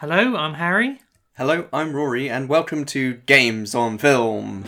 [0.00, 0.98] Hello, I'm Harry.
[1.36, 4.64] Hello, I'm Rory, and welcome to Games on Film.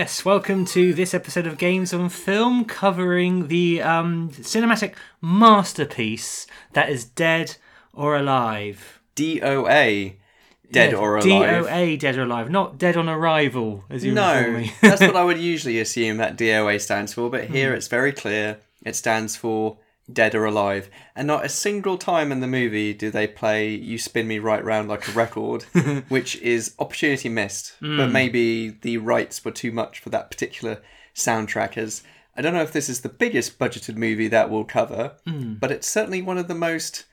[0.00, 6.88] Yes, welcome to this episode of Games on Film covering the um, cinematic masterpiece that
[6.88, 7.56] is Dead
[7.92, 8.98] or Alive.
[9.14, 10.14] DOA,
[10.72, 11.66] Dead Yeah, or Alive.
[11.66, 15.36] DOA, Dead or Alive, not Dead on Arrival, as you No, that's what I would
[15.36, 19.76] usually assume that DOA stands for, but here it's very clear it stands for
[20.12, 20.90] Dead or Alive.
[21.14, 24.64] And not a single time in the movie do they play You Spin Me Right
[24.64, 25.62] Round Like a Record,
[26.08, 27.74] which is opportunity missed.
[27.80, 27.96] Hmm.
[27.96, 30.80] But maybe the rights were too much for that particular
[31.14, 31.76] soundtrack.
[31.76, 32.02] As
[32.36, 35.54] I don't know if this is the biggest budgeted movie that we'll cover, Hmm.
[35.54, 37.04] but it's certainly one of the most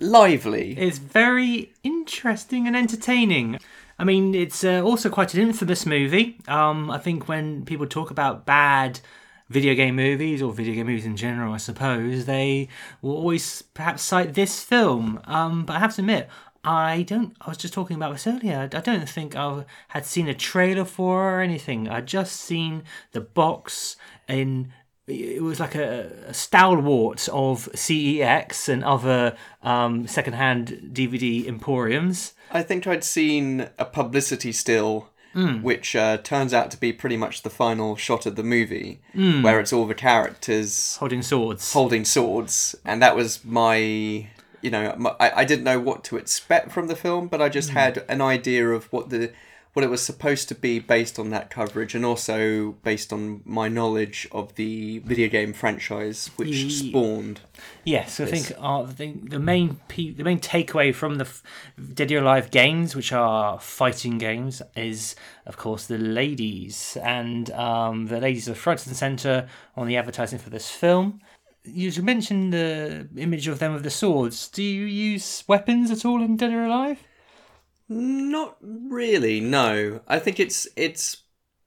[0.00, 0.76] lively.
[0.78, 3.58] It's very interesting and entertaining.
[3.98, 6.38] I mean, it's uh, also quite an infamous movie.
[6.48, 9.00] Um, I think when people talk about bad
[9.48, 12.68] video game movies or video game movies in general, I suppose they
[13.02, 15.20] will always perhaps cite this film.
[15.24, 16.28] Um, but I have to admit,
[16.64, 17.36] I don't.
[17.40, 18.68] I was just talking about this earlier.
[18.72, 21.88] I don't think I had seen a trailer for or anything.
[21.88, 23.96] I'd just seen the box
[24.28, 24.72] in
[25.06, 32.34] it was like a, a stalwart of CEX and other um, secondhand DVD emporiums.
[32.50, 35.60] I think I'd seen a publicity still, Hmm.
[35.62, 39.42] which uh, turns out to be pretty much the final shot of the movie, Hmm.
[39.42, 41.72] where it's all the characters holding swords.
[41.72, 43.76] holding swords, and that was my,
[44.62, 47.48] you know, my, I, I didn't know what to expect from the film, but I
[47.50, 47.76] just Hmm.
[47.76, 49.32] had an idea of what the
[49.76, 53.68] what it was supposed to be based on that coverage, and also based on my
[53.68, 57.40] knowledge of the video game franchise, which Ye- spawned.
[57.84, 61.42] Yes, I think uh, the, the main pe- the main takeaway from the f-
[61.92, 65.14] Dead or Alive games, which are fighting games, is
[65.44, 69.46] of course the ladies, and um, the ladies are front and center
[69.76, 71.20] on the advertising for this film.
[71.64, 74.48] You mentioned the image of them with the swords.
[74.48, 77.05] Do you use weapons at all in Dead or Alive?
[77.88, 79.40] Not really.
[79.40, 81.18] No, I think it's it's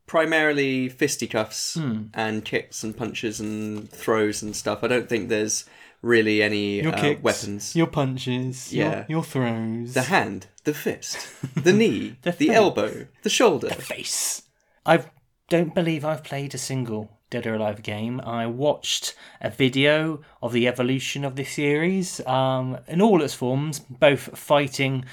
[0.05, 2.05] primarily fisticuffs Hmm.
[2.13, 4.83] and kicks and punches and throws and stuff.
[4.83, 5.65] I don't think there's
[6.01, 7.75] really any uh, weapons.
[7.75, 9.05] your punches, Yeah.
[9.07, 11.17] your throws, The hand, the fist,
[11.55, 12.49] the knee, the, face.
[12.49, 13.67] elbow, the shoulder.
[13.69, 14.41] The face.
[14.85, 15.03] I
[15.49, 18.19] don't believe I've played a single Dead or Alive game.
[18.21, 23.77] I watched a video of the evolution of the series um, in all its forms,
[23.79, 25.05] both fighting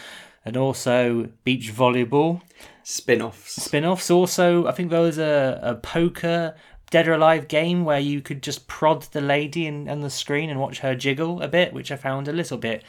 [0.46, 2.40] and also beach volleyball
[2.84, 3.62] Spin-offs.
[3.64, 4.10] spin-offs.
[4.10, 6.54] Also, I think there was a, a poker
[6.90, 10.48] Dead or Alive game where you could just prod the lady in, on the screen
[10.48, 12.84] and watch her jiggle a bit, which I found a little bit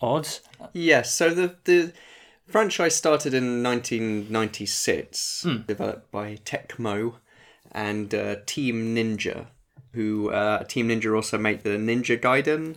[0.00, 0.28] odd.
[0.74, 1.14] Yes.
[1.14, 1.92] So the the
[2.46, 5.56] franchise started in 1996, Hmm.
[5.66, 7.14] developed by Tecmo
[7.72, 9.46] and uh, Team Ninja,
[9.94, 12.76] who uh, Team Ninja also made the Ninja Gaiden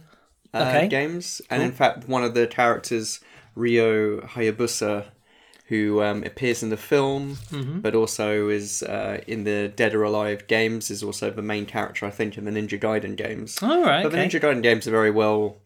[0.54, 0.88] uh, Okay.
[0.88, 3.20] games, and in fact, one of the characters,
[3.56, 5.06] Ryo Hayabusa.
[5.68, 7.80] Who um, appears in the film, Mm-hmm.
[7.80, 10.92] but also is uh, in the Dead or Alive games?
[10.92, 13.58] Is also the main character, I think, in the Ninja Gaiden games.
[13.64, 14.18] All right, But the.
[14.18, 15.58] Ninja Gaiden games are very well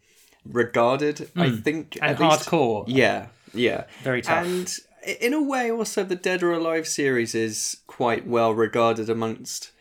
[0.46, 1.94] regarded, I think.
[1.98, 2.04] Hmm.
[2.04, 2.48] And at least.
[2.48, 2.84] hardcore.
[2.86, 3.84] Yeah, yeah.
[4.02, 4.46] Very tough.
[4.46, 4.72] And
[5.20, 9.72] in a way, also, the Dead or Alive series is quite well regarded amongst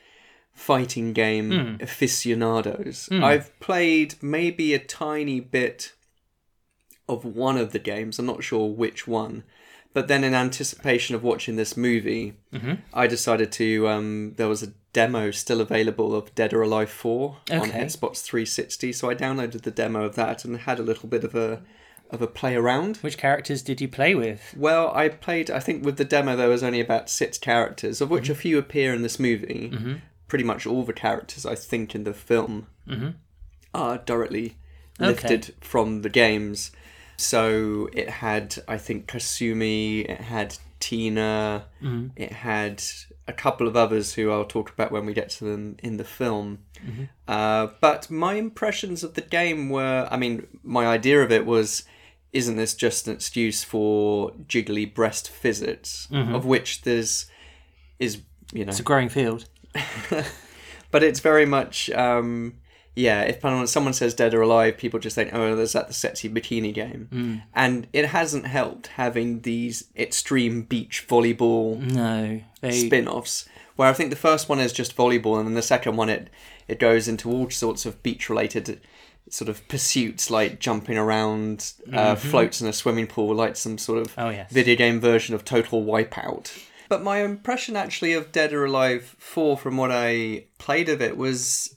[0.53, 1.83] fighting game Hmm.
[1.83, 3.07] aficionados.
[3.11, 5.93] I've played maybe a tiny bit
[7.09, 9.43] of one of the games, I'm not sure which one.
[9.93, 12.73] But then, in anticipation of watching this movie, Mm-hmm.
[12.93, 13.87] I decided to.
[13.87, 17.79] Um, there was a demo still available of Dead or Alive 4 on Okay.
[17.83, 21.33] Xbox 360, so I downloaded the demo of that and had a little bit of
[21.35, 21.61] a
[22.09, 22.97] of a play around.
[22.97, 24.53] Which characters did you play with?
[24.57, 25.49] Well, I played.
[25.51, 28.57] I think with the demo there was only about six characters, of which a few
[28.57, 29.99] appear in this movie.
[30.27, 32.67] Pretty much all the characters I think in the film
[33.73, 34.57] are directly
[34.99, 36.71] lifted from the games.
[37.17, 40.05] So it had, I think, Kasumi.
[40.07, 41.65] It had Tina.
[42.15, 42.83] It had
[43.27, 46.03] a couple of others who I'll talk about when we get to them in the
[46.03, 46.59] film.
[47.27, 51.83] Uh, but my impressions of the game were, I mean, my idea of it was,
[52.31, 57.25] isn't this just an excuse for jiggly breast physics, of which there's
[57.99, 58.21] is
[58.53, 59.49] you know It's a growing field.
[60.91, 62.55] but it's very much um,
[62.97, 63.39] yeah, if
[63.69, 67.07] someone- says Dead or Alive, people just think, oh, there's that the sexy bikini game.
[67.13, 67.43] Mm.
[67.53, 72.71] And it hasn't helped having these extreme beach volleyball No, they.
[72.71, 75.95] spin offs, where I think the first one is just volleyball, and then the second
[75.95, 76.29] one, it,
[76.67, 78.81] it goes into all sorts of beach related
[79.29, 83.99] sort of pursuits like jumping around uh, floats in a swimming pool, like some sort
[83.99, 84.21] of Mm-hmm.
[84.21, 84.51] Oh, yes.
[84.51, 86.51] video game version of Total Wipeout.
[86.89, 91.17] But my impression actually of Dead or Alive 4 from what I played of it
[91.17, 91.75] was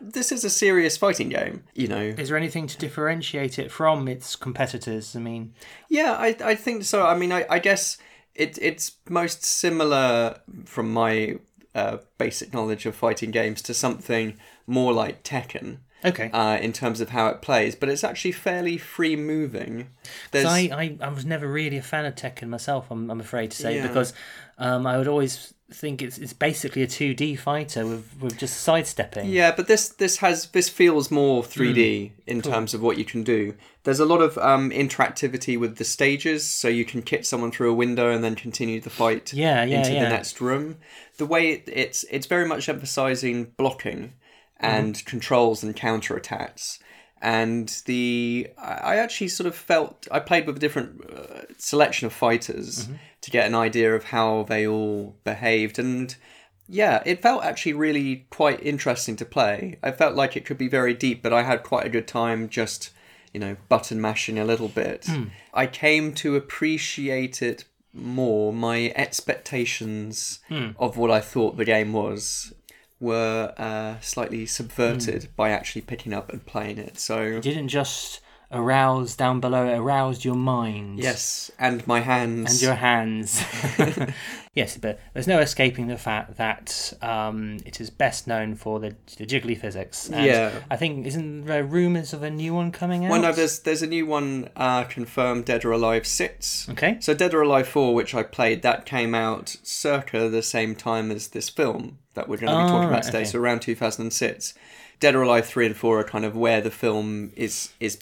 [0.00, 2.00] this is a serious fighting game, you know.
[2.00, 5.16] Is there anything to differentiate it from its competitors?
[5.16, 5.54] I mean,
[5.88, 7.06] Yeah, I, I think so.
[7.06, 7.96] I mean, I, I guess
[8.34, 11.38] it, it's most similar from my
[11.74, 14.36] uh, basic knowledge of fighting games to something
[14.66, 15.78] more like Tekken.
[16.04, 16.30] okay.
[16.32, 19.88] Uh, in terms of how it plays, but it's actually fairly free moving.
[20.30, 22.90] There's, I, I, I was never really a fan of Tekken myself.
[22.90, 23.86] I'm, I'm afraid to say Yeah.
[23.86, 24.12] because
[24.58, 29.28] um, I would always think it's it's basically a 2D fighter with with just sidestepping.
[29.28, 33.22] Yeah, but this this has this feels more 3D in terms of what you can
[33.24, 33.54] do.
[33.84, 37.70] There's a lot of um, interactivity with the stages, so you can kick someone through
[37.70, 40.04] a window and then continue the fight Yeah, yeah, into yeah.
[40.04, 40.76] the next room.
[41.16, 44.14] The way it, it's it's very much emphasizing blocking
[44.58, 46.78] and controls and counter attacks.
[47.22, 52.12] And the I actually sort of felt I played with a different uh, selection of
[52.14, 52.88] fighters
[53.30, 56.16] to get an idea of how they all behaved and
[56.72, 59.78] yeah, it felt actually really quite interesting to play.
[59.82, 62.48] I felt like it could be very deep, but I had quite a good time
[62.48, 62.90] just,
[63.34, 65.06] you know, button mashing a little bit.
[65.06, 65.24] Hmm.
[65.52, 68.52] I came to appreciate it more.
[68.52, 70.68] My expectations hmm.
[70.78, 72.54] of what I thought the game was
[73.00, 75.30] were uh, slightly subverted hmm.
[75.34, 77.00] by actually picking up and playing it.
[77.00, 80.98] So, It didn't just arouse down below; it aroused your mind.
[80.98, 82.52] yes, and my hands.
[82.52, 83.42] and your hands.
[84.54, 88.96] yes, but there's no escaping the fact that um, it is best known for the,
[89.16, 90.08] the jiggly physics.
[90.08, 90.52] And Yeah.
[90.70, 93.10] I think isn't there rumours of a new one coming out?
[93.10, 96.68] well, no, there's there's a new one uh, confirmed, Dead or Alive Six.
[96.70, 96.98] Okay.
[97.00, 101.10] So Dead or Alive 4, which I played, that came out circa the same time
[101.10, 103.30] as this film that we're going to be talking right, about today, okay.
[103.30, 104.54] so around 2006.
[104.98, 107.98] Dead or Alive 3 and 4 are kind of where the film is is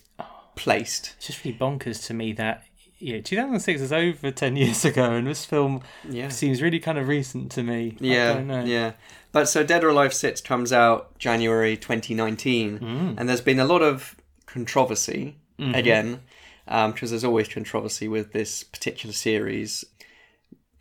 [0.58, 1.14] placed.
[1.16, 2.64] It's just really bonkers to me that
[3.00, 6.28] yeah, 2006 is over 10 years ago, and this film Yeah.
[6.30, 7.96] seems really kind of recent to me.
[8.00, 8.64] I Yeah, don't know.
[8.64, 8.92] yeah.
[9.30, 13.14] But so Dead or Alive 6 comes out January 2019, Mm.
[13.16, 14.16] and there's been a lot of
[14.46, 15.74] controversy Mm-hmm.
[15.74, 16.20] again,
[16.66, 19.84] because there's always controversy with this particular series.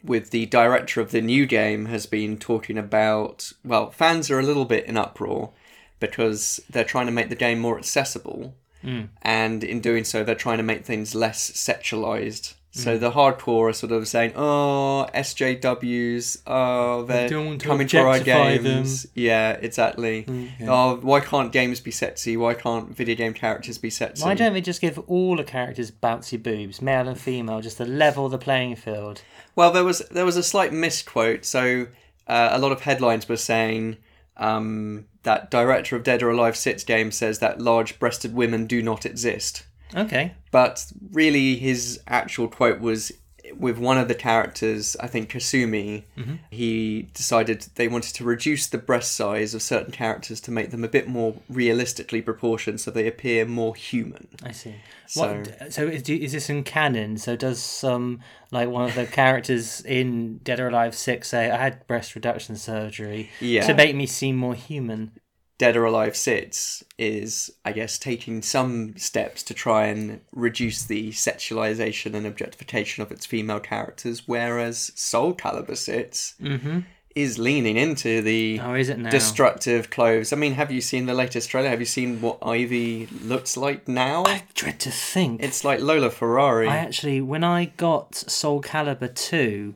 [0.03, 4.43] With the director of the new game has been talking about, well, fans are a
[4.43, 5.51] little bit in uproar
[5.99, 8.53] because they're trying to make the game more accessible,
[8.83, 9.09] Mm.
[9.21, 12.53] and in doing so, they're trying to make things less sexualized.
[12.75, 12.83] Mm.
[12.83, 18.19] So the hardcore are sort of saying, "Oh, SJWs, oh, they're don't coming to our
[18.19, 20.25] games." Yeah, exactly.
[20.59, 20.67] yeah.
[20.69, 22.37] Oh, why can't games be sexy?
[22.37, 24.23] Why can't video game characters be sexy?
[24.23, 27.85] Why don't they just give all the characters bouncy boobs, male and female, just to
[27.85, 29.21] level the playing field?
[29.55, 31.45] Well, there was there was a slight misquote.
[31.45, 31.87] So
[32.27, 33.97] uh, a lot of headlines were saying
[34.37, 39.05] um, that director of Dead or Alive Six game says that large-breasted women do not
[39.05, 39.65] exist.
[39.95, 40.33] Okay.
[40.51, 43.11] But really, his actual quote was
[43.57, 46.03] with one of the characters, I think Kasumi,
[46.51, 50.83] he decided they wanted to reduce the breast size of certain characters to make them
[50.83, 54.27] a bit more realistically proportioned so they appear more human.
[54.43, 54.75] I see.
[55.07, 57.17] So- What, so is, is this in canon?
[57.17, 58.19] So does um
[58.51, 62.57] like one of the characters in Dead or Alive Six say, "I had breast reduction
[62.57, 63.65] surgery Yeah.
[63.65, 65.11] to make me seem more human"?
[65.57, 71.09] Dead or Alive Six is, I guess, taking some steps to try and reduce the
[71.11, 76.79] sexualization and objectification of its female characters, whereas Soul Calibur Six Mm-hmm.
[77.15, 79.09] is leaning into the How is it now?
[79.09, 80.31] destructive clothes.
[80.31, 81.69] I mean, have you seen the latest trailer?
[81.69, 84.25] Have you seen what Ivy looks like now?
[84.27, 85.41] I dread to think.
[85.41, 86.67] It's like Lolo Ferrari.
[86.67, 89.73] I actually, when I got Soul Calibur 2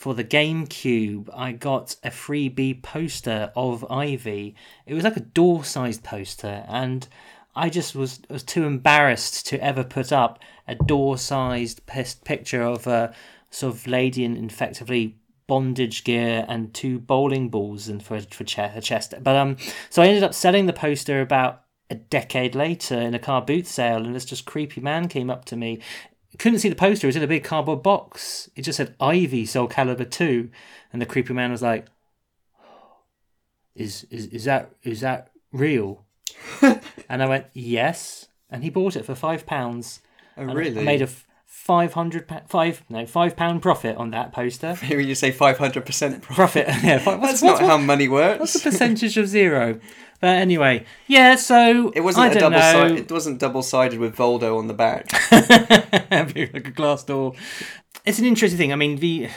[0.00, 4.56] for the GameCube, I got a freebie poster of Ivy.
[4.86, 7.06] It was like a door sized poster, and
[7.54, 12.86] I just was, was too embarrassed to ever put up a door sized picture of
[12.86, 13.14] a
[13.50, 18.80] sort of lady in effectively bondage gear and two bowling balls and for for her
[18.80, 19.12] chest.
[19.22, 19.58] But um,
[19.90, 23.66] so I ended up selling the poster about a decade later in a car boot
[23.66, 25.80] sale, and this just creepy man came up to me.
[26.38, 28.48] Couldn't see the poster; it was in a big cardboard box.
[28.54, 30.50] It just said Ivy Soul Calibur Two,
[30.92, 31.86] and the creepy man was like,
[33.74, 36.04] "Is is is that is that real?"
[36.62, 40.00] and I went, "Yes." And he bought it for five pounds.
[40.36, 40.80] oh, really?
[40.80, 41.26] I made a f-
[41.60, 44.76] five hundred five no five pound profit on that poster.
[44.82, 46.22] Maybe you say 500% profit.
[46.22, 46.66] Profit.
[46.82, 46.98] yeah.
[46.98, 48.40] fi- What's, That's not how money works.
[48.40, 49.78] what's the percentage of zero?
[50.20, 51.36] But anyway, yeah.
[51.36, 52.98] So It wasn't I a double sided.
[52.98, 55.10] It wasn't double sided with Voldo on the back.
[56.10, 57.34] Like a glass door.
[58.04, 58.72] It's an interesting thing.
[58.72, 59.28] I mean, the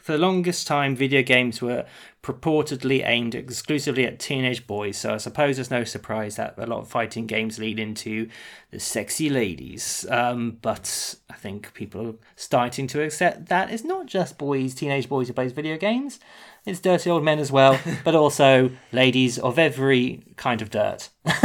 [0.00, 1.84] for the longest time, video games were
[2.22, 4.96] purportedly aimed exclusively at teenage boys.
[4.96, 8.28] So I suppose there's no surprise that a lot of fighting games lead into
[8.70, 10.06] the sexy ladies.
[10.08, 15.08] Um, but I think people are starting to accept that it's not just boys, teenage
[15.08, 16.20] boys who plays video games.
[16.64, 21.08] It's dirty old men as well, but also ladies of every kind of dirt.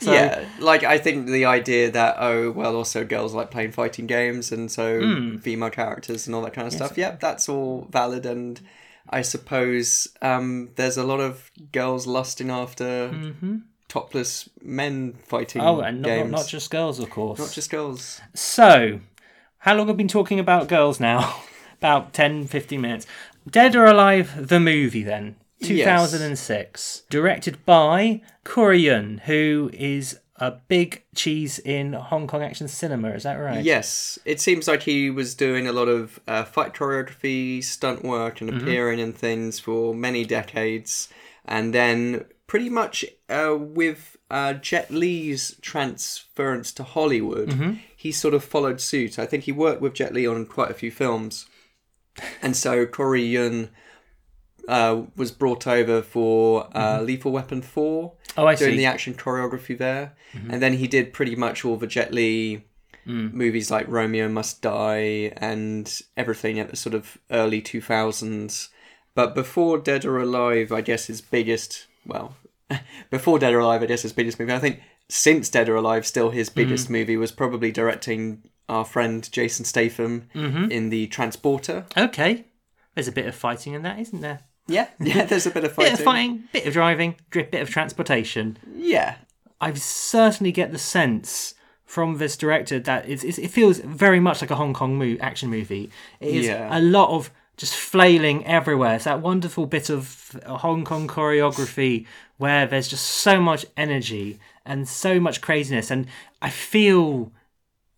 [0.00, 4.06] So- yeah, like I think the idea that oh well, also girls like playing fighting
[4.06, 5.36] games, and so Hmm.
[5.38, 6.96] female characters and all that kind of stuff.
[6.98, 8.60] Yep, that's all valid, and
[9.10, 13.10] I suppose um, there's a lot of girls lusting after
[13.88, 15.68] topless men fighting Mm-hmm.
[15.68, 17.38] Oh, and not, not, just girls, of course.
[17.38, 18.20] Not just girls.
[18.34, 19.00] So,
[19.58, 21.42] how long have we been talking about girls now?
[21.78, 23.06] about 10, 15 minutes.
[23.48, 25.36] Dead or Alive, the movie then.
[25.62, 27.02] 2006.
[27.10, 33.24] Directed by Corey Yuen, who is a big cheese in Hong Kong action cinema, is
[33.24, 33.64] that right?
[33.64, 38.40] Yes, it seems like he was doing a lot of uh, fight choreography, stunt work,
[38.40, 41.08] and appearing in things for many decades.
[41.44, 48.44] And then, pretty much uh, with uh, Jet Li's transference to Hollywood, he sort of
[48.44, 49.18] followed suit.
[49.18, 51.46] I think he worked with Jet Li on quite a few films.
[52.42, 53.70] And so Corey Yuen
[54.68, 57.06] uh, was brought over for uh, mm-hmm.
[57.06, 58.76] Lethal Weapon 4 Oh, I doing see.
[58.76, 60.52] the action choreography there, mm-hmm.
[60.52, 62.64] and then he did pretty much all the Jet Li
[63.04, 63.32] mm.
[63.32, 68.68] movies like Romeo Must Die and everything at the sort of early two thousands.
[69.16, 72.36] But before Dead or Alive, I guess his biggest well,
[73.10, 74.52] before Dead or Alive, I guess his biggest movie.
[74.52, 76.60] I think since Dead or Alive, still his mm-hmm.
[76.60, 81.86] biggest movie was probably directing our friend Jason Statham in the Transporter.
[81.96, 82.44] Okay.
[82.94, 84.40] There's a bit of fighting in that, isn't there?
[84.68, 85.24] Yeah, yeah.
[85.24, 85.92] There's a bit of Bit fighting.
[85.94, 88.58] of fighting, bit of driving, drip, bit of transportation.
[88.76, 89.16] Yeah,
[89.60, 94.42] I certainly get the sense from this director that it's, it's, it feels very much
[94.42, 95.90] like a Hong Kong mo- action movie.
[96.20, 96.68] It is Yeah.
[96.70, 98.94] a lot of just flailing everywhere.
[98.96, 102.06] It's that wonderful bit of Hong Kong choreography
[102.36, 105.90] where there's just so much energy and so much craziness.
[105.90, 106.06] And
[106.42, 107.32] I feel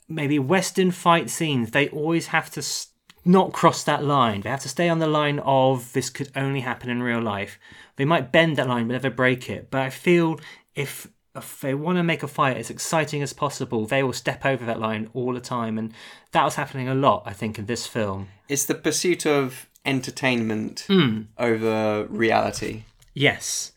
[0.08, 2.86] maybe Western fight scenes, they always have to s-
[3.24, 4.40] not cross that line.
[4.42, 7.58] They have to stay on the line of this could only happen in real life.
[7.96, 9.70] They might bend that line but never break it.
[9.70, 10.40] But I feel
[10.74, 14.44] if if they want to make a fight as exciting as possible, they will step
[14.44, 15.78] over that line all the time.
[15.78, 15.92] And
[16.32, 18.28] that was happening a lot, I think, in this film.
[18.48, 21.22] it's the pursuit of entertainment Hmm.
[21.38, 22.82] over reality.
[23.14, 23.72] Yes.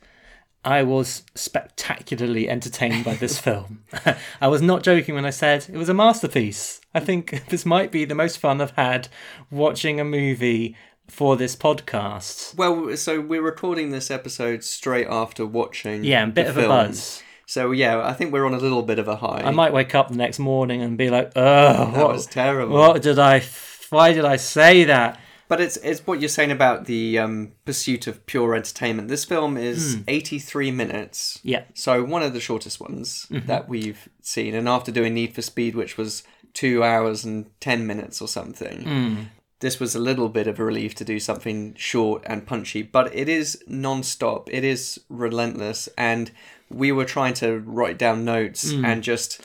[0.66, 3.84] I was spectacularly entertained by this film.
[4.42, 6.82] I was not joking when I said it was a masterpiece.
[6.94, 9.10] I think this might be the most fun I've had
[9.52, 10.76] watching a movie
[11.08, 12.56] for this podcast.
[12.56, 16.04] Well, so we're recording this episode straight after watching.
[16.04, 17.22] Yeah, a bit of a buzz.
[17.46, 19.42] So yeah, I think we're on a little bit of a high.
[19.44, 22.76] I might wake up the next morning and be like, "Oh, that what was terrible.
[22.76, 23.44] What did I?
[23.90, 25.20] Why did I say that?"
[25.54, 29.08] But it's it's what you're saying about the um, pursuit of pure entertainment.
[29.08, 31.40] This film is 83 minutes.
[31.44, 31.72] Yeah, Mm-hmm.
[31.76, 34.56] So one of the shortest ones that we've seen.
[34.56, 38.78] And after doing Need for Speed, which was two hours and 10 minutes or something,
[38.84, 39.26] Mm.
[39.60, 42.82] this was a little bit of a relief to do something short and punchy.
[42.82, 44.50] But it is non-stop.
[44.52, 45.88] It is relentless.
[45.98, 46.32] And
[46.70, 49.42] we were trying to write down notes and just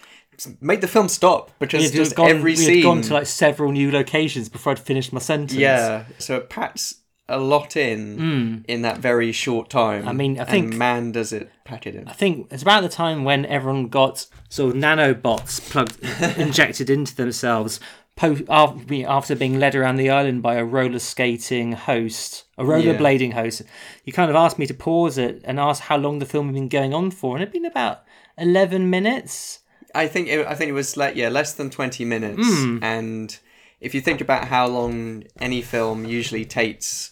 [0.61, 2.83] make the film stop because We'd just gone, every we had scene.
[2.83, 5.55] gone to like several new locations before I'd finished my sentence.
[5.55, 6.95] Yeah, so it packs
[7.29, 8.57] a lot in hmm.
[8.69, 10.09] in that very short time.
[10.09, 12.09] I mean, I and think- man does it pack it in.
[12.09, 15.99] I think it's about the time when everyone got sort of nanobots plugged,
[16.39, 17.81] injected into themselves
[18.21, 23.63] after, after being led around the island by a roller skating host, a rollerblading host.
[24.05, 26.55] You kind of asked me to pause it and ask how long the film had
[26.55, 28.03] been going on for, and it'd been about
[28.37, 29.61] 11 minutes.
[29.95, 32.79] I think it, I think it was like yeah less than twenty minutes, Hmm.
[32.83, 33.39] and
[33.81, 37.11] if you think about how long any film usually takes.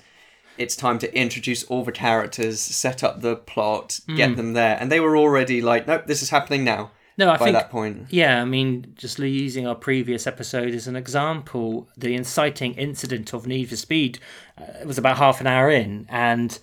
[0.59, 4.17] It's time to introduce all the characters, set up the plot, Hmm.
[4.17, 7.37] get them there, and they were already like, "Nope, this is happening now." No, I
[7.37, 11.89] by think that point, Yeah, I mean, just using our previous episode as an example,
[11.97, 14.19] the inciting incident of Need for Speed
[14.59, 16.59] uh, was about half an hour in, and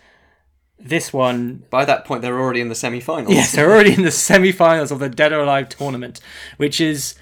[0.80, 3.34] this one, by that point, they're already in the semi-finals.
[3.34, 6.20] yes, they're already in the semi-finals of the Dead or Alive tournament,
[6.58, 7.16] which is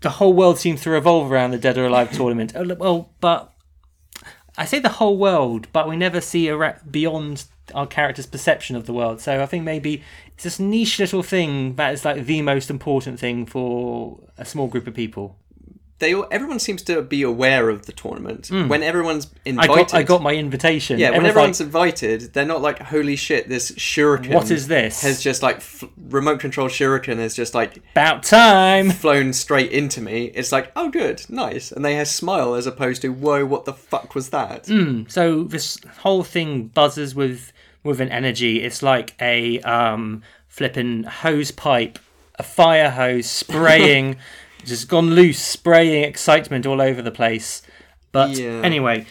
[0.00, 2.52] the whole world seems to revolve around the Dead or Alive tournament.
[2.54, 3.52] Oh, look, Well, but
[4.56, 8.76] I say the whole world, but we never see a ra- beyond our character's perception
[8.76, 9.20] of the world.
[9.20, 10.02] So I think maybe
[10.34, 14.68] it's this niche little thing that is like the most important thing for a small
[14.68, 15.36] group of people.
[16.00, 19.30] They all, everyone seems to be aware of the tournament when everyone's Hmm.
[19.60, 19.74] I invited.
[19.76, 20.98] got I got my invitation.
[20.98, 21.66] yeah, when Everyone's everyone's like,
[22.02, 25.02] invited, they're not like, "Holy shit, this shuriken!" What is this?
[25.02, 28.90] Has just like f- remote control shuriken has just like about time.
[28.90, 30.26] flown straight into me.
[30.34, 33.72] It's like, "Oh, good, nice," and they have smile as opposed to, "Whoa, what the
[33.72, 35.10] fuck was that?" Mm.
[35.10, 37.52] So this whole thing buzzes with
[37.82, 38.62] with an energy.
[38.62, 41.98] It's like a um, flipping hose pipe,
[42.36, 44.16] a fire hose spraying,
[44.64, 47.62] just gone loose, spraying excitement all over the place.
[48.12, 48.60] But Yeah.
[48.62, 49.06] anyway,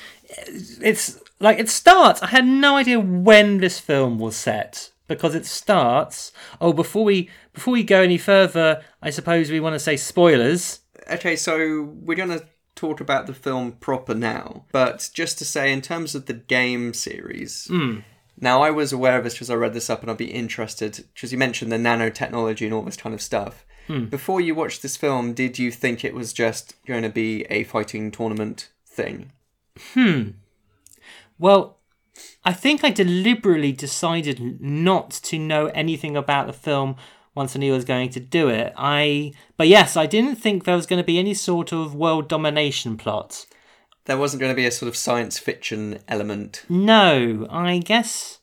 [0.82, 2.22] it's like it starts.
[2.22, 6.32] I had no idea when this film was set because it starts.
[6.60, 10.82] Oh, before we before we go any further, I suppose we want to say spoilers.
[11.10, 12.42] Okay, so we're gonna
[12.76, 16.94] talk about the film proper now, but just to say, in terms of the game
[16.94, 18.00] series, hmm.
[18.40, 21.06] now I was aware of this because I read this up, and I'd be interested
[21.14, 23.66] because you mentioned the nanotechnology and all this kind of stuff.
[23.88, 27.64] Before you watched this film, did you think it was just going to be a
[27.64, 29.32] fighting tournament thing?
[29.94, 30.30] Hmm.
[31.40, 31.78] Well,
[32.44, 36.96] I think I deliberately decided not to know anything about the film
[37.36, 38.74] once I knew I was going to do it.
[38.76, 42.28] I, but yes, I didn't think there was going to be any sort of world
[42.28, 43.46] domination plot.
[44.06, 46.64] There wasn't going to be a sort of science fiction element.
[46.68, 48.40] No, I guess,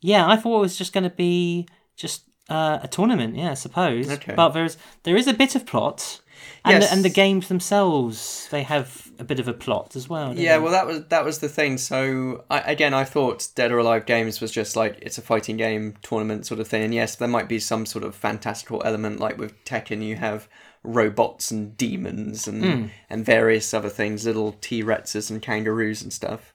[0.00, 1.66] yeah, I thought it was just going to be
[1.96, 3.36] just uh, a tournament.
[3.36, 4.10] Yeah, I suppose.
[4.10, 4.34] Okay.
[4.34, 6.20] But there's there is a bit of plot.
[6.64, 6.88] And, Yes.
[6.90, 10.36] the, and the games themselves, they have a bit of a plot as well.
[10.36, 10.62] Yeah, they?
[10.62, 11.78] well, that was that was the thing.
[11.78, 15.56] So I, again, I thought Dead or Alive Games was just like it's a fighting
[15.56, 16.82] game tournament sort of thing.
[16.82, 20.48] And yes, there might be some sort of fantastical element, like with Tekken, you have
[20.84, 26.54] robots and demons and and various other things, little T Rexes and kangaroos and stuff.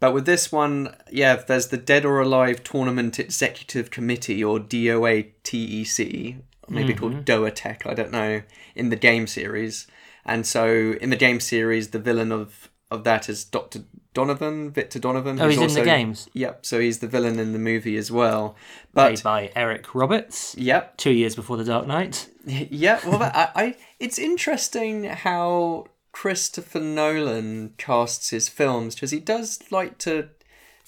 [0.00, 5.30] But with this one, yeah, there's the Dead or Alive Tournament Executive Committee or DOA
[5.42, 6.36] TEC,
[6.68, 6.98] maybe mm-hmm.
[6.98, 8.42] called DOA Tech, I don't know,
[8.74, 9.86] in the game series.
[10.26, 13.84] And so in the game series, the villain of, of that is Dr.
[14.14, 15.40] Donovan, Victor Donovan.
[15.40, 16.28] Oh, who's he's in the games?
[16.32, 18.56] Yep, so he's the villain in the movie as well.
[18.94, 22.28] Played by Eric Roberts, yep, two years before The Dark Knight.
[22.46, 29.18] yeah, well, that, I, I, it's interesting how Christopher Nolan casts his films because he
[29.18, 30.28] does like to.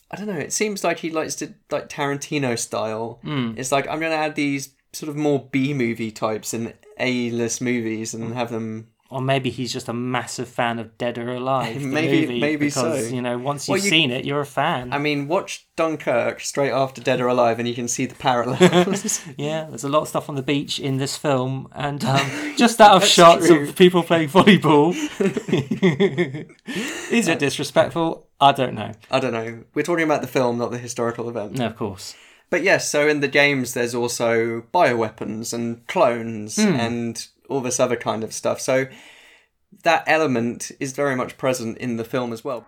[0.08, 0.38] I don't know.
[0.38, 3.18] It seems like he likes to like Tarantino style.
[3.22, 3.52] Hmm.
[3.56, 7.30] It's like I'm going to add these sort of more B movie types in A
[7.30, 8.86] list movies and have them.
[9.08, 11.80] Or maybe he's just a massive fan of Dead or Alive.
[11.82, 13.14] Maybe- movie, maybe because, so.
[13.14, 14.92] You know, once you've you- seen it, you're a fan.
[14.92, 19.20] I mean, watch Dunkirk straight after Dead or Alive, and you can see the parallels.
[19.36, 22.80] yeah, there's a lot of stuff on the beach in this film, and um, just
[22.80, 23.68] out of shots true.
[23.68, 24.92] of people playing volleyball.
[27.12, 28.26] Is it disrespectful?
[28.40, 28.92] I don't know.
[29.10, 29.64] I don't know.
[29.74, 31.52] We're talking about the film, not the historical event.
[31.52, 32.14] No, of course.
[32.48, 37.96] But yes, so in the games, there's also bioweapons and clones and all this other
[37.96, 38.60] kind of stuff.
[38.60, 38.86] So
[39.82, 42.66] that element is very much present in the film as well.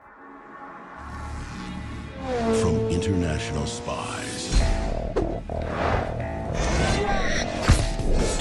[2.61, 4.59] From international spies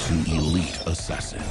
[0.06, 1.48] to elite assassins.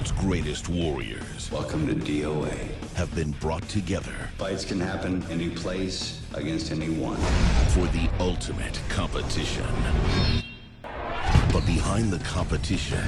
[0.00, 2.56] The world's greatest warriors Welcome to DOA.
[2.94, 7.18] have been brought together Fights can happen any place against anyone.
[7.74, 9.66] for the ultimate competition.
[11.52, 13.00] But behind the competition,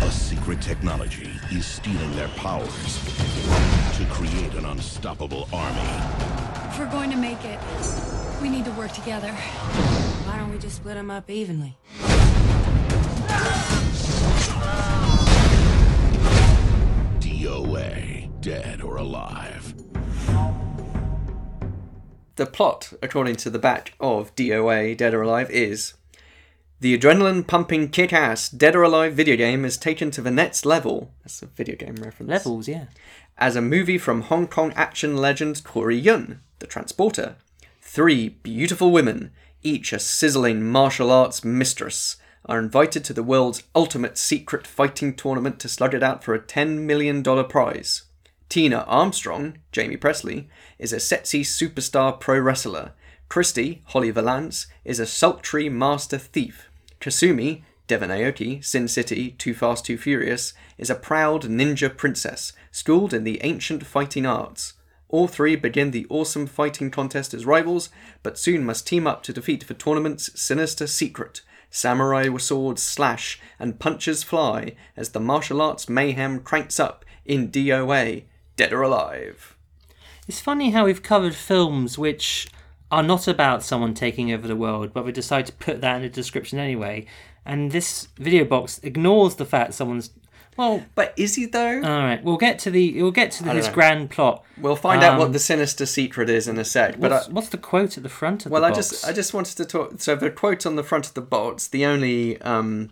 [0.00, 3.02] a secret technology is stealing their powers
[3.96, 5.80] to create an unstoppable army.
[6.68, 7.58] If we're going to make it,
[8.40, 9.32] we need to work together.
[9.32, 11.76] Why don't we just split them up evenly?
[17.42, 19.74] DOA, dead or alive.
[22.36, 25.94] The plot, according to the back of DOA Dead or Alive, is
[26.78, 30.64] the adrenaline pumping kick ass Dead or Alive video game is taken to the next
[30.64, 31.10] level.
[31.24, 32.30] That's a video game reference.
[32.30, 32.84] Levels, yeah.
[33.36, 37.34] as a movie from Hong Kong action legend Corey Yuen, The Transporter.
[37.80, 39.32] Three beautiful women,
[39.64, 45.60] each a sizzling martial arts mistress, are invited to the world's ultimate secret fighting tournament
[45.60, 48.02] to slug it out for a $10 million prize.
[48.48, 50.46] Tina Armstrong, Jaime Pressly,
[50.78, 52.92] is a sexy superstar pro wrestler.
[53.28, 56.68] Christy, Holly Valance, is a sultry master thief.
[57.00, 63.14] Kasumi, Devon Aoki, Sin City, Too Fast, Too Furious, is a proud ninja princess, schooled
[63.14, 64.74] in the ancient fighting arts.
[65.08, 67.90] All three begin the awesome fighting contest as rivals,
[68.22, 71.42] but soon must team up to defeat the tournament's sinister secret.
[71.74, 78.24] Samurai swords slash and punches fly as the martial arts mayhem cranks up in DOA,
[78.56, 79.56] Dead or Alive.
[80.28, 82.46] It's funny how we've covered films which
[82.90, 86.02] are not about someone taking over the world, but we decide to put that in
[86.02, 87.06] the description anyway.
[87.46, 90.10] And this video box ignores the fact someone's.
[90.56, 91.76] Well, But is he though?
[91.76, 93.72] all right, we'll get to the we'll get to the, his know.
[93.74, 94.44] grand plot.
[94.58, 97.00] we'll find out um, what the sinister secret is in a sec.
[97.00, 99.12] But What's, I, what's the quote at the front of well, the I just I
[99.12, 100.00] just wanted to talk.
[100.00, 102.90] So the quote on the front of the box, the only um,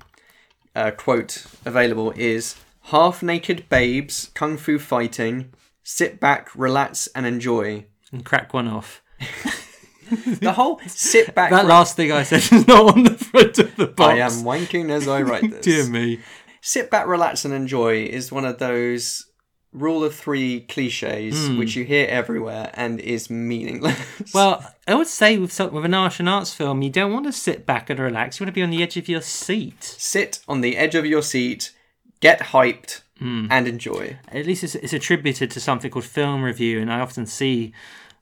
[0.74, 5.52] uh, quote available is "Half-naked babes, kung fu fighting.
[5.82, 9.02] Sit back, relax, and enjoy." and crack one off.
[10.10, 11.50] The whole sit back.
[11.52, 14.12] That last thing I said is not on the front of the box.
[14.12, 15.64] I am wanking as I write this.
[15.64, 16.18] Dear me.
[16.60, 19.26] Sit back, relax, and enjoy is one of those
[19.72, 21.56] rule of three cliches Hmm.
[21.58, 23.98] which you hear everywhere and is meaningless.
[24.34, 27.66] Well, I would say with with an martial arts film, you don't want to sit
[27.66, 28.38] back and relax.
[28.40, 29.82] You want to be on the edge of your seat.
[29.84, 31.72] sit on the edge of your seat,
[32.20, 33.46] get hyped, Hmm.
[33.50, 34.18] and enjoy.
[34.28, 37.72] At least it's, it's attributed to something called film review, and I often see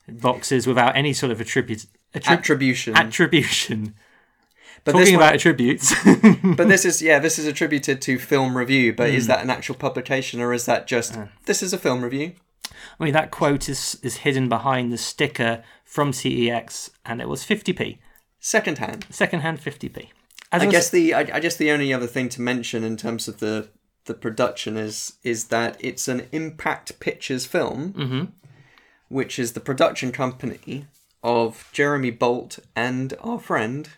[0.08, 2.96] boxes without any sort of attribute attrib- Attribution.
[2.96, 3.94] attribution.
[4.84, 5.94] But Talking this one- about attributes.
[6.56, 8.92] but this is yeah, this is attributed to film review.
[8.92, 9.16] But Hmm.
[9.16, 11.26] is that an actual publication or is that just Uh.
[11.46, 12.32] this is a film review?
[13.00, 17.42] I mean, that quote is is hidden behind the sticker from CEX, and it was
[17.44, 17.98] 50p,
[18.40, 19.06] Second hand.
[19.10, 20.08] secondhand 50p.
[20.52, 22.96] As I was- guess the I, I guess the only other thing to mention in
[22.96, 23.68] terms of the
[24.04, 28.24] the production is is that it's an Impact Pictures film, Mm-hmm.
[29.08, 30.86] which is the production company
[31.22, 33.88] of Jeremy Bolt and our friend.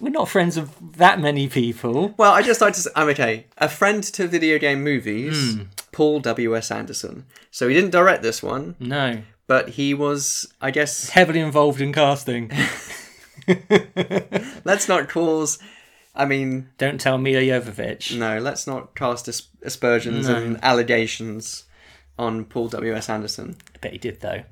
[0.00, 2.14] We're not friends of that many people.
[2.16, 3.46] Well, I just like to say, I'm okay.
[3.58, 5.62] A friend to video game movies, Hmm.
[5.92, 7.26] Paul W S Anderson.
[7.50, 11.92] So he didn't direct this one, No, but he was, I guess, heavily involved in
[11.92, 12.50] casting.
[14.64, 15.58] let's not cause.
[16.14, 18.16] I mean, Don't tell Milla Jovovich.
[18.18, 21.64] no, let's not cast as- aspersions and allegations
[22.18, 23.56] on Paul W S Anderson.
[23.74, 24.42] I bet he did though.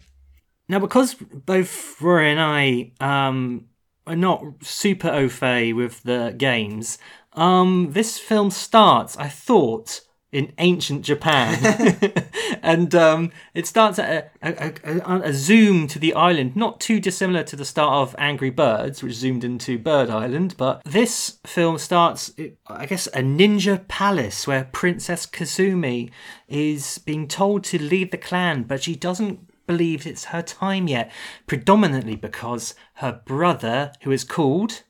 [0.68, 3.67] Now, because both Rory and I um,
[4.16, 6.98] not super au fait with the games,
[7.32, 9.16] um, this film starts.
[9.16, 12.04] I thought in ancient Japan,
[12.62, 17.00] and um, it starts at a, a, a, a zoom to the island, not too
[17.00, 20.54] dissimilar to the start of Angry Birds, which zoomed into Bird Island.
[20.58, 22.34] But this film starts,
[22.66, 26.10] I guess, a ninja palace where Princess Kasumi
[26.46, 31.12] is being told to lead the clan, but she doesn't believe it's her time yet,
[31.46, 34.82] predominantly because her brother, who is called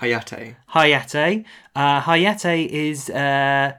[0.00, 0.56] Hayate.
[0.74, 1.44] Hayate.
[1.74, 3.72] Uh, Hayate is, uh,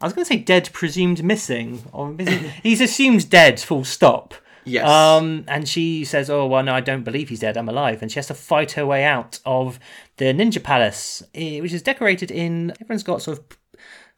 [0.00, 1.82] I was going to say dead, presumed missing.
[1.92, 2.50] Or missing.
[2.62, 4.34] he's assumed dead, full stop.
[4.64, 4.86] Yes.
[4.86, 7.56] Um, and she says, "Oh well, no, I don't believe he's dead.
[7.56, 9.80] I'm alive." And she has to fight her way out of
[10.18, 12.72] the Ninja Palace, eh, which is decorated in.
[12.80, 13.57] Everyone's got sort of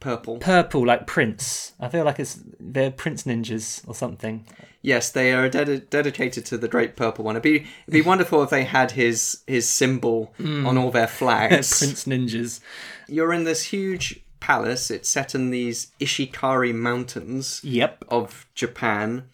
[0.01, 0.39] Purple.
[0.39, 1.73] purple, like Prince.
[1.79, 4.47] I feel like it's they're Prince ninjas or something.
[4.83, 7.37] Yes, they are ded- dedicated to the great purple one.
[7.37, 10.67] It'd be it'd be wonderful if they had his his symbol hmm.
[10.67, 11.79] on all their flags.
[11.79, 12.61] Prince ninjas.
[13.09, 14.91] You're in this huge palace.
[14.91, 18.05] It's set in these Ishikari mountains Yep.
[18.09, 19.25] of Japan.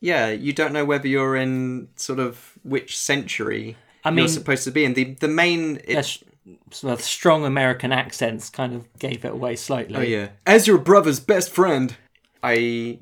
[0.00, 4.64] Yeah, you don't know whether you're in sort of which century I mean- you're supposed
[4.64, 4.94] to be in.
[4.94, 6.22] The the main it.
[6.70, 9.96] Sort of strong American accents kind of gave it away slightly.
[9.96, 10.28] Oh yeah.
[10.46, 11.96] As your brother's best friend,
[12.42, 13.00] I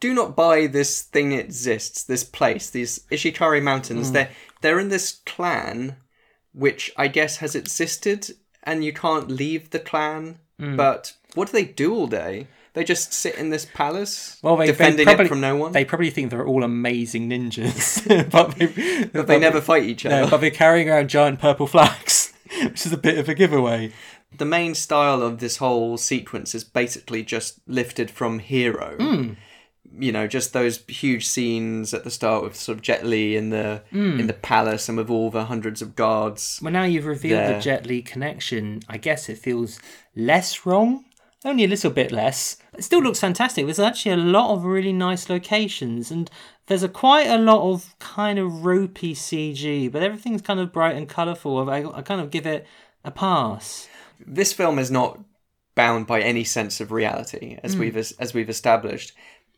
[0.00, 2.02] do not buy this thing exists.
[2.02, 4.08] This place, these Ishikari Mountains.
[4.08, 4.14] Hmm.
[4.14, 4.30] They're
[4.62, 5.96] they're in this clan,
[6.52, 8.30] which I guess has existed,
[8.62, 10.38] and you can't leave the clan.
[10.58, 10.76] Hmm.
[10.76, 12.46] But what do they do all day?
[12.74, 15.72] They just sit in this palace, Well, they, defending they probably, it from no one.
[15.72, 20.22] They probably think they're all amazing ninjas, but they, but they never fight each other.
[20.22, 22.21] No, but they're carrying around giant purple flags,
[22.70, 23.92] which is a bit of a giveaway.
[24.38, 28.96] the main style of this whole sequence is basically just lifted from Hero.
[28.98, 29.32] Hmm.
[29.98, 33.50] You know, just those huge scenes at the start with sort of Jet Li in
[33.50, 34.18] the Hmm.
[34.20, 36.58] in the palace and with all the hundreds of guards.
[36.62, 37.54] Well, now you've revealed There.
[37.56, 38.80] the Jet Li connection.
[38.88, 39.78] I guess it feels
[40.16, 41.04] less wrong,
[41.44, 42.56] only a little bit less.
[42.76, 43.66] It still looks fantastic.
[43.66, 46.30] There's actually a lot of really nice locations, and
[46.66, 50.96] there's a quite a lot of kind of ropey CG, but everything's kind of bright
[50.96, 51.68] and colourful.
[51.68, 52.66] I, I kind of give it
[53.04, 53.88] a pass.
[54.24, 55.18] This film is not
[55.74, 59.12] bound by any sense of reality, as we've as, as we've established,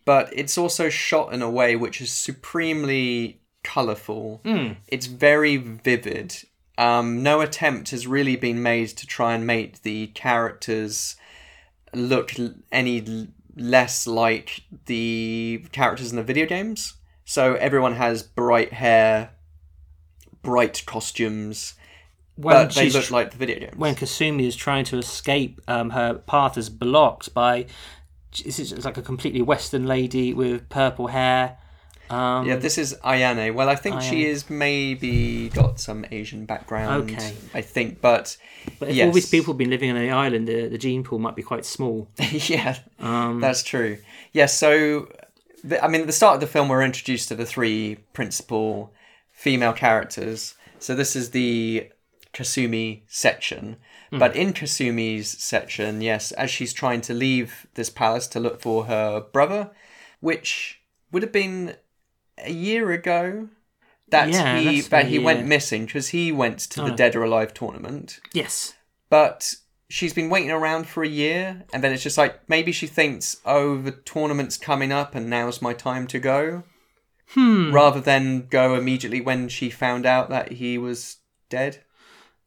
[0.05, 4.41] but it's also shot in a way which is supremely colourful.
[4.89, 6.37] It's very vivid.
[6.77, 11.17] Um, no attempt has really been made to try and make the characters
[11.97, 12.33] look
[12.73, 16.95] any less like the characters in the video games.
[17.25, 19.31] So everyone has bright hair,
[20.43, 21.75] bright costumes,
[22.37, 23.77] When but they look like the video games.
[23.77, 27.67] when Kasumi is trying to escape, um, her path is blocked by.
[28.45, 31.59] It's it's like a completely Western lady with purple hair.
[32.11, 33.55] Um, Yeah, this is Ayane.
[33.55, 37.11] Well, I think she is maybe got some Asian background.
[37.11, 37.35] Okay.
[37.55, 38.37] I think, but,
[38.79, 39.07] but if yes.
[39.07, 41.43] all these people have been living on the island, the, the gene pool might be
[41.43, 42.09] quite small.
[42.31, 43.99] yeah, Um, that's true.
[44.33, 45.09] Yeah, so
[45.63, 48.93] the, I mean, at the start of the film, we're introduced to the three principal
[49.33, 50.55] female characters.
[50.79, 51.91] So this is the
[52.35, 53.77] Kasumi section.
[54.11, 54.19] Hmm.
[54.19, 58.85] But in Kasumi's section, yes, as she's trying to leave this palace to look for
[58.87, 59.71] her brother,
[60.21, 61.77] which would have been
[62.39, 63.49] a year ago
[64.09, 66.97] that Yeah, he that he went missing because he went to the Oh.
[66.97, 68.75] Dead or Alive tournament yes.
[69.09, 69.55] but
[69.89, 73.37] she's been waiting around for a year and then it's just like maybe she thinks
[73.45, 76.63] oh the tournament's coming up and now's my time to go
[77.35, 77.73] Hmm.
[77.73, 81.17] rather than go immediately when she found out that he was
[81.49, 81.83] dead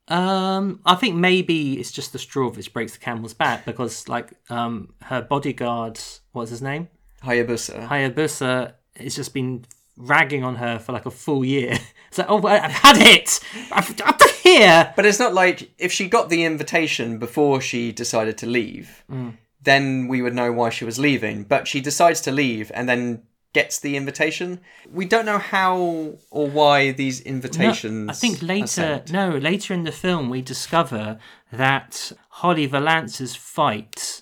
[0.07, 4.33] Um, I think maybe it's just the straw which breaks the camel's back because, like,
[4.49, 5.99] um, her bodyguard,
[6.31, 6.87] what's his name?
[7.23, 9.65] hayabusa Hayabusa has just been
[9.97, 11.77] ragging on her for like a full year.
[12.09, 13.37] It's like, oh, I've had it.
[13.69, 14.93] I've, up to here.
[14.95, 19.33] but it's not like if she got the invitation before she decided to leave Mm.
[19.61, 23.23] then we would know why she was leaving but she decides to leave and then
[23.51, 29.03] gets the invitation we don't know how or why these invitations No, I think later,
[29.11, 31.19] no, later in the film, we discover
[31.51, 34.21] that Holly Valance's fight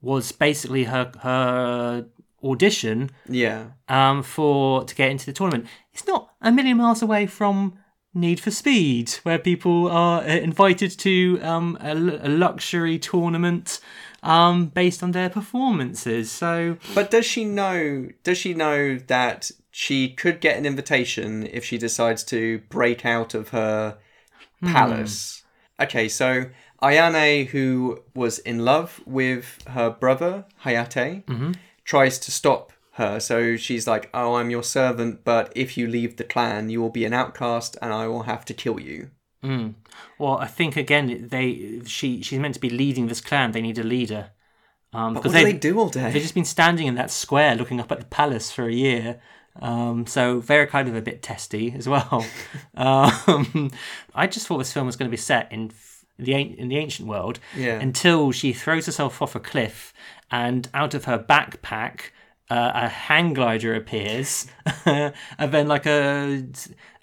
[0.00, 2.06] was basically her her
[2.44, 5.66] audition yeah um, for to get into the tournament.
[5.92, 7.78] It's not a million miles away from
[8.12, 13.80] Need for Speed, where people are uh, invited to um, a, a luxury tournament
[14.22, 16.30] um, based on their performances.
[16.30, 18.08] So But does she know?
[18.22, 23.34] Does she know that she could get an invitation if she decides to break out
[23.34, 23.98] of her
[24.62, 25.42] palace?
[25.80, 26.46] Okay, so
[26.82, 31.24] Ayane, who was in love with her brother Hayate,
[31.84, 33.18] tries to stop her.
[33.20, 36.90] So she's like, "Oh, I'm your servant, but if you leave the clan, you will
[36.90, 39.10] be an outcast, and I will have to kill you."
[40.18, 43.52] Well, I think again they she she's meant to be leading this clan.
[43.52, 44.30] They need a leader.
[44.94, 46.10] Um, What because do they do all day?
[46.12, 49.20] They've just been standing in that square looking up at the palace for a year.
[49.60, 52.24] Um, so they're kind of a bit testy as well.
[52.76, 53.70] um,
[54.14, 55.72] I just thought this film was going to be set in
[56.18, 57.80] the in the ancient world Yeah.
[57.80, 59.92] until she throws herself off a cliff
[60.30, 62.10] and out of her backpack
[62.50, 64.46] uh, a hang glider appears
[64.84, 66.44] and then like a,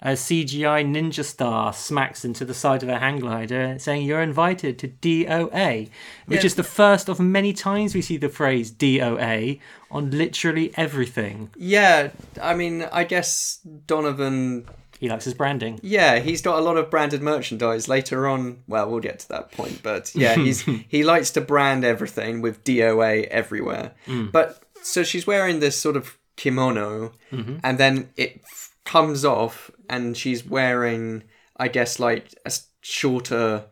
[0.00, 4.78] a CGI ninja star smacks into the side of a hang glider saying you're invited
[4.78, 5.90] to DOA
[6.26, 6.46] which Yeah.
[6.46, 9.58] is the first of many times we see the phrase DOA
[9.90, 14.68] on literally everything Yeah, I mean, I guess Donovan
[15.02, 18.62] he likes his branding Yeah, he's got a lot of branded merchandise later on.
[18.68, 22.62] Well, we'll get to that point, but yeah, he's he likes to brand everything with
[22.62, 23.94] DOA everywhere.
[24.06, 24.30] Mm.
[24.30, 27.56] But so she's wearing this sort of kimono, mm-hmm.
[27.64, 31.24] and then it f- comes off, and she's wearing,
[31.56, 33.64] I guess, like a shorter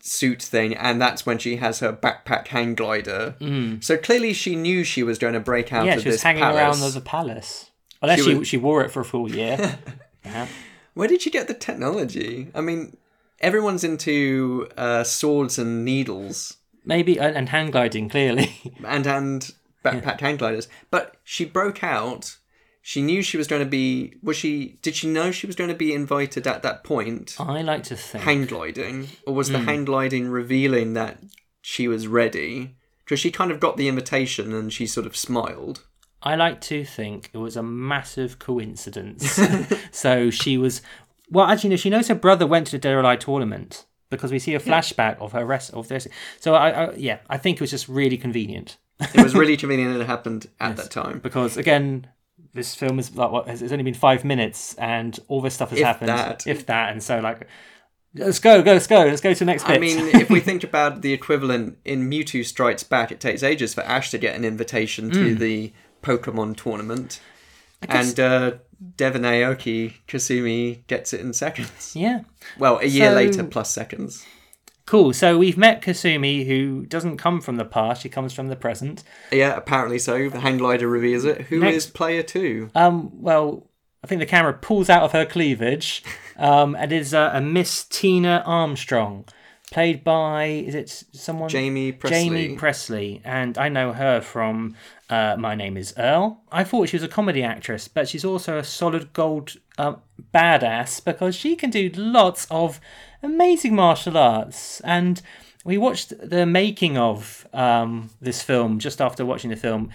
[0.00, 3.36] suit thing, and that's when she has her backpack hang glider.
[3.40, 3.84] Mm.
[3.84, 6.42] So clearly, she knew she was going to break out yeah of she was hanging
[6.42, 6.82] palace.
[6.82, 7.70] around the palace
[8.02, 9.78] unless She she, was- she wore it for a full year
[10.94, 12.48] Where did you get the technology?
[12.54, 12.96] I mean,
[13.40, 19.52] everyone's into uh, swords and needles maybe and, and hang gliding clearly and and
[19.84, 22.36] backpack hang gliders, but she broke out.
[22.80, 24.14] She knew she was going to be.
[24.22, 24.78] Was she?
[24.80, 27.36] Did she know she was going to be invited at that point?
[27.38, 29.52] I like to think Hang gliding, or was Hmm.
[29.52, 31.18] the hang gliding revealing that
[31.60, 32.76] she was ready?
[33.04, 35.84] Because she kind of got the invitation and she sort of smiled.
[36.22, 39.40] I like to think it was a massive coincidence.
[39.92, 40.82] so she was,
[41.30, 44.54] well, actually, no, she knows her brother went to the Alive tournament because we see
[44.54, 46.08] a flashback of her rest of this.
[46.40, 48.78] So I, I, yeah, I think it was just really convenient
[49.14, 51.20] It was really convenient that it happened at that time.
[51.20, 52.08] because again,
[52.54, 55.70] this film is like what has it's only been five minutes and all this stuff
[55.70, 56.46] has If happened, that.
[56.46, 57.46] if that, and so like,
[58.14, 59.76] let's go, go, let's go, let's go to the next bit.
[59.76, 63.74] I mean, if we think about the equivalent in Mewtwo Strikes Back, it takes ages
[63.74, 65.38] for Ash to get an invitation to Hmm.
[65.38, 65.72] the
[66.02, 67.20] Pokemon tournament.
[67.88, 68.52] And uh,
[68.96, 71.92] Devon Aoki Kasumi gets it in seconds.
[71.96, 72.20] yeah.
[72.58, 74.26] Well, a year So- later, plus seconds.
[74.86, 75.12] Cool.
[75.12, 79.04] So we've met Kasumi, who doesn't come from the past; she comes from the present.
[79.30, 80.30] Yeah, apparently so.
[80.30, 81.42] The hang glider reveals it.
[81.42, 82.70] Who is Next- player two?
[82.74, 83.66] Um, well,
[84.02, 86.02] I think the camera pulls out of her cleavage,
[86.38, 89.26] um, and is uh, a Miss Tina Armstrong,
[89.70, 92.10] played by is it someone Jaime Pressly.
[92.10, 94.74] Jaime Pressly, and I know her from
[95.10, 96.42] uh, My Name Is Earl.
[96.50, 99.98] I thought she was a comedy actress, but she's also a solid gold um,
[100.34, 102.80] badass because she can do lots of
[103.22, 104.80] amazing martial arts.
[104.80, 105.20] And
[105.64, 109.90] we watched the making of um, this film just after watching the film.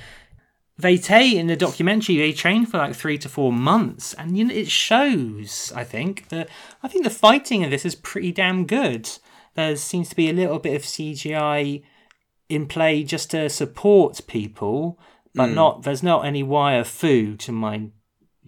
[0.78, 4.46] they say in the documentary they train for like three to four months, and you
[4.46, 5.72] know it shows.
[5.76, 6.48] I think the
[6.84, 9.10] I think the fighting in this is pretty damn good.
[9.56, 11.84] There seems to be a little bit of CGI
[12.50, 15.00] in play just to support people,
[15.36, 17.90] but not there's not any wire fu to my.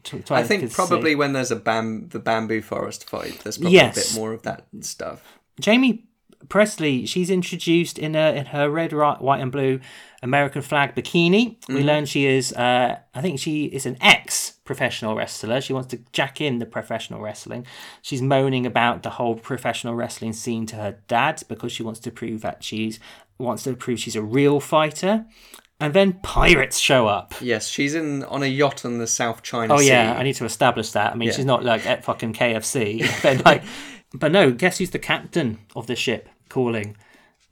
[0.03, 3.73] To, to I think probably when there's a bam the bamboo forest fight, there's probably
[3.73, 3.97] Yes.
[3.97, 5.39] a bit more of that stuff.
[5.63, 6.05] Jaime
[6.47, 9.79] Pressly, she's introduced in her in her red, white, and blue
[10.21, 11.57] American flag bikini.
[11.67, 15.61] We learn she is, uh, I think she is an ex professional wrestler.
[15.61, 17.65] She wants to jack in the professional wrestling.
[18.01, 22.11] She's moaning about the whole professional wrestling scene to her dad because she wants to
[22.11, 22.99] prove that she's
[23.37, 25.25] wants to prove she's a real fighter.
[25.79, 27.33] And then pirates show up.
[27.41, 29.89] Yes, she's in on a yacht on the South China Oh Sea.
[29.89, 31.11] yeah, I need to establish that.
[31.11, 31.35] I mean, Yeah.
[31.35, 33.63] she's not like at fucking KFC, but like,
[34.13, 34.51] but no.
[34.51, 36.29] Guess who's the captain of the ship?
[36.47, 36.95] Calling.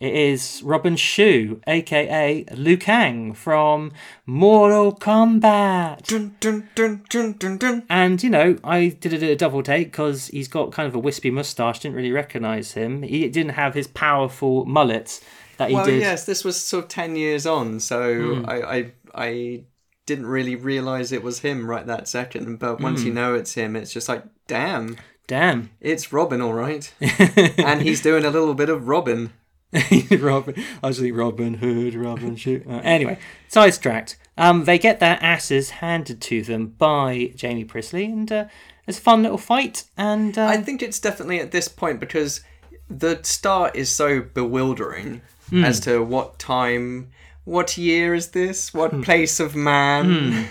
[0.03, 3.93] It is Robin Shou, aka Liu Kang from
[4.25, 6.05] Mortal Kombat.
[6.07, 7.83] Dun, dun, dun, dun, dun, dun.
[7.89, 11.31] And you know, I did a double take because he's got kind of a wispy
[11.31, 11.79] mustache.
[11.79, 13.03] Didn't really recognize him.
[13.03, 15.21] He didn't have his powerful mullet
[15.55, 16.01] that he Well, did.
[16.01, 18.45] yes, this was sort of ten years on, so Hmm.
[18.45, 19.63] I, I I
[20.05, 22.59] didn't really realize it was him right that second.
[22.59, 23.07] But once Hmm.
[23.07, 25.69] you know it's him, it's just like, damn, Damn.
[25.79, 26.93] it's Robin, all right.
[27.57, 29.31] and he's doing a little bit of Robin.
[30.19, 32.65] Robin, I was like Robin Hood, Robin Shoot.
[32.67, 34.17] Uh, anyway, sidetracked.
[34.37, 38.45] Um, they get their asses handed to them by Jaime Pressly, and uh,
[38.87, 39.85] it's a fun little fight.
[39.97, 42.41] And uh, I think it's definitely at this point because
[42.89, 45.65] the start is so bewildering Hmm.
[45.65, 47.09] as to what time,
[47.43, 49.01] what year is this, what Hmm.
[49.01, 50.47] place of man.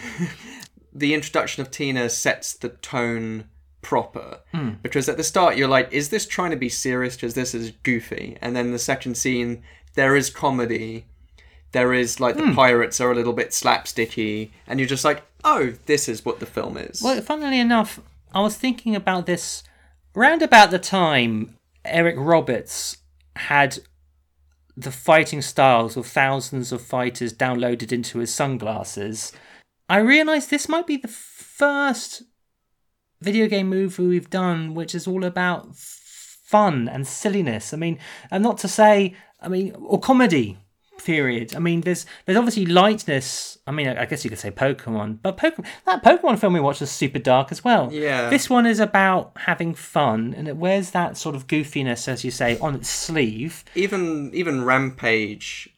[0.92, 3.44] the introduction of Tina sets the tone
[3.82, 4.70] proper Hmm.
[4.82, 7.16] because at the start you're like, is this trying to be serious?
[7.16, 9.62] Because this is goofy, and then the second scene
[9.94, 11.04] there is comedy.
[11.72, 15.72] There is like the pirates are a little bit slapsticky, and you're just like, oh,
[15.86, 17.00] this is what the film is.
[17.02, 17.98] well, funnily enough,
[18.34, 19.62] I was thinking about this
[20.14, 22.98] round about the time Eric Roberts
[23.36, 23.78] had
[24.76, 29.32] the fighting styles of thousands of fighters downloaded into his sunglasses.
[29.88, 32.22] I realised this might be the first
[33.22, 35.74] video game movie we've done which is all about
[36.52, 37.72] fun and silliness.
[37.72, 37.98] I mean,
[38.30, 40.58] and not to say, I mean, or comedy.
[41.02, 41.56] Period.
[41.56, 43.58] I mean, there's there's obviously lightness.
[43.66, 46.80] I mean, I guess you could say Pokemon, but Pokemon that Pokemon film we watched
[46.80, 47.88] was super dark as well.
[47.90, 48.28] Yeah.
[48.28, 52.30] This one is about having fun, and it wears that sort of goofiness, as you
[52.30, 53.64] say, on its sleeve.
[53.74, 55.70] even even Rampage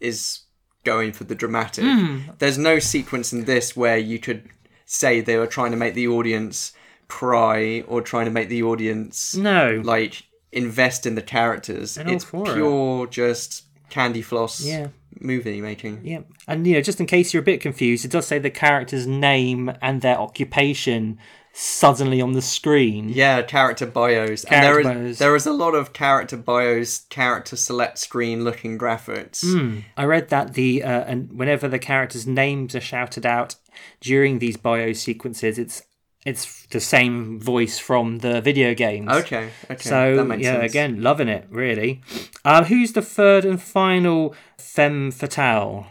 [0.00, 0.40] is
[0.84, 1.84] going for the dramatic.
[1.84, 2.18] Hmm.
[2.38, 4.50] There's no sequence in this where you could
[4.84, 6.72] say they were trying to make the audience
[7.08, 9.80] cry or trying to make the audience No.
[9.84, 11.96] like invest in the characters.
[11.96, 12.54] And It's for it.
[12.54, 14.88] pure just candy floss Yeah.
[15.20, 16.00] movie making.
[16.04, 18.50] Yeah, and you know, just in case you're a bit confused, it does say the
[18.50, 21.18] character's name and their occupation
[21.58, 23.08] suddenly on the screen.
[23.08, 24.44] Yeah, character bios.
[24.44, 25.18] Character and there is bios.
[25.18, 29.42] there is a lot of character bios, character select screen looking graphics.
[29.42, 29.80] Hmm.
[29.96, 33.54] I read that the uh, and whenever the characters' names are shouted out
[34.00, 35.82] during these bio sequences, it's
[36.26, 39.08] it's the same voice from the video games.
[39.08, 39.88] Okay, okay.
[39.88, 40.72] So that makes yeah, sense.
[40.72, 42.02] again, loving it really.
[42.44, 45.86] Uh, who's the third and final femme fatale?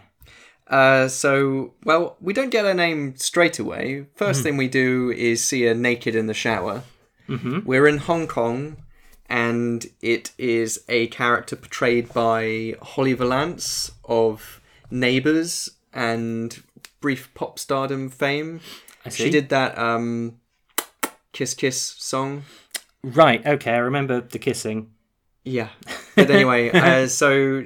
[0.68, 4.08] Uh, so, well, we don't get her name straight away.
[4.16, 6.84] First thing we do is see her naked in the shower.
[7.30, 7.60] Mm-hmm.
[7.66, 8.78] We're in Hong Kong,
[9.30, 14.60] and it is a character portrayed by Holly Valance of
[14.92, 16.62] Neighbours and
[17.00, 18.60] brief pop stardom fame.
[19.12, 20.40] She did that um,
[21.32, 22.44] Kiss Kiss song.
[23.04, 23.46] Right.
[23.46, 24.92] Okay, I remember the kissing.
[25.44, 25.70] Yeah.
[26.16, 27.66] But anyway, uh, so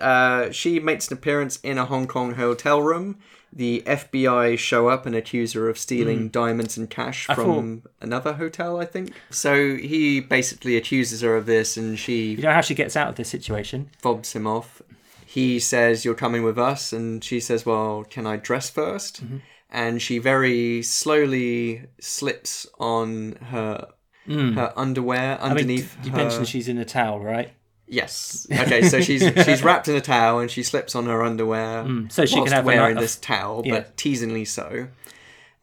[0.00, 3.18] uh, she makes an appearance in a Hong Kong hotel room.
[3.52, 8.80] The FBI show up and accuse her of stealing diamonds and cash from another hotel,
[8.80, 9.12] I think.
[9.28, 13.08] So he basically accuses her of this and she You know how she gets out
[13.10, 13.90] of this situation?
[13.98, 14.80] fobs him off.
[15.26, 16.94] He says, You're coming with us.
[16.94, 19.40] And she says, Well, can I dress 1st
[19.72, 23.88] And she very slowly slips on her.
[24.24, 25.96] Her underwear underneath.
[25.98, 26.16] I mean, you her...
[26.16, 27.50] mentioned she's in a towel, right?
[27.88, 28.46] Yes.
[28.50, 31.82] Okay, so she's she's wrapped in a towel and she slips on her underwear.
[31.84, 33.80] Mm, so she can have wearing of- this towel, Yeah.
[33.80, 34.88] but teasingly so.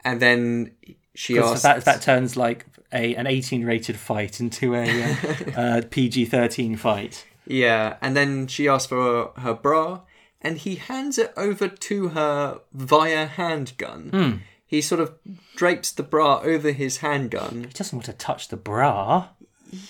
[0.03, 0.71] And then
[1.15, 5.15] she asks, that that turns like a an 18 rated fight into a uh,
[5.57, 7.25] uh, PG 13 fight.
[7.47, 10.01] yeah, and then she asks for her, her bra,
[10.41, 14.09] and he hands it over to her via handgun.
[14.11, 14.31] Hmm.
[14.65, 15.13] He sort of
[15.55, 17.63] drapes the bra over his handgun.
[17.67, 19.29] He doesn't want to touch the bra.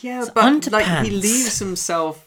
[0.01, 2.25] Yeah, but like he leaves himself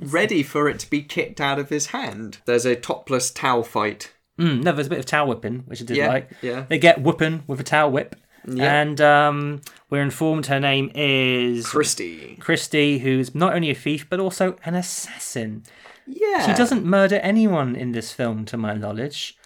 [0.00, 2.38] ready for it to be kicked out of his hand.
[2.46, 5.84] There's a topless towel fight Mm, no, there's a bit of towel whipping, which I
[5.84, 6.30] did Yeah, like.
[6.40, 6.64] yeah.
[6.66, 8.16] They get whooping with a towel whip.
[8.48, 8.80] Yeah.
[8.80, 9.60] And um,
[9.90, 12.38] we're informed her name is Christie.
[12.40, 15.64] Christie, who's not only a thief but also an assassin.
[16.06, 16.46] Yeah.
[16.46, 19.36] She doesn't murder anyone in this film, to my knowledge.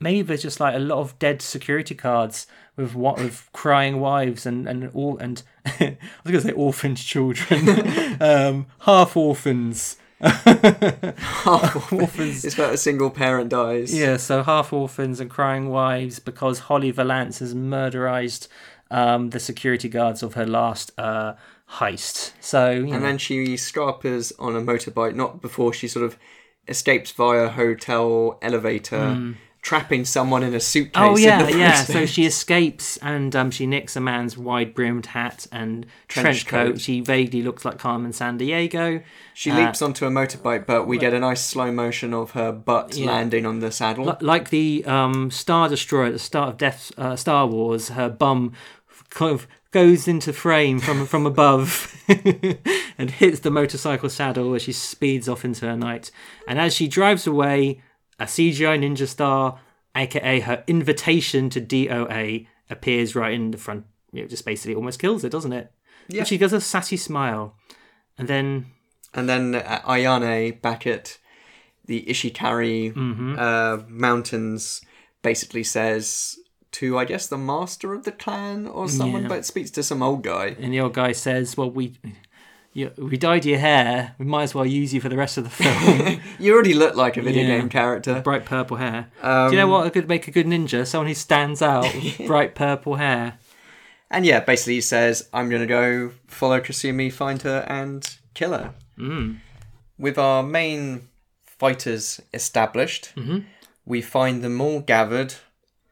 [0.00, 2.46] Maybe there's just like a lot of dead security cards
[2.76, 8.16] with what with crying wives and and all and I was gonna say orphaned children,
[8.20, 9.96] um, half orphans.
[10.20, 12.44] Half orphans.
[12.44, 13.94] It's about a single parent dies.
[13.94, 18.48] Yeah, so half orphans and crying wives because Holly Valance has murderized
[18.90, 21.34] um, the security guards of her last uh,
[21.72, 22.32] heist.
[22.40, 26.18] So you know, And then she scarpers on a motorbike, not before she sort of
[26.68, 30.92] escapes via hotel elevator, trapping someone in a suitcase.
[31.02, 31.74] Oh yeah, yeah.
[31.82, 36.72] So she escapes and um, she nicks a man's wide-brimmed hat and trench, Trench coat.
[36.74, 36.80] coat.
[36.80, 39.02] She vaguely looks like Carmen Sandiego.
[39.34, 42.52] She Uh, leaps onto a motorbike, but we get a nice slow motion of her
[42.52, 43.06] butt Yeah.
[43.06, 44.04] landing on the saddle.
[44.06, 47.88] Li- like the um, Star Destroyer at the start of Death uh, Star Wars.
[47.90, 48.52] Her bum
[49.10, 49.46] kind of
[49.76, 51.94] goes into frame from from above
[52.98, 56.10] and hits the motorcycle saddle as she speeds off into her night.
[56.48, 57.82] And as she drives away,
[58.18, 59.60] a CGI ninja star,
[59.94, 63.84] aka her invitation to DOA, appears right in the front.
[64.12, 65.70] You know, just basically almost kills her, doesn't it?
[66.08, 66.20] Yeah.
[66.22, 67.54] But she does a sassy smile,
[68.18, 68.66] and then
[69.12, 71.18] And then uh, Ayane back at
[71.84, 73.36] the Ishikari Mm-hmm.
[73.38, 74.80] uh, mountains
[75.22, 76.36] basically says
[76.78, 79.28] to, I guess, the master of the clan or someone, Yeah.
[79.28, 80.56] but speaks to some old guy.
[80.60, 81.94] And the old guy says, "Well, we,
[82.72, 84.14] you, we dyed your hair.
[84.18, 86.20] We might as well use you for the rest of the film.
[86.38, 87.58] You already look like a video Yeah.
[87.58, 88.20] game character.
[88.20, 89.08] bright purple hair.
[89.22, 90.86] Um, Do you know what I could make a good ninja?
[90.86, 93.38] Someone who stands out, with bright purple hair.
[94.10, 98.52] And yeah, basically he says, I'm going to go follow Kasumi, find her, and kill
[98.52, 98.74] her.
[98.98, 99.38] Mm.
[99.98, 101.08] With our main
[101.44, 103.38] fighters established, Mm-hmm.
[103.84, 105.34] we find them all gathered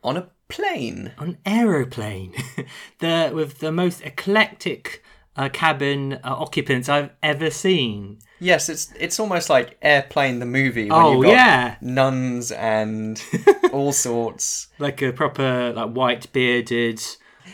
[0.03, 1.13] on a plane.
[1.19, 2.33] An aeroplane,
[2.99, 5.03] the with the most eclectic
[5.37, 8.19] uh, cabin uh, occupants I've ever seen.
[8.41, 10.91] Yes, it's it's almost like Airplane the movie.
[10.91, 11.75] When Oh, you've got yeah.
[11.81, 13.23] nuns and
[13.73, 14.69] all sorts.
[14.79, 17.01] Like a proper like white bearded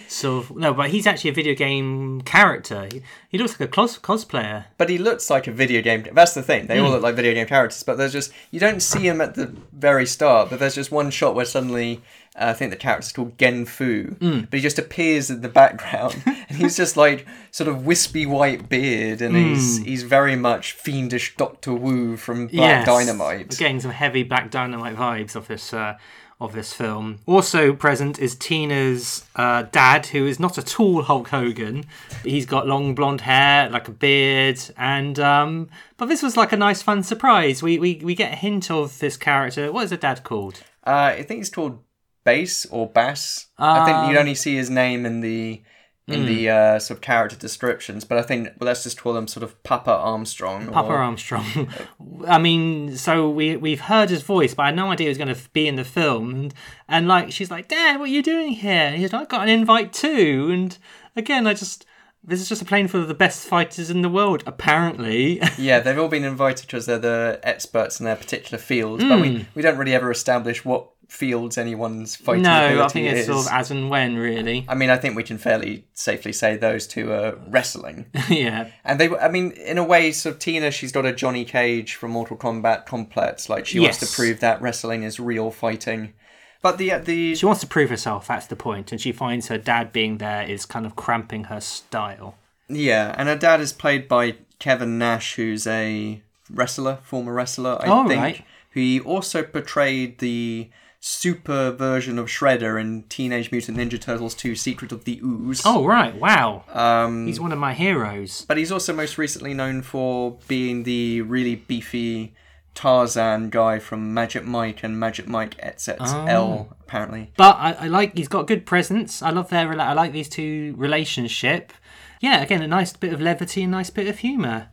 [0.09, 2.88] sort of no, but he's actually a video game character.
[2.91, 4.64] He, he looks like a cos- cosplayer.
[4.78, 6.05] But he looks like a video game.
[6.12, 6.66] That's the thing.
[6.66, 6.86] They Hmm.
[6.86, 9.55] all look like video game characters, but there's just you don't see him at the
[9.72, 10.51] very start.
[10.51, 12.03] But there's just one shot where suddenly
[12.37, 14.41] uh, I think the character's called Genfu, Hmm.
[14.51, 18.68] but he just appears in the background, and he's just like sort of wispy white
[18.68, 19.85] beard, and he's Hmm.
[19.85, 22.87] he's very much fiendish Doctor Wu from Black Yes.
[22.87, 23.51] Dynamite.
[23.51, 25.97] We're getting some heavy Black Dynamite vibes of this uh,
[26.41, 27.18] of this film.
[27.26, 31.85] Also present is Tina's uh, dad, who is not at all Hulk Hogan.
[32.24, 35.68] He's got long blonde hair, like a beard, and um,
[35.99, 37.62] but this was like a nice, fun surprise.
[37.62, 39.70] We we we get a hint of this character.
[39.70, 40.62] What is the dad called?
[40.87, 41.81] Uh, I think he's called
[42.24, 43.46] Bass or Bass.
[43.58, 45.62] I think Um, you'd only see his name in the
[46.08, 46.52] in the Hmm.
[46.76, 49.62] uh, sort of character descriptions, but I think well, let's just call him sort of
[49.62, 50.66] Papa Armstrong.
[50.66, 51.68] Papa or- Armstrong.
[52.26, 55.18] I mean, so we we've heard his voice, but I had no idea he was
[55.18, 56.30] going to be in the film.
[56.30, 56.54] And,
[56.88, 59.42] and like, she's like, "Dad, what are you doing here?" And he's like, "I got
[59.42, 60.76] an invite too." And
[61.14, 61.86] again, I just
[62.24, 65.40] this is just a plane full of the best fighters in the world, apparently.
[65.58, 69.22] Yeah, they've all been invited because they're the experts in their particular fields, but Hmm.
[69.22, 73.26] we, we don't really ever establish what fields anyone's fighting no, I think it's is.
[73.26, 74.64] sort of as and when, really.
[74.68, 78.06] I mean, I think we can fairly safely say those two are wrestling.
[78.30, 81.44] yeah, And they, I mean, in a way, sort of Tina, she's got a Johnny
[81.44, 83.48] Cage from Mortal Kombat complex.
[83.48, 86.14] Like she wants to prove that wrestling is real fighting.
[86.62, 88.28] But the uh, the she wants to prove herself.
[88.28, 91.61] That's the point, and she finds her dad being there is kind of cramping her
[91.61, 92.36] style.
[92.68, 97.86] yeah, and her dad is played by Kevin Nash, who's a wrestler, former wrestler, I
[97.88, 98.20] Oh, think.
[98.20, 98.44] right.
[98.74, 100.68] He also portrayed the
[101.03, 105.62] super version of Shredder in Teenage Mutant Ninja Turtles 2: Secret of the Ooze.
[105.64, 108.44] Oh right, wow, Um, he's one of my heroes.
[108.46, 112.34] but he's also most recently known for being the really beefy
[112.74, 117.32] Tarzan guy from Magic Mike and Magic Mike XXL, apparently.
[117.36, 119.22] But I, I like he's got good presence.
[119.22, 121.72] I love their, I like these two relationship.
[122.20, 124.68] Yeah, again a nice bit of levity, a nice bit of humour.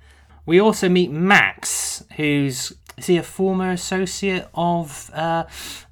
[0.45, 5.43] We also meet Max, who's is he a former associate of uh,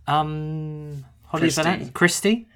[0.07, 1.91] um Holly Christie.
[1.93, 2.47] Christie?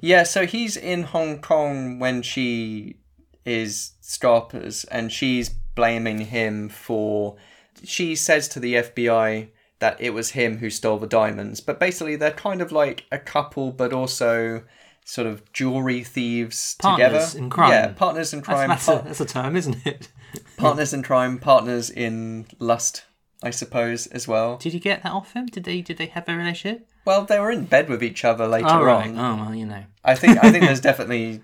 [0.00, 2.96] Yeah, so he's in Hong Kong when she
[3.44, 7.36] is Scarpers, and she's blaming him for.
[7.84, 9.48] She says to the FBI
[9.80, 13.18] that it was him who stole the diamonds, but basically they're kind of like a
[13.18, 14.62] couple, but also
[15.04, 17.38] sort of jewelry thieves Partners together.
[17.44, 17.70] in crime.
[17.70, 18.68] Yeah, partners in crime.
[18.68, 20.08] that's, par- a, that's a term, isn't it?
[20.58, 23.04] partners in crime, partners in lust,
[23.42, 24.58] I suppose, as well.
[24.58, 25.46] Did you get that off him?
[25.46, 26.88] Did they did they have a relationship?
[27.08, 29.08] Well, they were in bed with each other later Oh right.
[29.08, 29.18] on.
[29.18, 29.82] Oh well, you know.
[30.04, 31.40] I think I think there's definitely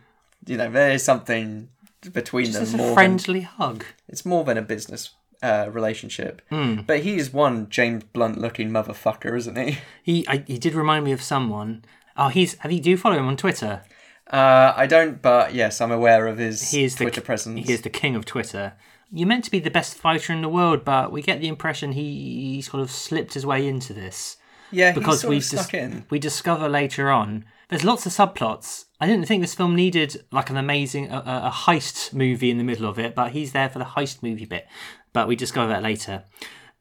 [0.47, 1.71] you know there is something
[2.13, 3.83] between Just them a more than, friendly hug.
[4.07, 5.13] it's more than a business
[5.43, 6.43] uh, relationship.
[6.51, 6.83] Hmm.
[6.87, 9.79] But he's one James Blunt looking motherfucker, isn't he?
[10.03, 11.87] He I, he did remind me of someone.
[12.15, 13.85] Oh, he's have you do you follow him on Twitter?
[14.31, 17.67] Uh, I don't, but yes, I'm aware of his He is the Twitter presence.
[17.67, 18.75] He is the king of Twitter.
[19.11, 21.93] You're meant to be the best fighter in the world, but we get the impression
[21.93, 24.37] he, he sort of slipped his way into this.
[24.75, 25.71] Yeah, because we dis-
[26.11, 28.85] we discover later on there's lots of subplots.
[29.01, 32.65] I didn't think this film needed like an amazing a, a heist movie in the
[32.65, 34.67] middle of it, but he's there for the heist movie bit.
[35.13, 36.25] But we discover that later.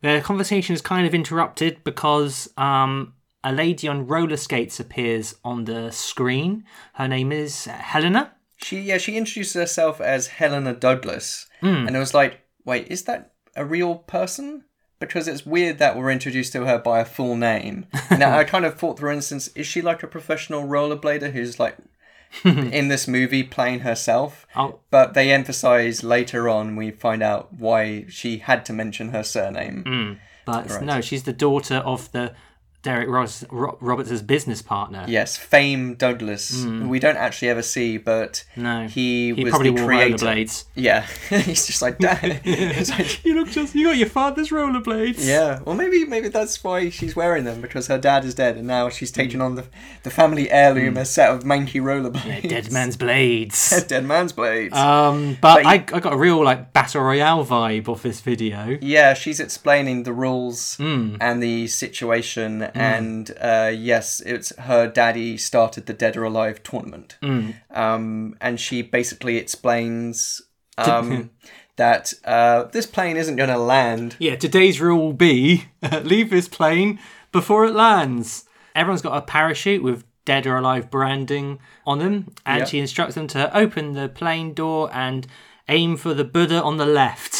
[0.01, 3.13] The conversation is kind of interrupted because um,
[3.43, 6.65] a lady on roller skates appears on the screen.
[6.95, 8.33] Her name is Helena.
[8.57, 11.87] She yeah, she introduced herself as Helena Douglas, Hmm.
[11.87, 14.65] and it was like, wait, is that a real person?
[15.07, 17.85] Because it's weird that we're introduced to her by a full name.
[18.11, 21.77] now I kind of thought, for instance, is she like a professional rollerblader who's like
[22.43, 24.47] in this movie playing herself?
[24.55, 24.79] Oh.
[24.89, 26.75] But they emphasize later on.
[26.75, 29.83] We find out why she had to mention her surname.
[29.83, 32.33] Mm, but no, she's the daughter of the
[32.83, 35.05] Derek Ross, Ro- Roberts' business partner.
[35.07, 36.63] Yes, Fame Douglas.
[36.63, 38.61] who We don't actually ever see, but Hmm.
[38.63, 40.15] No, he, he was probably the wore creator.
[40.17, 40.65] rollerblades.
[40.75, 42.41] Yeah, he's just like, Dad.
[42.89, 45.25] Like, You look just you got your father's rollerblades.
[45.25, 48.67] Yeah, well, maybe maybe that's why she's wearing them because her dad is dead, and
[48.67, 49.65] now she's taking on the
[50.03, 52.49] the family heirloom, a set of manky rollerblades.
[52.49, 53.85] Dead man's blades.
[53.87, 54.75] dead man's blades.
[54.75, 58.19] Um, but But I, you- I got a real like battle royale vibe off this
[58.21, 58.77] video.
[58.81, 61.15] yeah, she's explaining the rules Hmm.
[61.21, 67.17] and the situation, and uh, yes, it's her daddy started the Dead or Alive tournament,
[67.21, 67.51] Hmm.
[67.71, 70.41] um, and she basically explains.
[70.77, 71.29] Um,
[71.75, 75.65] that uh, this plane isn't going to land Yeah, today's rule will be
[76.03, 76.99] leave this plane
[77.31, 78.45] before it lands.
[78.75, 82.65] Everyone's got a parachute with dead or alive branding on them, and Yeah.
[82.65, 85.25] she instructs them to open the plane door and
[85.67, 87.33] aim for the Buddha on the left.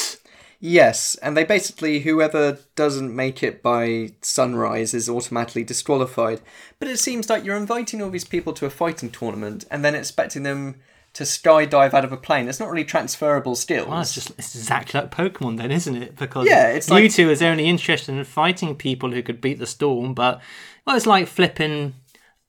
[0.66, 6.40] Yes, and they basically whoever doesn't make it by sunrise is automatically disqualified.
[6.80, 9.94] But it seems like you're inviting all these people to a fighting tournament and then
[9.94, 10.76] expecting them
[11.16, 12.48] to skydive out of a plane.
[12.48, 13.90] It's not really transferable skills.
[13.90, 16.16] Well, it's just it's exactly like Pokemon, then, isn't it?
[16.16, 19.68] Because Yeah, it's like- Mewtwo is only interested in fighting people who could beat the
[19.68, 20.40] storm, but
[20.88, 21.94] well, it's like flipping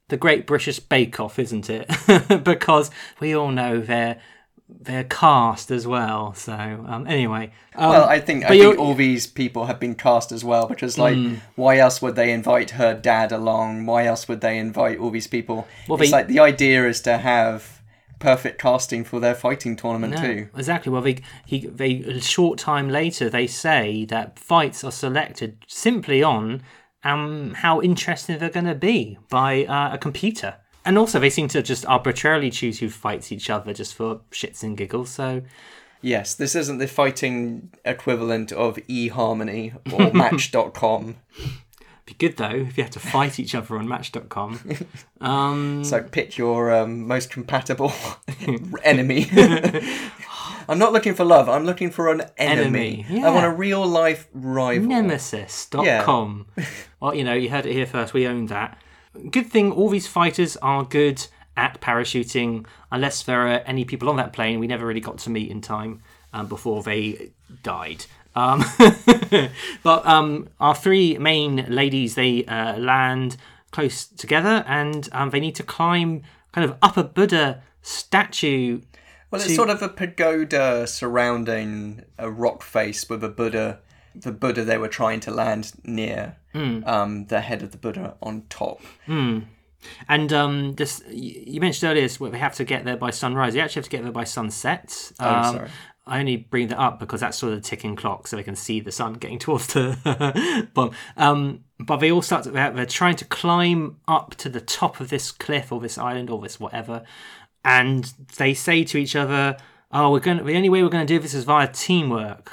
[0.07, 1.85] the Great British Bake Off, isn't it?
[2.45, 4.21] because we all know they're
[4.67, 6.33] they're cast as well.
[6.33, 10.31] So um, anyway, um, well, I think I think all these people have been cast
[10.31, 11.35] as well because, like, Hmm.
[11.55, 13.85] why else would they invite her dad along?
[13.85, 15.67] Why else would they invite all these people?
[15.87, 17.81] Well, it's they- like the idea is to have
[18.17, 20.49] perfect casting for their fighting tournament No, too.
[20.57, 20.91] exactly.
[20.91, 26.23] Well, they he they a short time later they say that fights are selected simply
[26.23, 26.63] on
[27.03, 30.55] um how interesting they're going to be by uh, a computer,
[30.85, 34.63] and also they seem to just arbitrarily choose who fights each other just for shits
[34.63, 35.09] and giggles.
[35.09, 35.41] So
[36.01, 41.15] Yes, this isn't the fighting equivalent of eHarmony or Match.com.
[42.05, 44.59] be good though if you have to fight each other on Match.com.
[45.21, 47.91] Um, So pick your um, most compatible
[48.83, 49.27] enemy.
[50.67, 51.47] I'm not looking for love.
[51.47, 53.05] I'm looking for an enemy.
[53.07, 54.87] Enemy, I want a real life rival.
[54.87, 56.47] Nemesis.com.
[56.99, 58.13] Well, you know, you heard it here first.
[58.13, 58.77] We own that.
[59.31, 61.25] Good thing all these fighters are good
[61.57, 65.29] at parachuting, unless there are any people on that plane we never really got to
[65.29, 66.01] meet in time
[66.33, 67.31] um, before they
[67.63, 68.05] died.
[68.35, 68.63] Um,
[69.83, 73.37] but um, our three main ladies, they uh, land
[73.71, 78.81] close together and um, they need to climb kind of up a Buddha statue.
[79.31, 83.79] Well, it's to- sort of a pagoda surrounding a rock face with a Buddha.
[84.21, 86.83] The Buddha they were trying to land near, Hmm.
[86.85, 88.81] um, the head of the Buddha on top.
[90.09, 93.55] And um, this you mentioned earlier is we have to get there by sunrise.
[93.55, 95.11] You actually have to get there by sunset.
[95.19, 95.69] Um, Oh, sorry.
[96.07, 98.55] I only bring that up because that's sort of the ticking clock, so they can
[98.55, 100.93] see the sun getting towards the bottom.
[101.17, 102.43] Um, but they all start.
[102.43, 105.97] To, they're, they're trying to climb up to the top of this cliff or this
[105.97, 107.03] island or this whatever,
[107.63, 109.57] and they say to each other,
[109.91, 110.37] "Oh, we're going.
[110.37, 112.51] to The only way we're going to do this is via teamwork."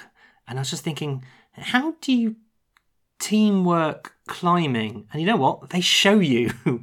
[0.48, 1.22] And I was just thinking,
[1.52, 2.36] how do you
[3.18, 5.06] teamwork climbing?
[5.12, 5.70] And you know what?
[5.70, 6.52] They show you.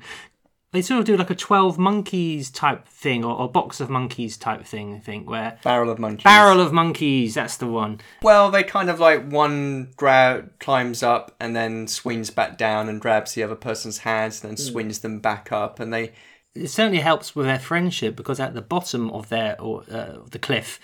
[0.71, 4.37] they sort of do like a 12 monkeys type thing or, or box of monkeys
[4.37, 6.23] type thing, I think, where Barrel of monkeys.
[6.23, 7.99] barrel of monkeys, that's the one.
[8.21, 13.01] Well, they kind of like one grab climbs up and then swings back down and
[13.01, 14.71] grabs the other person's hands and then hmm.
[14.71, 16.11] swings them back up, and they
[16.55, 20.39] It certainly helps with their friendship because at the bottom of their or uh, the
[20.39, 20.79] cliff,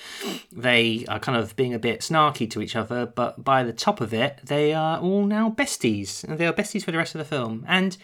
[0.52, 4.00] they are kind of being a bit snarky to each other, but by the top
[4.00, 7.20] of it, they are all now besties, and they are besties for the rest of
[7.20, 7.66] the film.
[7.68, 7.98] And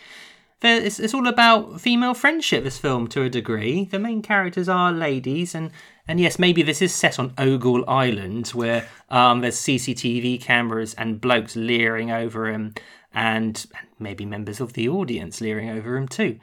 [0.63, 2.63] it's, it's all about female friendship.
[2.63, 5.71] This film, to a degree, the main characters are ladies, and
[6.07, 11.21] and yes, maybe this is set on Ogle Island, where um, there's CCTV cameras and
[11.21, 12.73] blokes leering over him,
[13.13, 13.65] and
[13.99, 16.39] maybe members of the audience leering over him too.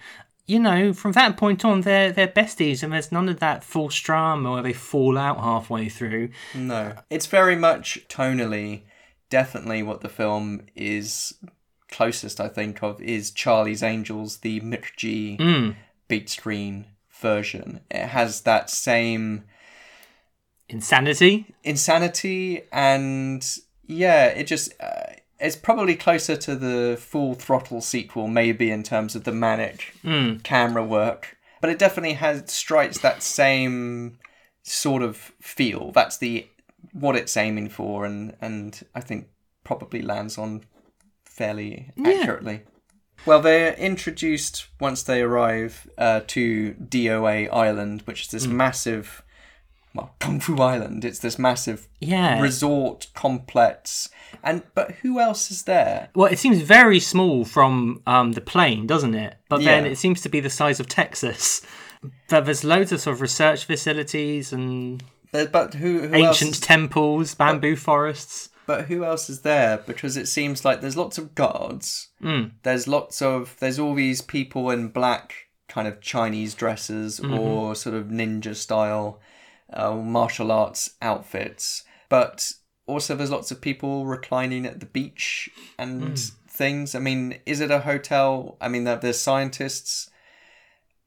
[0.49, 4.01] You know, from that point on, they're they're besties, and there's none of that false
[4.01, 6.31] drama where they fall out halfway through.
[6.55, 8.83] No, it's very much tonally,
[9.29, 11.35] definitely what the film is
[11.91, 15.77] closest, I think, of is Charlie's Angels, the McG
[16.09, 17.81] beat screen version.
[17.91, 19.45] It has that same
[20.71, 21.47] Insanity.
[21.65, 23.47] insanity and
[23.87, 29.15] yeah, it just uh, it's probably closer to the Full Throttle sequel, maybe in terms
[29.15, 29.95] of the manic
[30.43, 34.19] camera work, but it definitely has strikes that same
[34.63, 35.93] sort of feel.
[35.93, 36.47] That's the
[36.93, 39.29] what it's aiming for, and and I think
[39.65, 40.65] probably lands on
[41.25, 42.63] fairly accurately.
[43.27, 49.23] Well, they're introduced once they arrive uh, to DOA Island, which is this massive,
[49.99, 51.05] well, Kung Fu Island.
[51.05, 52.41] It's this massive Yeah.
[52.41, 54.09] resort complex,
[54.43, 56.09] and but who else is there?
[56.15, 59.37] Well, it seems very small from um, the plane, doesn't it?
[59.49, 59.91] But then Yeah.
[59.93, 61.63] it seems to be the size of Texas.
[62.31, 66.61] But there's loads of sort of research facilities and There- But who, who ancient else?
[66.61, 68.51] temples, bamboo forests.
[68.67, 69.79] But who else is there?
[69.79, 72.09] Because it seems like there's lots of guards.
[72.23, 72.45] Hmm.
[72.63, 75.35] There's lots of there's all these people in black
[75.69, 77.35] kind of Chinese dresses Mm-hmm.
[77.37, 79.19] or sort of ninja style
[79.73, 81.85] uh, martial arts outfits.
[82.09, 82.53] But
[82.87, 86.15] also there's lots of people reclining at the beach and Hmm.
[86.49, 86.95] things.
[86.95, 88.57] I mean, is it a hotel?
[88.61, 90.11] I mean, there- there's scientists.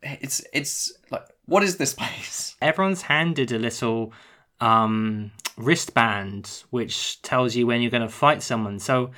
[0.03, 2.55] It's it's like what is this place?
[2.61, 4.13] Everyone's handed a little
[4.59, 8.79] um, wristband which tells you when you're going to fight someone.
[8.79, 9.11] So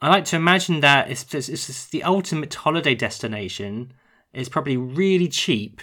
[0.00, 3.92] I like to imagine that it's, it's, it's the ultimate holiday destination.
[4.32, 5.80] It's probably really cheap,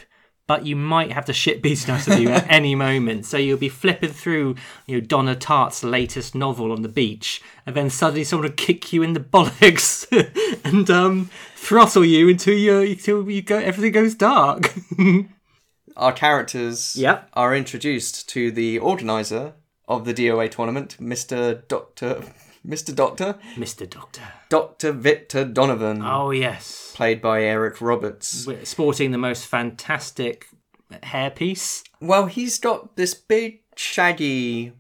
[0.48, 3.26] but you might have the shit beaten out of you at any moment.
[3.26, 4.56] So you'll be flipping through,
[4.88, 8.92] you know, Donna Tartt's latest novel on the beach, and then suddenly someone will kick
[8.92, 10.06] you in the bollocks
[10.66, 14.74] and um, throttle you until you until you go everything goes dark.
[15.98, 17.30] our characters Yep.
[17.34, 19.54] are introduced to the organizer
[19.88, 21.68] of the DOA tournament, Mr.
[21.68, 22.24] Doctor
[22.68, 22.94] Mr.
[22.96, 23.90] Doctor Mr.
[23.90, 24.22] Doctor.
[24.50, 24.92] Dr.
[24.92, 26.92] Victor Donovan, Oh yes.
[26.96, 28.46] played by Eric Roberts.
[28.46, 30.48] We're sporting the most fantastic
[30.92, 31.84] hairpiece.
[32.00, 34.74] Well, he's got this big shaggy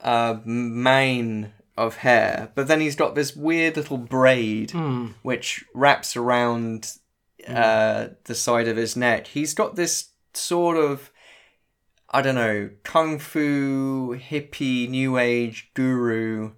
[0.00, 4.72] uh, mane of hair, but then he's got this weird little braid
[5.22, 6.92] which wraps around
[7.46, 9.26] uh, the side of his neck.
[9.26, 11.10] He's got this sort of
[12.08, 16.52] I don't know, kung fu hippie new age guru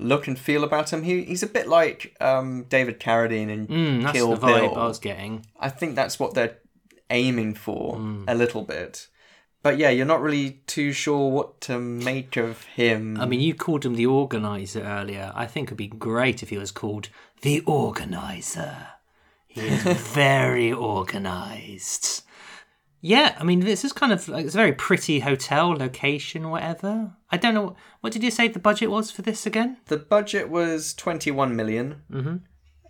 [0.00, 1.02] look and feel about him.
[1.02, 4.78] He he's a bit like um, David Carradine and Mm, that's Kill the vibe Bill.
[4.78, 5.46] I was getting.
[5.58, 6.58] I think that's what they're
[7.10, 7.96] aiming for
[8.26, 9.08] a little bit.
[9.62, 13.20] But yeah, you're not really too sure what to make of him.
[13.20, 15.32] I mean, you called him the organizer earlier.
[15.34, 17.10] I think it'd be great if he was called
[17.42, 18.88] the organizer.
[19.46, 19.82] He is
[20.14, 22.22] very organized.
[23.02, 27.12] Yeah, I mean, this is kind of like it's a very pretty hotel location, whatever.
[27.30, 29.78] I don't know what did you say the budget was for this again?
[29.86, 32.02] the budget was 21 million.
[32.12, 32.36] Mm-hmm.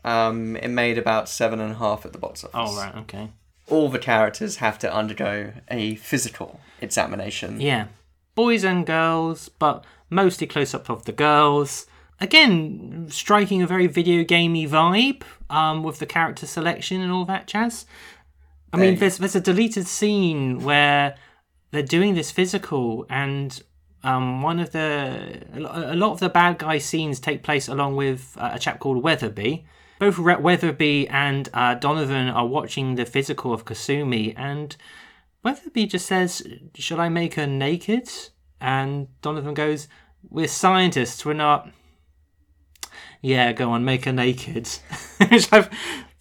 [0.08, 2.54] Um, it made about seven and a half at the box office.
[2.54, 3.30] Oh right, okay.
[3.68, 7.60] All the characters have to undergo a physical examination.
[7.60, 7.86] Yeah.
[8.34, 11.86] Boys and girls, but mostly close up of the girls.
[12.20, 17.46] Again, striking a very video gamey vibe um, with the character selection and all that
[17.46, 17.86] jazz.
[18.72, 21.16] I mean, there's there's a deleted scene where
[21.70, 23.60] they're doing this physical, and
[24.02, 28.36] um, one of the a lot of the bad guy scenes take place along with
[28.38, 29.66] uh, a chap called Weatherby.
[29.98, 34.76] Both Re- Weatherby and uh, Donovan are watching the physical of Kasumi, and
[35.42, 38.08] Weatherby just says, "Shall I make her naked?"
[38.60, 39.88] And Donovan goes,
[40.28, 41.24] "We're scientists.
[41.24, 41.68] We're not."
[43.22, 44.66] Yeah, go on, make her naked.
[45.30, 45.68] Which I've,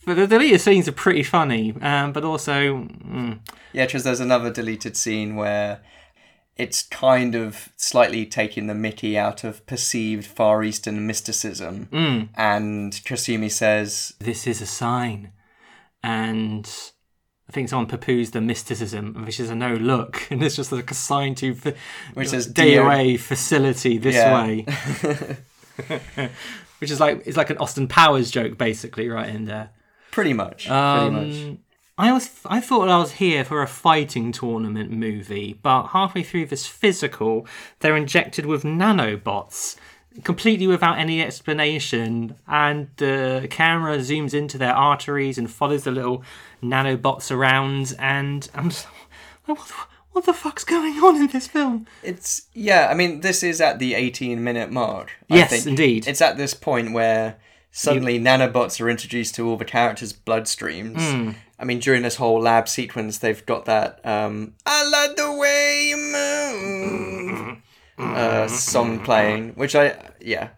[0.10, 3.40] but the deleted scenes are pretty funny, um, but also mm,
[3.74, 5.82] Yeah, because there's another deleted scene where
[6.58, 11.88] it's kind of slightly taking the mickey out of perceived Far Eastern mysticism.
[11.92, 12.30] Mm.
[12.36, 15.32] And Kasumi says, this is a sign,
[16.04, 16.70] and
[17.48, 20.92] I think someone poo-poos the mysticism, which is a no look, and it's just like
[20.92, 21.76] a sign to f-
[22.14, 24.44] Which says DOA facility this Yeah.
[24.44, 24.66] way.
[26.80, 29.70] Which is like it's like an Austin Powers joke, basically, right in there.
[30.12, 31.58] Pretty much, pretty Um, much.
[31.98, 36.46] I was I thought I was here for a fighting tournament movie, but halfway through
[36.46, 37.46] this physical,
[37.80, 39.76] they're injected with nanobots.
[40.24, 46.24] completely without any explanation, and the camera zooms into their arteries and follows the little
[46.64, 48.86] nanobots around, and I'm just
[49.46, 49.74] what, the-
[50.12, 51.86] what the fuck's going on in this film?
[52.04, 52.88] It's yeah.
[52.90, 55.12] I mean, this is at the 18 minute mark.
[55.30, 55.68] Yes, think.
[55.68, 56.08] indeed.
[56.08, 57.38] It's at this point where
[57.72, 61.00] suddenly nanobots are introduced to all the characters' bloodstreams.
[61.00, 61.32] Hmm.
[61.58, 65.90] I mean, during this whole lab sequence, they've got that um, "I like the way
[65.90, 67.58] you move"
[68.00, 70.50] uh, song playing, which I yeah.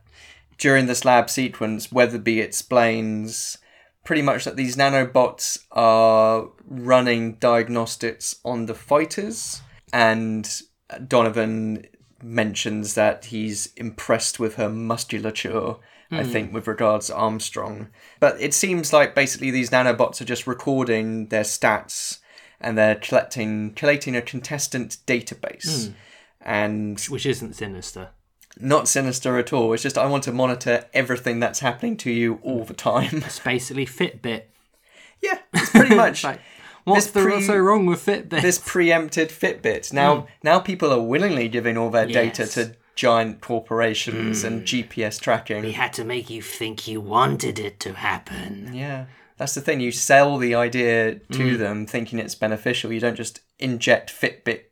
[0.57, 3.57] During this lab sequence, Weatherby explains
[4.03, 10.62] pretty much that these nanobots are running diagnostics on the fighters, and
[11.07, 11.86] Donovan
[12.24, 15.76] mentions that he's impressed with her musculature.
[16.12, 16.30] I hmm.
[16.30, 17.88] think with regards to Armstrong,
[18.20, 22.20] but it seems like basically these nanobots are just recording their stats
[22.59, 25.93] and they're collecting collating a contestant database, hmm.
[26.41, 28.09] and Which isn't sinister.
[28.59, 29.72] not sinister at all.
[29.74, 33.24] It's just I want to monitor everything that's happening to you all the time.
[33.26, 34.43] It's basically Fitbit.
[35.22, 36.26] yeah, it's pretty much.
[36.26, 36.41] Like,
[36.84, 38.41] what's the what's so wrong with Fitbit?
[38.41, 39.93] this preempted Fitbit.
[39.93, 40.28] Now, hmm.
[40.43, 44.66] now people are willingly giving all their data to giant corporations and hmm.
[44.66, 45.64] GPS tracking.
[45.64, 48.70] we had to make you think you wanted it to happen.
[48.76, 49.06] Yeah,
[49.38, 49.80] that's the thing.
[49.80, 51.58] You sell the idea to hmm.
[51.58, 52.93] them, thinking it's beneficial.
[52.93, 54.66] You don't just inject Fitbit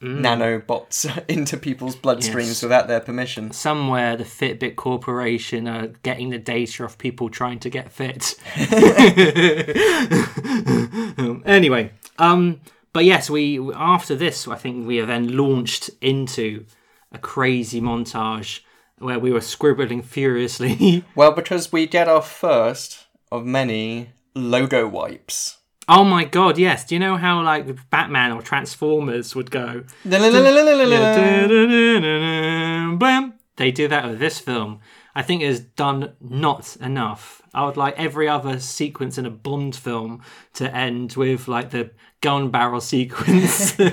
[0.00, 0.20] hmm.
[0.20, 2.62] nanobots into people's bloodstreams Yes.
[2.64, 3.52] without their permission.
[3.52, 8.34] Somewhere the Fitbit Corporation are getting the data of people trying to get fit.
[11.46, 12.60] anyway, um,
[12.92, 16.66] but yes, we after this, I think we are then launched into
[17.12, 18.60] a crazy montage
[18.98, 21.04] where we were scribbling furiously.
[21.14, 25.58] Well, because we get our first of many logo wipes.
[25.88, 26.84] oh my god, yes!
[26.84, 29.84] Do you know how like Batman or Transformers would go?
[33.56, 34.80] They do that with this film.
[35.14, 37.42] I think it's done not enough.
[37.58, 40.22] I would like every other sequence in a Bond film
[40.54, 41.90] to end with like the
[42.20, 43.76] gun barrel sequence.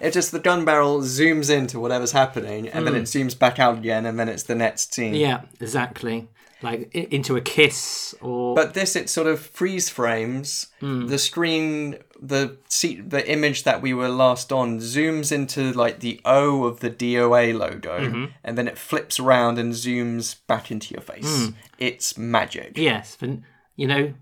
[0.00, 3.04] It's just the gun barrel zooms into whatever's happening, and then it hmm.
[3.04, 5.14] zooms back out again, and then it's the next scene.
[5.14, 6.28] yeah, exactly.
[6.60, 11.06] Like into a kiss or But this, it sort of freeze frames hmm.
[11.06, 16.20] the screen, the seat, the image that we were last on zooms into like the
[16.24, 18.24] O of the DOA logo, mm-hmm.
[18.44, 21.46] and then it flips around and zooms back into your face.
[21.46, 21.50] Hmm.
[21.78, 22.76] It's magic.
[22.76, 23.30] yes, but
[23.76, 24.14] you know,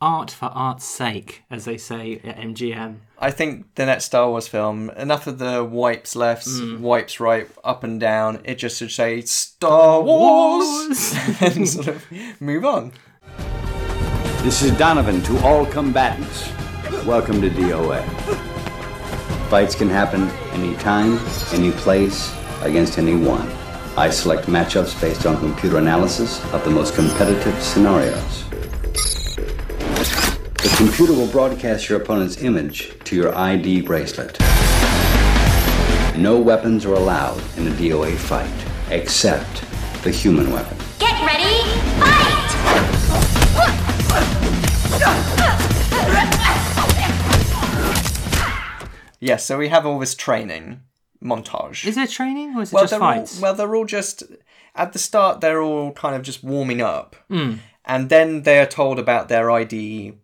[0.00, 2.96] art for art's sake, as they say at MGM.
[3.18, 6.80] I think the next Star Wars film, enough of the wipes left, hmm.
[6.80, 8.40] wipes right, up and down.
[8.44, 12.04] It just should say Star Wars, and sort of
[12.40, 12.92] move on.
[14.42, 16.50] This is Donovan to all combatants.
[16.90, 18.04] Welcome to DOA.
[19.48, 21.20] Fights can happen anytime,
[21.52, 23.48] any place, against anyone.
[23.96, 28.44] I select matchups based on computer analysis of the most competitive scenarios.
[30.56, 34.36] The computer will broadcast your opponent's image to your ID bracelet.
[36.18, 38.50] No weapons are allowed in a DOA fight,
[38.90, 39.64] except
[40.02, 40.76] the human weapon.
[40.98, 41.70] Get ready,
[42.00, 42.30] fight!
[49.20, 50.80] Yes, so we have all this training
[51.22, 51.86] montage.
[51.86, 53.36] Is there training or is it well, just they're fights?
[53.36, 54.22] All, well, they're all just
[54.74, 55.40] at the start.
[55.40, 57.54] They're all kind of just warming up, hmm.
[57.84, 60.14] and then they are told about their ID.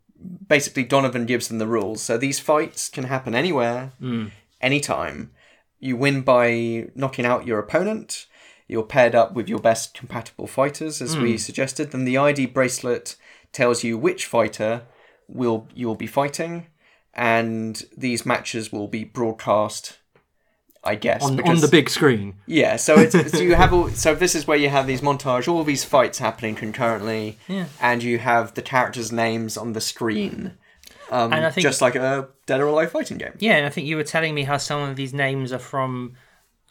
[0.48, 2.02] Basically, Donovan gives them the rules.
[2.02, 4.26] So these fights can happen anywhere, hmm.
[4.60, 5.30] anytime.
[5.78, 8.26] You win by knocking out your opponent.
[8.66, 11.36] You're paired up with your best compatible fighters, as we hmm.
[11.36, 11.90] suggested.
[11.90, 13.16] Then the ID bracelet
[13.52, 14.82] tells you which fighter
[15.28, 16.66] will you'll be fighting,
[17.16, 19.98] and these matches will be broadcast.
[20.84, 22.34] I guess on, on the big screen.
[22.46, 25.48] yeah, so it's so you have all so this is where you have these montage,
[25.48, 27.64] all these fights happening concurrently, Yeah.
[27.80, 30.52] and you have the characters' names on the screen,
[31.10, 33.32] um, And I think- just like a Dead or Alive fighting game.
[33.40, 36.14] Yeah, and I think you were telling me how some of these names are from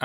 [0.00, 0.04] uh,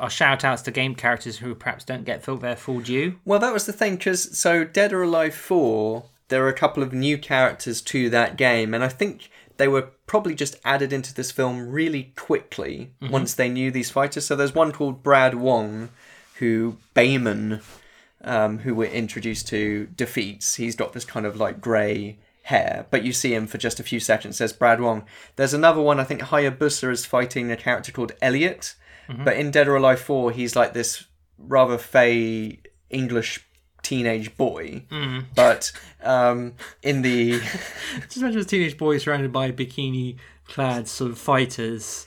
[0.00, 3.16] are shout outs to game characters who perhaps don't get full, their full due.
[3.24, 6.82] Well, that was the thing because so Dead or Alive Four, there are a couple
[6.82, 11.14] of new characters to that game, and I think they were probably just added into
[11.14, 14.26] this film really quickly once they knew these fighters.
[14.26, 15.90] So there's one called Brad Wong,
[16.36, 17.62] who Bayman,
[18.22, 20.56] um, who we're introduced to, defeats.
[20.56, 23.84] He's got this kind of like grey hair, but you see him for just a
[23.84, 24.38] few seconds.
[24.38, 25.04] There's Brad Wong.
[25.36, 28.74] There's another one, I think Hayabusa is fighting a character called Elliot,
[29.24, 31.04] but in Dead or Alive 4, he's like this
[31.38, 32.58] rather fey
[32.90, 33.46] English
[33.82, 34.82] teenage boy.
[35.34, 35.72] But
[36.02, 37.40] um, in the.
[38.02, 40.16] Just imagine a teenage boy surrounded by bikini
[40.48, 42.06] clad sort of fighters.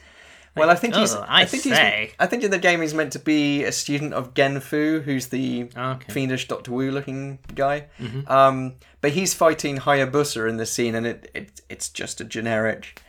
[0.56, 1.14] Well, I think he's.
[1.14, 2.06] Oh, I think say.
[2.08, 2.16] he's.
[2.18, 5.64] I think in the game he's meant to be a student of Genfu, who's the
[5.64, 5.74] Okay.
[5.78, 6.12] Mm-hmm.
[6.14, 7.88] fiendish Doctor Wu looking guy.
[8.28, 13.02] Um, but he's fighting Hayabusa in this scene, and it, it it's just a generic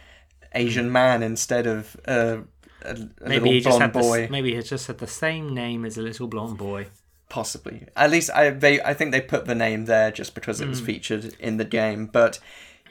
[0.54, 2.38] Asian man instead of uh,
[2.82, 3.10] a, a Mm.
[3.20, 4.22] Maybe little he just blonde had the, boy.
[4.24, 6.86] s- maybe he just had the same name as a little blonde boy.
[7.29, 7.87] Possibly.
[7.97, 10.81] At least I they I think they put the name there just because it was
[10.81, 12.07] featured in the game.
[12.07, 12.39] But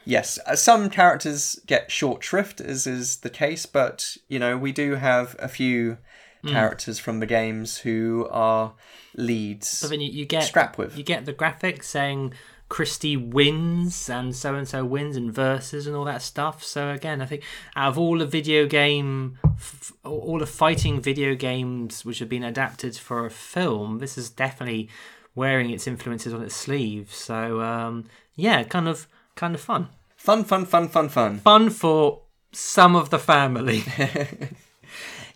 [0.03, 3.65] yes, uh, some characters get short shrift, as is the case.
[3.65, 5.97] But you know, we do have a few
[6.45, 8.73] characters from the games who are
[9.15, 9.81] leads.
[9.81, 10.95] But then you, you get Scrap with.
[10.97, 12.33] you get the graphics saying
[12.67, 16.63] Christie wins and so and so wins and verses and all that stuff.
[16.63, 17.43] So again, I think
[17.75, 22.43] out of all the video game, f- all the fighting video games which have been
[22.43, 24.89] adapted for a film, this is definitely
[25.35, 27.13] wearing its influences on its sleeve.
[27.13, 28.05] So um,
[28.35, 31.37] yeah, kind of kind of fun, Fun, fun, fun, fun, fun.
[31.39, 33.83] fun for some of the family.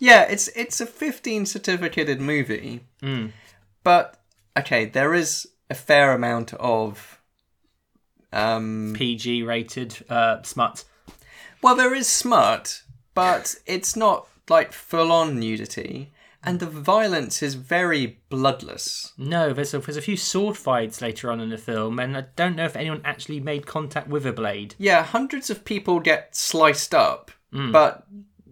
[0.02, 2.80] Yeah, it's it's a 15 certificated movie.
[3.84, 4.18] But
[4.58, 7.19] okay, there is a fair amount of
[8.32, 10.84] um PG rated uh, smut.
[11.62, 16.12] Well, there is smut, but it's not like full on nudity,
[16.44, 19.12] and the violence is very bloodless.
[19.18, 22.26] No, there's a, there's a few sword fights later on in the film, and I
[22.36, 24.76] don't know if anyone actually made contact with a blade.
[24.78, 28.06] Yeah, hundreds of people get sliced up, but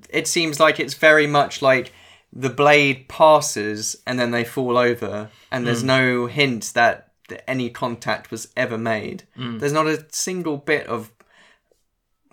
[0.09, 1.93] it seems like it's very much like
[2.33, 7.69] the blade passes and then they fall over, and there's no hint that, that any
[7.69, 9.23] contact was ever made.
[9.35, 11.11] There's not a single bit of,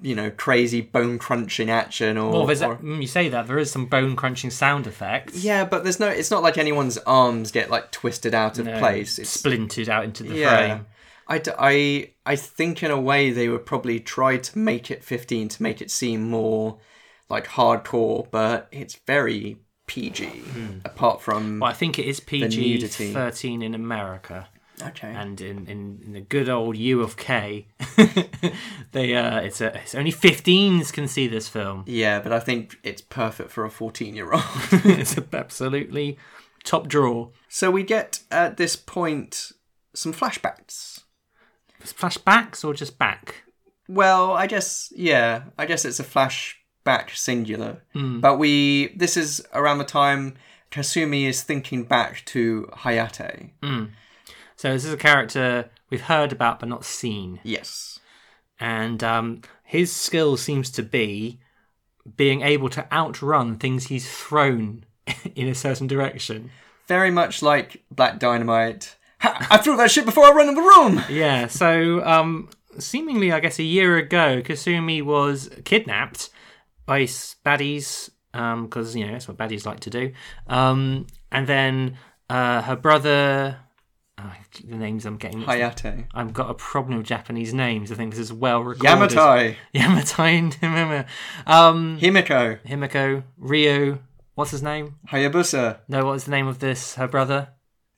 [0.03, 2.31] you know, crazy bone crunching action or.
[2.33, 5.43] Well, there's or- mm, you say that there is some bone crunching sound effects.
[5.45, 6.09] Yeah, but there's no.
[6.09, 9.19] It's not like anyone's arms get like twisted out of No, place.
[9.19, 10.57] It's splintered out into the yeah.
[10.57, 10.87] frame.
[11.27, 15.03] I, d- I, I think in a way they would probably try to make it
[15.03, 16.77] 15 to make it seem more
[17.31, 20.43] like hardcore, but it's very PG.
[20.85, 24.49] Apart from Well, I think it is PG thirteen in America,
[24.83, 27.67] okay, and in, in, in the good old U of K,
[28.93, 31.85] they uh, it's a it's only 15s can see this film.
[31.87, 34.43] yeah, but I think it's perfect for a 14 year old.
[34.73, 36.19] it's absolutely
[36.65, 37.29] top draw.
[37.49, 39.53] so we get at this point
[39.95, 41.03] some flashbacks.
[41.83, 43.45] Flashbacks or just back?
[43.89, 47.85] Well, I guess yeah, I guess it's a flashback singular.
[47.95, 50.35] But we this is around the time
[50.71, 53.51] Kasumi is thinking back to Hayate.
[54.65, 57.39] So this is a character we've heard about but not seen.
[57.43, 58.01] Yes.
[58.59, 61.39] and um, his skill seems to be
[62.17, 64.87] being able to outrun things he's thrown
[65.35, 66.51] in a certain direction.
[66.89, 68.97] Very much like Black Dynamite.
[69.19, 71.05] Ha, I threw that shit before I ran in the room.
[71.11, 72.49] Yeah, so um,
[72.79, 76.31] seemingly, I guess a year ago, Kasumi was kidnapped
[76.87, 80.13] by baddies, because you know that's what baddies like to do.
[80.47, 81.99] Um, and then
[82.31, 83.59] uh, her brother,
[84.19, 84.33] oh,
[84.65, 85.43] the names I'm getting.
[85.43, 86.07] Hayate.
[86.15, 87.91] I've got a problem with Japanese names.
[87.91, 89.11] I think this is well recorded.
[89.17, 89.57] Yamatai.
[89.75, 91.07] Yamatai and Himima.
[91.47, 92.61] Um, Himiko.
[92.63, 93.99] Himiko, Ryo,
[94.35, 94.97] what's his name?
[95.09, 95.79] Hayabusa.
[95.89, 96.95] No, what's the name of this?
[96.95, 97.49] Her brother?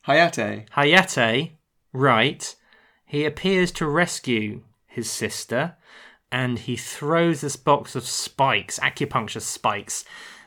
[0.07, 0.69] Hayate.
[0.71, 1.53] Hayate,
[1.93, 2.55] right.
[3.05, 5.77] He appears to rescue his sister
[6.33, 10.05] and he throws this box of spikes, acupuncture spikes,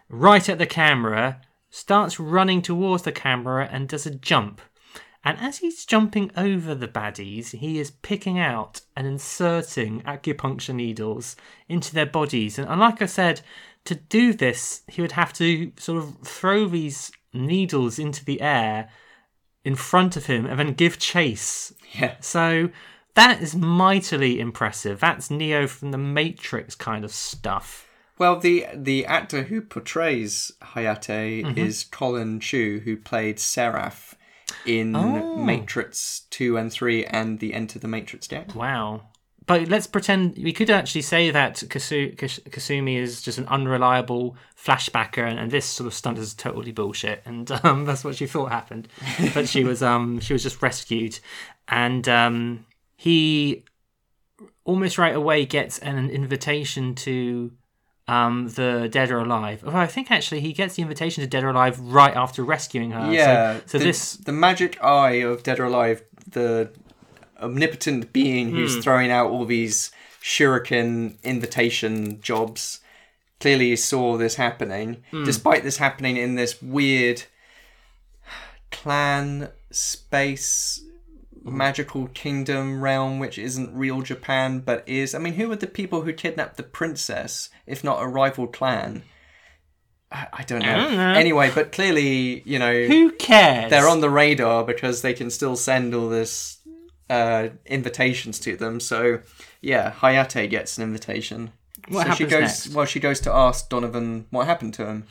[0.09, 4.61] right at the camera, starts running towards the camera and does a jump.
[5.23, 11.35] And as he's jumping over the baddies, he is picking out and inserting acupuncture needles
[11.67, 12.57] into their bodies.
[12.57, 13.41] And, and like I said,
[13.85, 18.89] to do this, he would have to sort of throw these needles into the air
[19.65, 21.73] in front of him and then give chase.
[21.93, 22.15] Yeah.
[22.21, 22.69] So
[23.15, 24.99] that is mightily impressive.
[24.99, 27.87] That's Neo from the Matrix kind of stuff.
[28.17, 31.57] Well, the the actor who portrays Hayate Mm-hmm.
[31.57, 34.15] is Collin Chou, who played Seraph
[34.65, 35.35] in Oh.
[35.37, 38.45] Matrix 2 and 3 and the Enter the Matrix game.
[38.55, 39.01] Wow.
[39.45, 44.35] But let's pretend we could actually say that Kasu- Kas- Kasumi is just an unreliable
[44.63, 48.27] flashbacker, and, and this sort of stunt is totally bullshit, and um, that's what she
[48.27, 48.87] thought happened.
[49.33, 51.19] But she was um she was just rescued,
[51.67, 53.63] and um he
[54.65, 57.51] almost right away gets an invitation to
[58.09, 59.59] um the Dead or Alive.
[59.67, 63.05] I think actually he gets the invitation to Dead or Alive right after rescuing her.
[63.05, 63.59] So- yeah.
[63.65, 66.01] So, the, this the magic eye of Dead or Alive,
[66.31, 66.69] the
[67.41, 68.81] omnipotent being who's Hmm.
[68.81, 69.91] throwing out all these
[70.21, 72.81] shuriken invitation jobs
[73.39, 74.97] clearly saw this happening.
[75.11, 75.23] Hmm.
[75.23, 77.23] Despite this happening in this weird
[78.71, 80.81] clan space
[81.49, 86.01] magical kingdom realm which isn't real Japan but is I mean who are the people
[86.01, 89.03] who kidnapped the princess if not a rival clan
[90.11, 91.13] I I don't know.
[91.13, 93.69] Anyway, but clearly, you know, Who cares?
[93.69, 96.59] they're on the radar because they can still send all this
[97.09, 98.79] uh, invitations to them.
[98.79, 99.21] So
[99.61, 101.51] yeah, Hayate gets an invitation.
[101.87, 102.41] What so she goes.
[102.41, 102.69] next?
[102.69, 105.05] Well, she goes to ask Donovan what happened to him.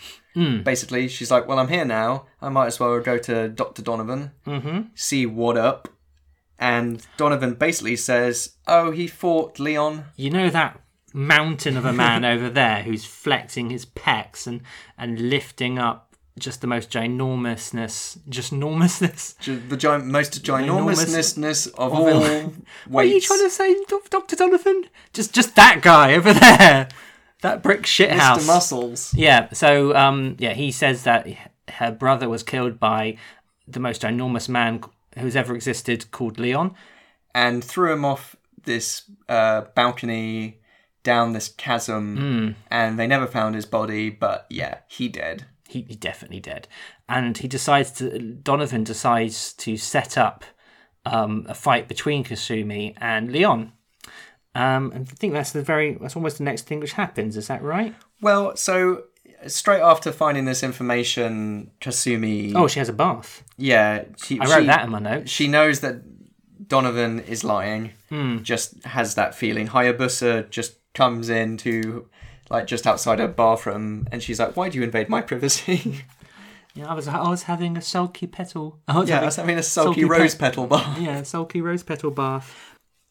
[0.63, 2.27] Basically, she's like, "Well, I'm here now.
[2.41, 4.81] I might as well go to Doctor Donovan, mm-hmm.
[4.95, 5.89] see what up."
[6.59, 10.81] And Donovan basically says, "Oh, he fought Leon." You know that
[11.15, 14.63] mountain of a man over there who's flexing his pecs and
[14.97, 19.35] and lifting up just the most ginormousness, just enormousness.
[19.69, 22.57] The giant, most ginormousness of all weights.
[22.87, 23.77] What are you trying to say,
[24.09, 24.85] Doctor Donovan?
[25.13, 26.89] Just just that guy over there,
[27.43, 28.45] that brick shit house.
[28.45, 28.47] Mr.
[28.47, 29.15] Muscles.
[29.15, 29.53] Yeah.
[29.53, 31.27] So, um, yeah, he says that
[31.69, 33.19] her brother was killed by
[33.67, 34.81] the most ginormous man
[35.19, 36.75] who's ever existed, called Leon.
[37.35, 40.61] and threw him off this uh, balcony
[41.03, 44.11] down this chasm, and they never found his body.
[44.11, 45.47] But yeah, he dead.
[45.69, 46.67] He, he's definitely dead,
[47.09, 48.19] and he decides to.
[48.19, 50.45] Donovan decides to set up
[51.05, 53.73] um, a fight between Kasumi and Leon.
[54.55, 55.97] Um, and I think that's the very.
[56.01, 57.37] That's almost the next thing which happens.
[57.37, 57.95] Is that right?
[58.21, 59.05] Well, so
[59.47, 63.43] straight after finding this information, Kasumi, Oh, she has a bath.
[63.57, 65.31] yeah, she, I wrote she- that in my notes.
[65.31, 66.03] She knows that
[66.69, 67.93] Donovan is lying.
[68.09, 68.39] Hmm.
[68.43, 69.69] Just has that feeling.
[69.69, 72.09] Hayabusa just comes into
[72.51, 76.05] like just outside her bathroom, and she's like, "Why do you invade my privacy?"
[76.75, 77.09] Yeah, I was.
[77.09, 78.79] I was having a sulky petal.
[78.87, 81.01] I yeah, I was having a sulky, sulky rose pet- petal bath.
[81.01, 82.55] yeah, sulky rose petal bath.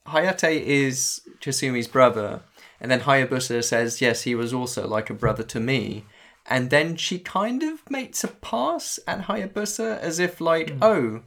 [0.07, 2.41] Hayate is Kasumi's brother,
[2.79, 6.05] and then Hayabusa says, "Yes, he was also like a brother to me."
[6.47, 10.79] And then she kind of makes a pass at Hayabusa as if like, hmm.
[10.81, 11.21] "Oh,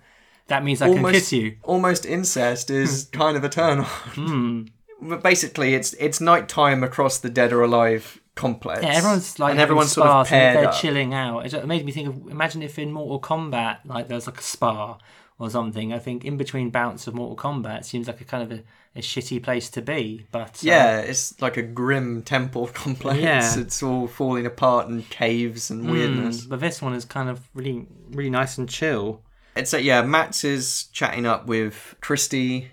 [0.47, 1.57] That means I can kiss you.
[1.62, 3.18] almost incest is hmm.
[3.18, 4.62] kind of a turn on." Hmm.
[5.03, 8.83] But basically, it's it's nighttime across the Dead or Alive complex.
[8.83, 10.75] Yeah, everyone's like and everyone's sort of paired they're up.
[10.75, 11.53] chilling out.
[11.53, 14.99] It made me think of imagine if in Mortal Kombat like there's like a spa
[15.39, 15.93] or something.
[15.93, 18.62] I think in between bouts of Mortal Kombat seems like a kind of a,
[18.97, 20.26] a shitty place to be.
[20.32, 23.20] But uh, Yeah, it's like a grim temple complex.
[23.20, 23.59] Yeah.
[23.59, 26.45] It's all falling apart and caves and weirdness.
[26.45, 29.22] mm, but this one is kind of really really nice and chill.
[29.57, 32.68] It's like yeah, Max is chatting up with Christie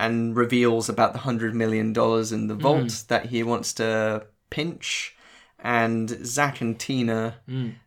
[0.00, 5.14] and reveals about the hundred million dollars in the vault that he wants to pinch.
[5.58, 7.36] And Zach and Tina.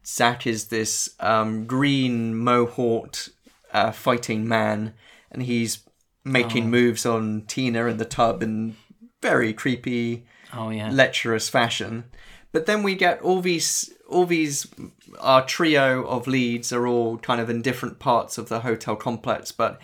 [0.06, 3.30] Zach is this um, green mohawked
[3.72, 4.94] uh, fighting man,
[5.32, 5.84] and he's
[6.32, 6.68] making oh.
[6.68, 8.76] moves on Tina in the tub in
[9.22, 12.06] very creepy Oh yeah, lecherous fashion.
[12.52, 14.68] But then we get all these all these
[15.20, 19.52] our trio of leads are all kind of in different parts of the hotel complex,
[19.52, 19.82] but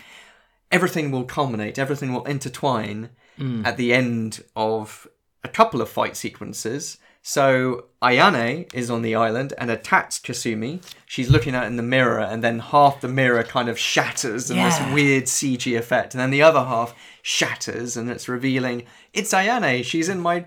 [0.72, 3.64] everything will culminate, everything will intertwine hmm.
[3.66, 5.08] at the end of
[5.44, 6.98] a couple of fight sequences.
[7.28, 10.80] So Ayane is on the island and attacks Kasumi.
[11.08, 14.58] She's looking at in the mirror, and then half the mirror kind of shatters in
[14.58, 14.70] Yeah.
[14.70, 19.84] this weird CG effect, and then the other half shatters, and it's revealing it's Ayane.
[19.84, 20.46] She's in my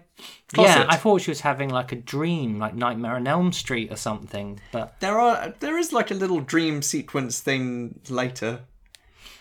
[0.54, 0.82] closet.
[0.82, 0.86] yeah.
[0.88, 4.60] I thought she was having like a dream, like Nightmare on Elm Street or something.
[4.70, 8.60] But there are there is like a little dream sequence thing later,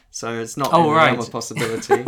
[0.10, 1.20] so it's not Oh, in the realm right.
[1.20, 2.04] of possibility.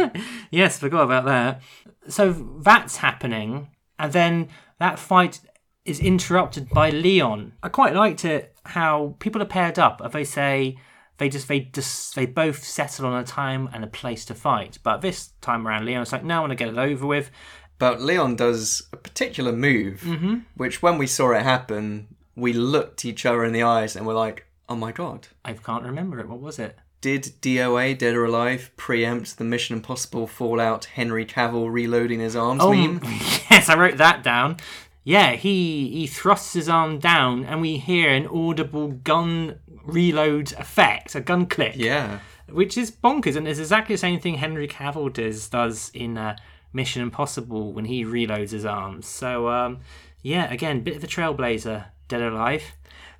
[0.50, 1.62] Yes, forgot about that.
[2.08, 3.68] So that's happening,
[4.00, 4.48] and then
[4.80, 5.40] that fight
[5.86, 7.54] is interrupted by Leon.
[7.64, 10.02] I quite liked it how people are paired up.
[10.04, 10.78] If They say
[11.18, 14.80] they just they just they both settle on a time and a place to fight.
[14.84, 17.32] But this time around, Leon's like, "No, I want to get it over with."
[17.78, 20.36] but Leon does a particular move, Mm-hmm.
[20.58, 24.14] which when we saw it happen, we looked each other in the eyes and were
[24.14, 26.28] like, "Oh my god." I can't remember it.
[26.28, 26.78] What was it?
[27.02, 32.62] Did DOA Dead or Alive preempt the Mission Impossible Fallout Henry Cavill reloading his arms
[32.62, 33.00] meme?
[33.50, 34.58] yes, I wrote that down.
[35.06, 41.16] Yeah, he he thrusts his arm down, and we hear an audible gun reload effect,
[41.16, 41.76] a gun click.
[41.78, 42.20] Yeah.
[42.50, 46.36] which is bonkers, and it's exactly the same thing Henry Cavill does does in uh,
[46.74, 49.08] Mission Impossible when he reloads his arms.
[49.08, 49.80] So um,
[50.22, 52.64] yeah, again, bit of a trailblazer, dead or alive.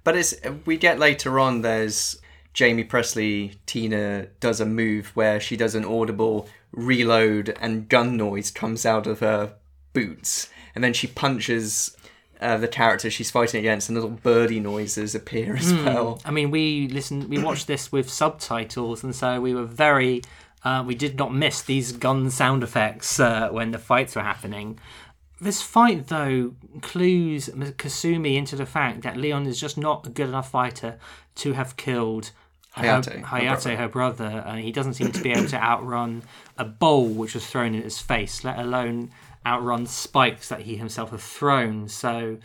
[0.04, 1.62] But it's we get later on.
[1.62, 2.20] There's
[2.58, 3.56] Jaime Pressly.
[3.66, 9.08] Tina does a move where she does an audible reload, and gun noise comes out
[9.08, 9.54] of her
[9.94, 11.96] boots, and then she punches
[12.40, 16.22] uh, the character she's fighting against, and little birdie noises appear as well.
[16.24, 20.22] I mean, we listened, we watched this with subtitles, and so we were very,
[20.64, 24.80] uh, we did not miss these gun sound effects uh, when the fights were happening.
[25.42, 30.28] This fight, though, clues Kasumi into the fact that Leon is just not a good
[30.28, 31.00] enough fighter
[31.36, 32.32] to have killed
[32.74, 33.76] her- Hayate, her Hayate, brother.
[33.78, 34.44] her brother.
[34.46, 36.24] Uh, he doesn't seem to be able to outrun
[36.58, 39.12] a bowl which was thrown in his face, let alone
[39.46, 41.88] outrun spikes that he himself had thrown.
[41.88, 42.38] So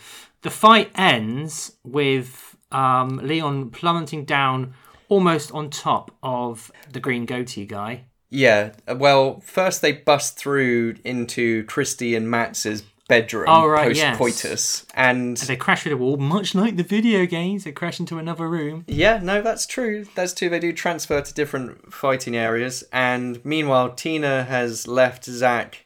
[0.42, 4.74] the fight ends with um, Leon plummeting down
[5.08, 8.04] almost on top of the green goatee guy.
[8.30, 8.72] Yeah.
[8.88, 14.16] uh, Well, first they bust through into Christy and Max's bedroom Oh, right, post yes.
[14.18, 17.64] coitus, and They crash through the wall, much like the video games.
[17.64, 18.84] They crash into another room.
[18.88, 20.06] Yeah, no, that's true.
[20.14, 20.48] That's true.
[20.48, 22.84] They do transfer to different fighting areas.
[22.92, 25.84] And meanwhile, Tina has left Zach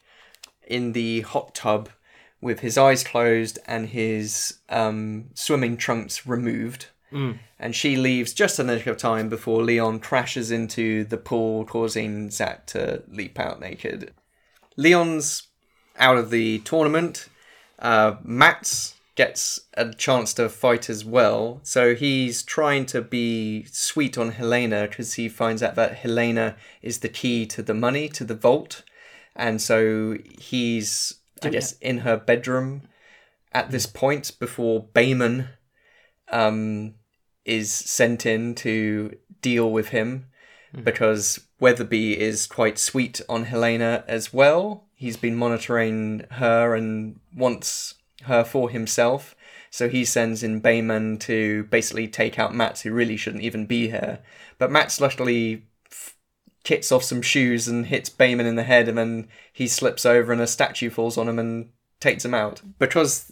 [0.66, 1.89] in the hot tub
[2.41, 6.87] with his eyes closed and his um, swimming trunks removed.
[7.11, 12.29] And she leaves just a nick of time before Leon crashes into the pool, causing
[12.31, 14.12] Zach to leap out naked.
[14.77, 15.47] Leon's
[15.99, 17.28] out of the tournament.
[17.78, 24.16] Uh, Max gets a chance to fight as well, so he's trying to be sweet
[24.16, 28.24] on Helena because he finds out that Helena is the key to the money to
[28.24, 28.82] the vault,
[29.34, 32.82] and so he's, I guess, in her bedroom
[33.53, 35.49] at this point before Bayman
[36.30, 36.94] um,
[37.44, 40.26] is sent in to deal with him
[40.84, 44.88] because Weatherby is quite sweet on Helena as well.
[44.99, 47.94] He's been monitoring her and wants
[48.24, 49.36] her for himself.
[49.70, 53.90] So he sends in Bayman to basically take out Matt, who really shouldn't even be
[53.90, 54.18] here.
[54.59, 56.16] But Matt luckily f-
[56.64, 60.32] kicks off some shoes and hits Bayman in the head, and then he slips over
[60.32, 61.68] and a statue falls on him and
[62.01, 62.61] takes him out.
[62.80, 63.30] Because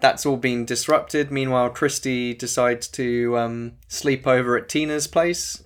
[0.00, 1.30] that's all been disrupted.
[1.30, 5.64] Meanwhile, Christie decides to um, sleep over at Tina's place,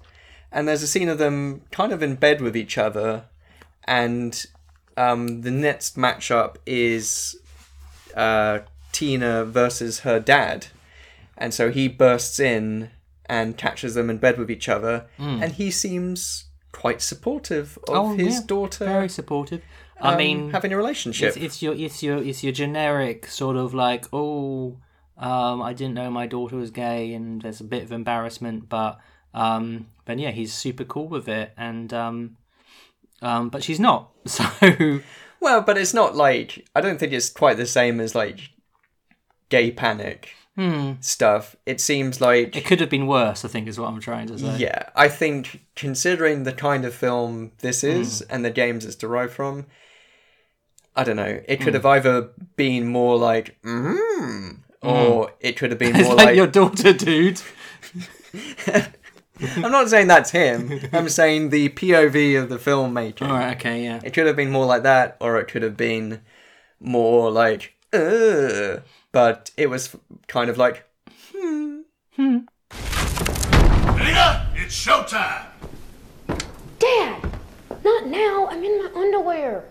[0.52, 3.24] and there's a scene of them kind of in bed with each other.
[3.88, 4.46] And
[5.00, 7.36] um, the next matchup is
[8.14, 8.60] uh,
[8.92, 10.66] Tina versus her dad,
[11.36, 12.90] and so he bursts in
[13.26, 18.14] and catches them in bed with each other, and he seems quite supportive of Oh,
[18.16, 18.84] his yeah, daughter.
[18.84, 19.62] Very supportive.
[20.00, 21.28] I um, mean, having a relationship.
[21.28, 24.78] it's, it's your it's your it's your generic sort of like oh
[25.18, 28.98] um, I didn't know my daughter was gay and there's a bit of embarrassment but
[29.34, 32.36] um, but yeah he's super cool with it and um,
[33.22, 34.10] um, but she's not.
[34.26, 34.44] So
[35.40, 38.50] Well, but it's not like I don't think it's quite the same as like
[39.48, 40.34] gay panic
[41.00, 41.56] stuff.
[41.64, 44.38] It seems like it could have been worse I think is what I'm trying to
[44.38, 44.58] say.
[44.58, 49.32] Yeah, I think considering the kind of film this is and the games it's derived
[49.32, 49.64] from,
[50.94, 51.40] I don't know.
[51.48, 56.26] It could have either been more like mm, or it could have been more like,
[56.26, 57.40] like your daughter dude
[59.56, 60.80] I'm not saying that's him.
[60.92, 63.22] I'm saying the POV of the filmmaker.
[63.28, 65.76] all right okay yeah It could have been more like that, or it could have
[65.76, 66.20] been
[66.80, 68.82] more like, Ugh.
[69.12, 69.96] but it was
[70.28, 70.84] kind of like,
[73.96, 75.46] Tina, it's showtime!
[76.78, 77.22] Dad!
[77.84, 78.46] Not now.
[78.50, 79.64] I'm in my underwear.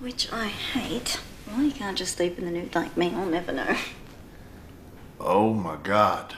[0.00, 1.20] Which I hate.
[1.48, 3.12] Well, you can't just sleep in the nude like me.
[3.14, 3.76] I'll never know.
[5.20, 6.34] Oh my god.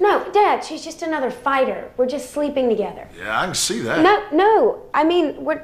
[0.00, 1.90] No, Dad, she's just another fighter.
[1.96, 3.08] We're just sleeping together.
[3.18, 4.00] Yeah, I can see that.
[4.02, 4.82] No, no.
[4.94, 5.62] I mean, we're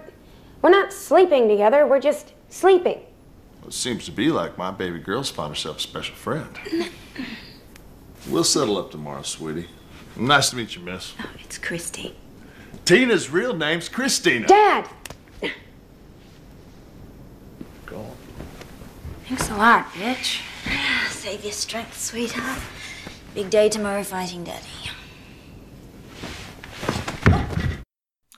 [0.63, 1.87] we're not sleeping together.
[1.87, 2.99] We're just sleeping.
[3.61, 6.49] Well, It seems to be like my baby girl's found herself a special friend.
[8.29, 9.69] we'll settle up tomorrow, sweetie.
[10.17, 11.13] Nice to meet you, miss.
[11.21, 12.17] Oh, it's Christie.
[12.85, 14.47] Tina's real name's Christina.
[14.47, 14.89] Dad!
[17.87, 18.17] Go on.
[19.29, 20.41] Thanks a lot, bitch.
[21.11, 22.59] Save your strength, sweetheart.
[23.35, 24.67] Big day tomorrow fighting daddy.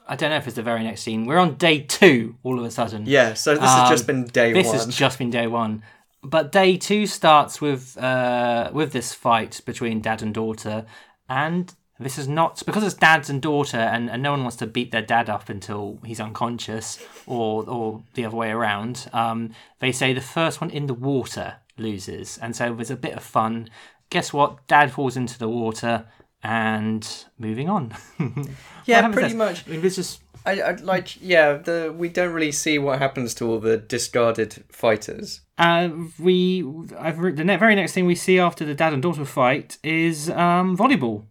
[0.09, 2.64] I don't know if it's the very next scene we're on day two all of
[2.64, 3.34] a sudden yeah.
[3.34, 4.76] So this has just Um, been day this one.
[4.76, 5.82] has just been day one
[6.22, 10.86] but day two starts with uh with this fight between dad and daughter
[11.28, 14.66] and this is not because it's dads and daughter and, and no one wants to
[14.68, 19.51] beat their dad up until he's unconscious or or the other way around um
[19.81, 23.24] they say the first one in the water loses and so there's a bit of
[23.24, 23.68] fun
[24.11, 26.07] guess what dad falls into the water
[26.43, 27.93] and moving on
[28.87, 29.35] Yeah, pretty next?
[29.35, 29.66] much.
[29.66, 31.55] I mean, this is I, I like yeah.
[31.55, 35.41] The we don't really see what happens to all the discarded fighters.
[35.59, 35.89] Uh,
[36.20, 36.65] we
[36.97, 40.77] I've the very next thing we see after the dad and daughter fight is um,
[40.77, 41.24] volleyball.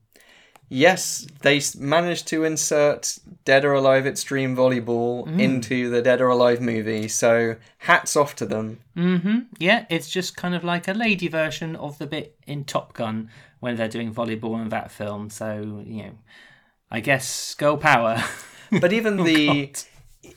[0.76, 5.40] Yes, they managed to insert Dead or Alive Extreme Volleyball Mm.
[5.40, 7.08] into the Dead or Alive movie.
[7.08, 8.80] So hats off to them.
[9.58, 13.30] Yeah, it's just kind of like a lady version of the bit in Top Gun
[13.62, 15.30] when they're doing volleyball in that film.
[15.30, 16.12] So you know,
[16.92, 18.22] I guess girl power.
[18.82, 20.32] But even the God.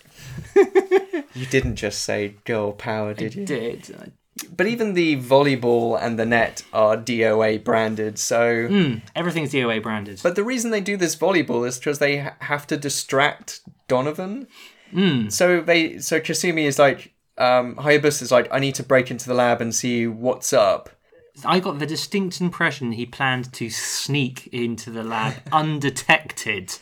[1.35, 3.47] you didn't just say girl power, did you?
[3.47, 4.11] did
[4.57, 8.19] But even the volleyball and the net are DOA branded.
[8.19, 9.03] So, Mm.
[9.15, 10.21] everything's DOA branded.
[10.23, 14.47] but the reason they do this volleyball is because they ha- have to distract Donovan.
[14.95, 15.31] Mm.
[15.33, 19.29] So they, so Kasumi is like, um, Hayabusa is like, I need to break into
[19.29, 20.91] the lab and see what's up.
[21.45, 26.75] I got the distinct impression he planned to sneak into the lab undetected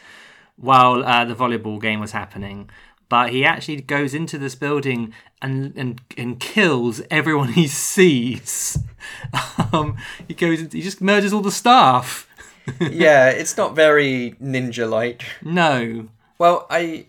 [0.56, 2.70] while uh, the volleyball game was happening.
[3.08, 8.78] But he actually goes into this building and and, and kills everyone he sees.
[9.72, 9.96] um,
[10.26, 12.28] he goes, he just murders all the staff.
[12.80, 15.22] yeah, it's not very ninja-like.
[15.42, 16.08] No.
[16.38, 17.06] Well, I,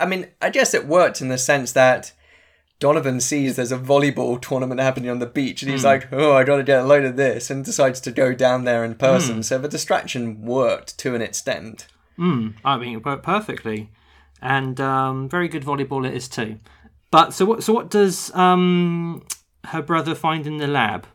[0.00, 2.12] I mean, I guess it worked in the sense that
[2.80, 5.88] Donovan sees there's a volleyball tournament happening on the beach, and he's Hmm.
[5.88, 8.64] like, "Oh, I got to get a load of this," and decides to go down
[8.64, 9.36] there in person.
[9.36, 9.42] Hmm.
[9.42, 11.86] So the distraction worked to an extent.
[12.18, 13.90] Mm, I mean, it worked perfectly,
[14.42, 16.58] and um, very good volleyball it is too.
[17.10, 17.62] But so what?
[17.64, 19.22] So what does um,
[19.66, 21.06] her brother find in the lab?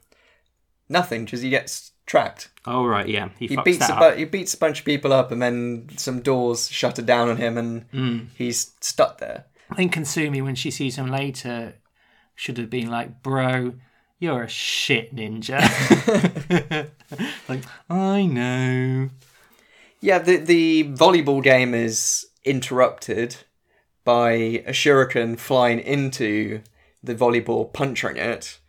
[0.90, 2.50] Nothing, because he gets trapped.
[2.66, 5.14] Oh right, yeah, he, He fucks beats a bu- he beats a bunch of people
[5.14, 8.28] up, and then some doors shut shutter down on him, and Mm.
[8.36, 9.46] he's stuck there.
[9.72, 11.76] I think Kasumi, when she sees him later,
[12.36, 13.74] should have been like, "Bro,
[14.20, 15.60] you're a shit ninja."
[17.50, 19.10] like, I know.
[20.02, 23.38] Yeah, the the volleyball game is interrupted
[24.04, 26.62] by a shuriken flying into
[27.02, 28.60] the volleyball, puncturing it,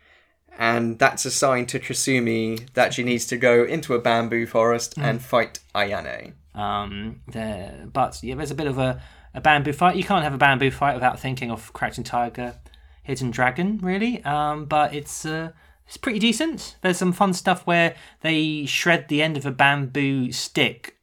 [0.59, 4.95] and that's a sign to Kasumi that she needs to go into a bamboo forest
[4.97, 6.35] and fight Ayane.
[6.55, 9.03] Um, there, but yeah, there's a bit of a,
[9.35, 9.97] a bamboo fight.
[9.97, 12.55] You can't have a bamboo fight without thinking of Crouching Tiger,
[13.03, 14.23] Hidden Dragon, really.
[14.25, 15.51] Um, but it's uh,
[15.87, 16.77] it's pretty decent.
[16.81, 20.97] There's some fun stuff where they shred the end of a bamboo stick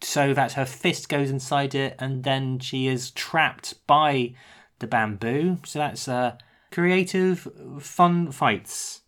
[0.00, 4.34] so that her fist goes inside it, and then she is trapped by
[4.78, 5.58] the bamboo.
[5.64, 6.36] So that's uh,
[6.70, 7.48] creative,
[7.80, 9.00] fun fights.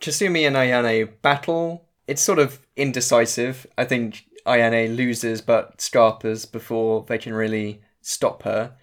[0.00, 1.84] Kasumi and Ayane battle.
[2.08, 3.66] It's sort of indecisive.
[3.78, 8.74] I think Ayane loses but Scarpers before they can really stop her.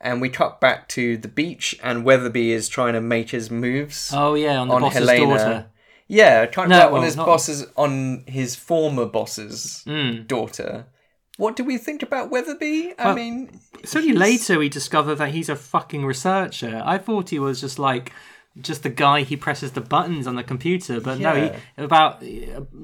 [0.00, 4.10] And we cut back to the beach, and Weatherby is trying to make his moves.
[4.14, 5.66] Oh yeah, on the boss's daughter.
[6.06, 10.26] Yeah, trying No, to well, on his not- boss's on his former boss's Mm.
[10.28, 10.86] daughter.
[11.36, 12.94] What do we think about Weatherby?
[12.98, 16.82] I Well, mean, It's only later we discover that he's a fucking researcher.
[16.84, 18.12] I thought he was just like
[18.58, 21.50] just the guy he presses the buttons on the computer, but no, he
[21.82, 22.22] about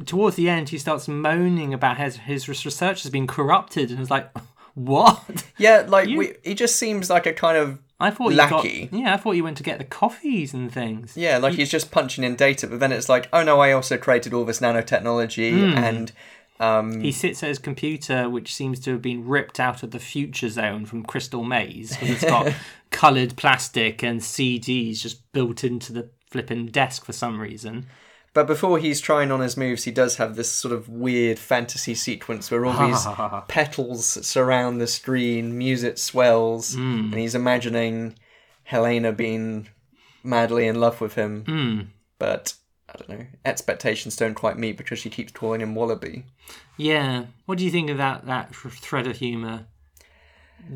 [0.04, 4.10] towards the end he starts moaning about his his research has been corrupted, and it's
[4.10, 4.30] like,
[4.74, 5.44] what?
[5.56, 8.68] yeah, like we, he just seems like a kind of I thought lackey.
[8.68, 11.16] you got yeah, I thought you went to get the coffees and things.
[11.16, 13.96] Yeah, like he's just punching in data, but then it's like, oh no, I also
[13.96, 15.76] created all this nanotechnology, Mm.
[15.76, 16.12] and
[16.62, 19.98] um, He sits at his computer, which seems to have been ripped out of the
[19.98, 22.52] future zone from Crystal Maze, because it's got
[22.90, 27.86] coloured plastic and CDs just built into the flipping desk for some reason.
[28.34, 31.94] But before he's trying on his moves, he does have this sort of weird fantasy
[31.94, 33.06] sequence where all these
[33.48, 37.12] petals surround the screen, music swells, Mm.
[37.12, 38.14] and he's imagining
[38.62, 39.68] Helena being
[40.24, 41.44] madly in love with him.
[41.44, 41.86] Mm.
[42.18, 42.54] But
[42.88, 46.24] I don't know, expectations don't quite meet because she keeps calling him Wallaby.
[46.76, 47.26] Yeah.
[47.46, 49.66] What do you think of that that thread of humour?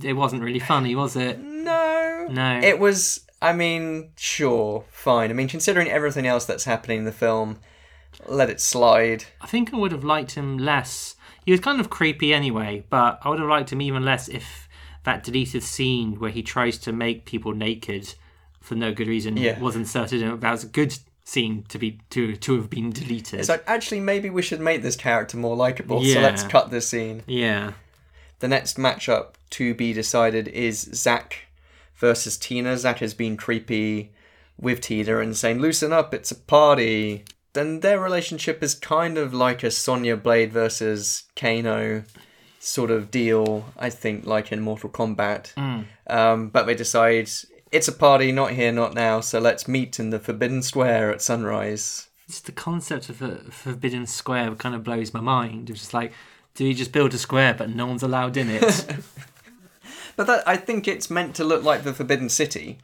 [0.03, 1.39] It wasn't really funny, was it?
[1.41, 2.27] No.
[2.31, 2.61] No.
[2.63, 3.21] It was.
[3.41, 5.31] I mean, sure, fine.
[5.31, 7.59] I mean, considering everything else that's happening in the film,
[8.27, 9.25] let it slide.
[9.43, 11.17] I think I would have liked him less.
[11.45, 14.69] He was kind of creepy anyway, but I would have liked him even less if
[15.05, 18.15] that deleted scene where he tries to make people naked
[18.61, 19.61] for no good reason Yeah.
[19.61, 20.23] was inserted.
[20.23, 23.41] And that was a good scene to be to to have been deleted.
[23.41, 26.03] It's like actually maybe we should make this character more likable.
[26.03, 27.23] So let's cut this scene.
[27.27, 27.73] yeah.
[28.39, 31.47] The next matchup to be decided is Zack
[31.97, 32.77] versus Tina.
[32.77, 34.13] Zack has been creepy
[34.61, 37.25] with Tina and saying, "Loosen up, it's a party."
[37.55, 42.05] Then their relationship is kind of like a Sonya Blade versus Kano
[42.61, 43.73] sort of deal.
[43.79, 45.55] I think, like in Mortal Kombat.
[45.55, 45.87] Mm.
[46.09, 47.31] Um, but they decide
[47.73, 49.21] it's a party, not here, not now.
[49.21, 52.09] So let's meet in the Forbidden Square at sunrise.
[52.27, 55.71] Just the concept of a forbidden square kind of blows my mind.
[55.71, 56.13] It's just like,
[56.55, 58.87] do you just build a square but no one's allowed in it?
[60.17, 62.79] But that I think it's meant to look like the Forbidden City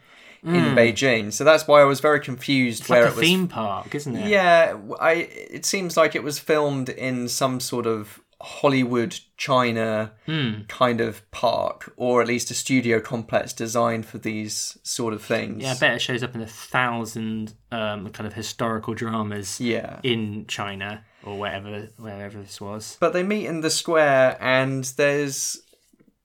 [0.44, 0.74] in Mm.
[0.74, 1.32] Beijing.
[1.32, 3.26] So that's why I was very confused It's where like a it was.
[3.26, 4.28] theme park, isn't it?
[4.28, 5.12] Yeah, I.
[5.50, 10.62] It seems like it was filmed in some sort of Hollywood China Hmm.
[10.68, 15.62] kind of park, or at least a studio complex designed for these sort of things.
[15.62, 20.00] Yeah, I bet it shows up in a thousand um, kind of historical dramas Yeah.
[20.02, 22.96] in China or wherever wherever this was.
[22.98, 25.62] But they meet in the square, and there's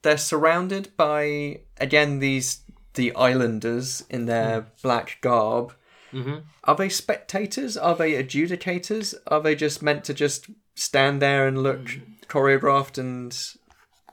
[0.01, 2.61] they're surrounded by again these
[2.95, 5.73] the islanders in their black garb.
[6.11, 6.43] Mhm.
[6.63, 7.77] Are they spectators?
[7.77, 9.13] Are they adjudicators?
[9.27, 10.47] Are they just meant to just
[10.77, 11.81] stand there and look
[12.27, 13.37] choreographed and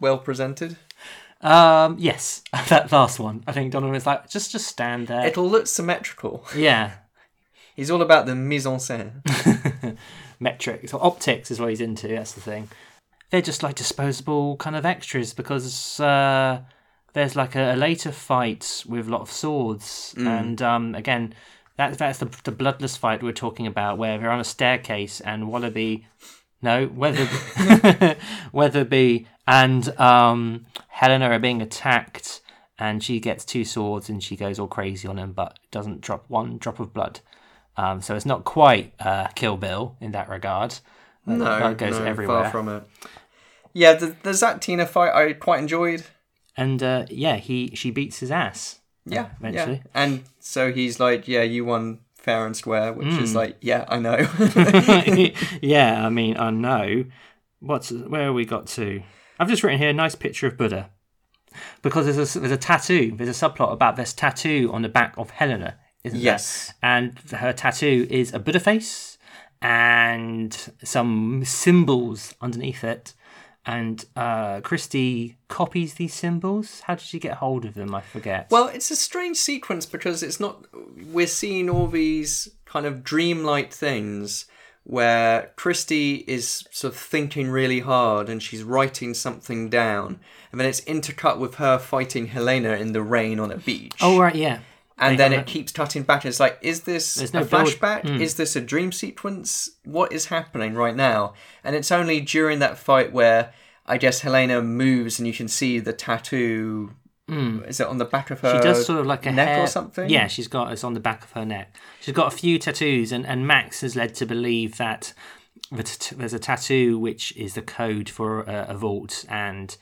[0.01, 0.77] well presented?
[1.41, 3.45] Um, yes, that last one.
[3.47, 5.27] I think Donovan was like, just just stand there.
[5.27, 6.45] It'll look symmetrical.
[6.57, 6.93] Yeah.
[7.77, 9.97] He's all about the mise en scène.
[10.41, 12.07] metrics or optics is what he's into.
[12.09, 12.69] That's the thing.
[13.31, 16.61] They're just like disposable kind of extras because uh,
[17.15, 20.27] there's like a, a later fight with a lot of swords, Mm.
[20.27, 21.35] and um, again,
[21.77, 25.49] that that's the the bloodless fight we're talking about, where they're on a staircase and
[25.49, 26.07] Wallaby,
[26.65, 28.16] no Weatherby,
[28.53, 32.41] Weatherby and um, Helena are being attacked.
[32.77, 36.24] And she gets two swords and she goes all crazy on him, but doesn't drop
[36.27, 37.20] one drop of blood.
[37.77, 40.74] Um, so it's not quite uh, Kill Bill in that regard.
[41.24, 42.43] No, blood goes no, everywhere.
[42.43, 42.82] far from it.
[43.73, 46.05] Yeah, the, the Zack Tina fight I quite enjoyed.
[46.57, 48.81] and uh, yeah, he she beats his ass.
[49.07, 49.82] Yeah, uh, eventually.
[49.85, 49.91] yeah.
[49.95, 53.37] And so he's like, "Yeah, you won fair and square," which is Mm.
[53.37, 54.17] like, "Yeah, I know."
[55.63, 57.05] yeah, I mean, I know.
[57.61, 59.03] What's where we got to?
[59.39, 60.91] I've just written here a nice picture of Buddha
[61.83, 63.13] because there's a there's a tattoo.
[63.17, 66.73] There's a subplot about this tattoo on the back of Helena, isn't Yes.
[66.83, 66.91] there?
[66.91, 69.19] And her tattoo is a Buddha face
[69.63, 70.53] and
[70.83, 73.15] some symbols underneath it.
[73.66, 76.81] And uh, Christie copies these symbols.
[76.81, 77.95] How did she get hold of them?
[77.95, 78.49] I forget.
[78.51, 80.66] Well, it's a strange sequence because it's not.
[81.12, 84.47] We're seeing all these kind of dreamlike things
[84.86, 90.20] where Christie is sort of thinking really hard and she's writing something down,
[90.53, 93.95] and then it's intercut with her fighting Helena in the rain on a beach.
[94.03, 94.59] oh right, yeah.
[94.97, 96.25] And then it keeps cutting back.
[96.25, 98.03] It's like, is this a flashback?
[98.03, 98.21] Mm.
[98.21, 99.71] Is this a dream sequence?
[99.85, 101.35] What is happening right now?
[101.65, 103.53] And it's only during that fight where
[103.87, 106.93] I guess Helena moves and you can see the tattoo.
[107.27, 108.57] Is it on the back of her?
[108.57, 110.11] She does sort of like a neck hair, or something.
[110.11, 111.75] Yeah, she's got it's on the back of her neck.
[112.01, 115.15] She's got a few tattoos, and, and Max has led to believe that
[115.73, 119.77] the there's a tattoo which is the code for a, a vault, and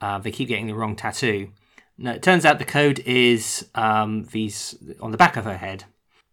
[0.00, 1.50] uh, they keep getting the wrong tattoo.
[1.98, 5.84] No, it turns out the code is um, these on the back of her head.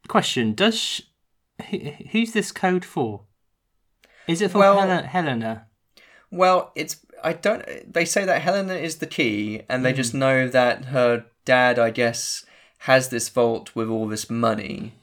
[0.08, 1.02] Question: Does sh
[1.70, 1.78] who,
[2.12, 3.22] who's this code for?
[4.28, 5.68] Is it for Well- Hel- Helena?
[6.32, 7.64] Well, it's I don't.
[7.94, 9.98] They say that Helena is the key, and they Mm.
[9.98, 12.44] just know that her dad, I guess,
[12.80, 14.94] has this vault with all this money,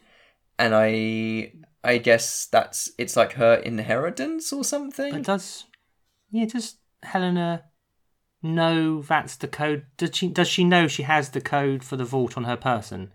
[0.58, 5.12] and I, I guess that's it's like her inheritance or something.
[5.12, 5.64] But does
[6.30, 6.44] yeah?
[6.46, 7.64] Does Helena
[8.42, 9.86] know that's the code?
[9.96, 13.12] Does she does she know she has the code for the vault on her person?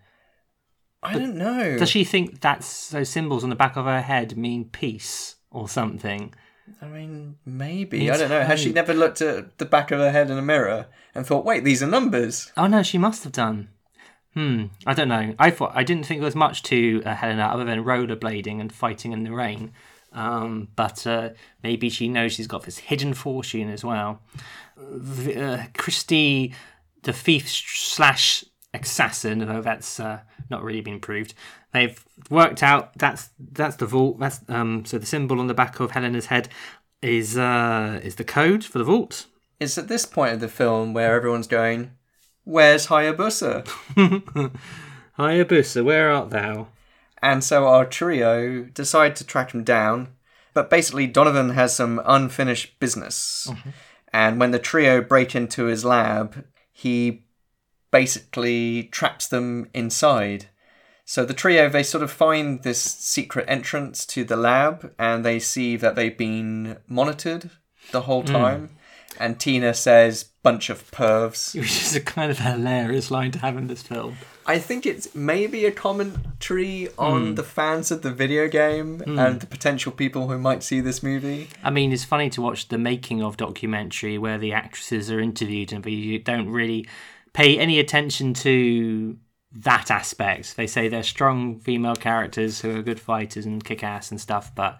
[1.03, 1.77] I don't know.
[1.77, 5.69] Does she think that's those symbols on the back of her head mean peace or
[5.69, 6.33] something?
[6.81, 8.41] I mean, maybe Needs I don't know.
[8.41, 11.45] Has she never looked at the back of her head in a mirror and thought,
[11.45, 12.51] "Wait, these are numbers"?
[12.57, 13.69] Oh no, she must have done.
[14.33, 15.35] Hmm, I don't know.
[15.39, 18.73] I thought I didn't think there was much to uh, Helena other than rollerblading and
[18.73, 19.73] fighting in the rain.
[20.15, 21.29] Um, but uh,
[21.61, 24.21] maybe she knows she's got this hidden fortune as well.
[24.77, 26.53] Uh, Christie,
[27.03, 31.33] the thief slash assassin, although that's uh, not really been proved.
[31.73, 34.19] They've worked out that's that's the vault.
[34.19, 36.47] That's um, so the symbol on the back of Helena's head
[37.01, 39.27] is uh, is the code for the vault.
[39.59, 41.91] It's at this point of the film where everyone's going,
[42.45, 43.67] "Where's Hayabusa?"
[45.19, 46.67] Hayabusa, where art thou?
[47.21, 50.09] And so our trio decide to track him down.
[50.53, 53.47] But basically, Donovan has some unfinished business.
[53.49, 53.69] Mm-hmm.
[54.13, 57.25] And when the trio break into his lab, he
[57.91, 60.47] basically traps them inside.
[61.03, 65.39] So the trio, they sort of find this secret entrance to the lab and they
[65.39, 67.51] see that they've been monitored
[67.91, 68.33] the whole hmm.
[68.33, 68.69] time.
[69.19, 71.57] And Tina says, bunch of pervs.
[71.59, 74.17] Which is a kind of hilarious line to have in this film.
[74.47, 77.35] I think it's maybe a commentary on Hmm.
[77.35, 79.17] the fans of the video game Hmm.
[79.17, 81.47] and the potential people who might see this movie.
[81.63, 85.73] I mean, it's funny to watch the making of documentary where the actresses are interviewed
[85.73, 86.87] and you don't really
[87.33, 89.17] pay any attention to
[89.51, 90.55] that aspect.
[90.57, 94.53] They say they're strong female characters who are good fighters and kick ass and stuff,
[94.53, 94.77] but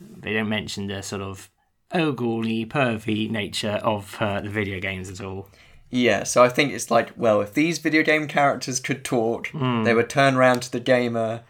[0.00, 1.50] they don't mention the sort of
[1.92, 5.48] ogly, pervy nature of uh, the video games at all.
[5.94, 9.82] Yeah, so I think it's like, well, if these video game characters could talk, Hmm.
[9.84, 11.42] they would turn around to the gamer,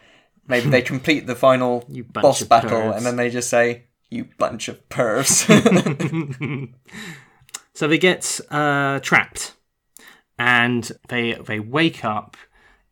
[0.48, 2.96] maybe they complete the final boss battle, pervs.
[2.96, 5.46] and then they just say, you bunch of pervs.
[7.74, 9.54] So they get uh, trapped,
[10.38, 12.36] and they they wake up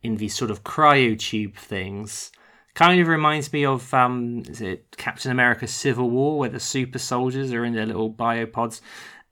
[0.01, 2.31] in these sort of cryo tube things.
[2.73, 6.97] Kind of reminds me of um, is it Captain America: Civil War, where the super
[6.97, 8.81] soldiers are in their little biopods,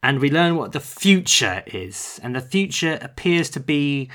[0.02, 4.10] and we learn what the future is, and the future appears to be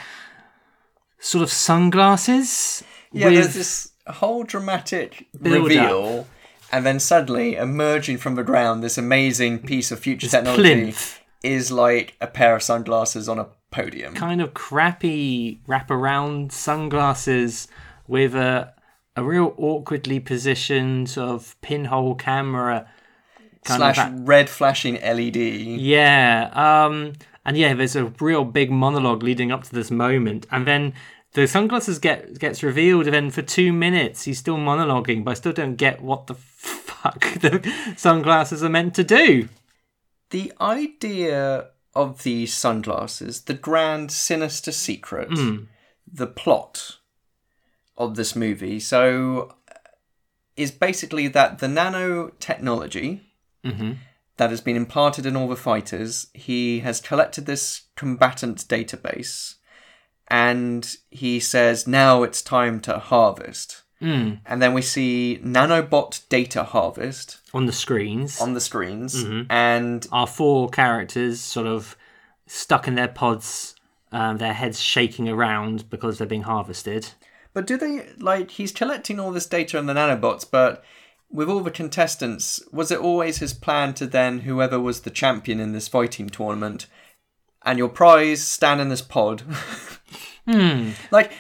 [1.19, 2.83] sort of sunglasses.
[3.13, 6.27] yeah, there's this whole dramatic reveal,
[6.73, 11.21] and then suddenly emerging from the ground, this amazing piece of future technology plinth.
[11.43, 14.15] is like a pair of sunglasses on a podium.
[14.15, 17.69] kind of crappy wraparound sunglasses
[18.07, 18.73] with a
[19.17, 22.89] a real awkwardly positioned sort of pinhole camera.
[23.67, 25.37] Slash a- red flashing LED.
[25.37, 26.51] yeah.
[26.53, 27.13] Um,
[27.47, 30.95] and yeah, there's a real big monologue leading up to this moment, and then
[31.33, 35.35] the sunglasses get gets revealed, and then for two minutes he's still monologuing, but I
[35.35, 39.49] still don't get what the fuck the sunglasses are meant to do.
[40.31, 45.29] The idea of these sunglasses, the grand sinister secret,
[46.11, 46.97] the plot
[47.97, 49.55] of this movie, so
[50.57, 53.21] is basically that the nanotechnology
[53.65, 53.93] Mm-hmm.
[54.37, 59.55] that has been imparted in all the fighters, he has collected this combatant database
[60.29, 63.83] and he says now it's time to harvest.
[64.03, 64.41] Mm.
[64.45, 69.51] And then we see nanobot data harvest On the screens, on the screens mm-hmm.
[69.51, 71.97] and our four characters sort of
[72.47, 73.75] stuck in their pods,
[74.13, 77.09] um, their heads shaking around because they're being harvested.
[77.55, 80.85] But do they like he's collecting all this data on the nanobots, but
[81.35, 85.61] with all the contestants, was it always his plan to then whoever was the champion
[85.61, 86.87] in this fighting tournament
[87.63, 89.43] and your prize stand in this pod?
[90.47, 90.91] Hmm.
[91.11, 91.33] Like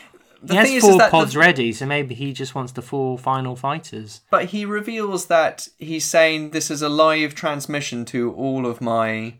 [0.42, 2.54] the he has thing is, four is that the- pods ready, so maybe he just
[2.54, 4.22] wants the four final fighters.
[4.30, 9.34] but he reveals that he's saying this is a live transmission to all of my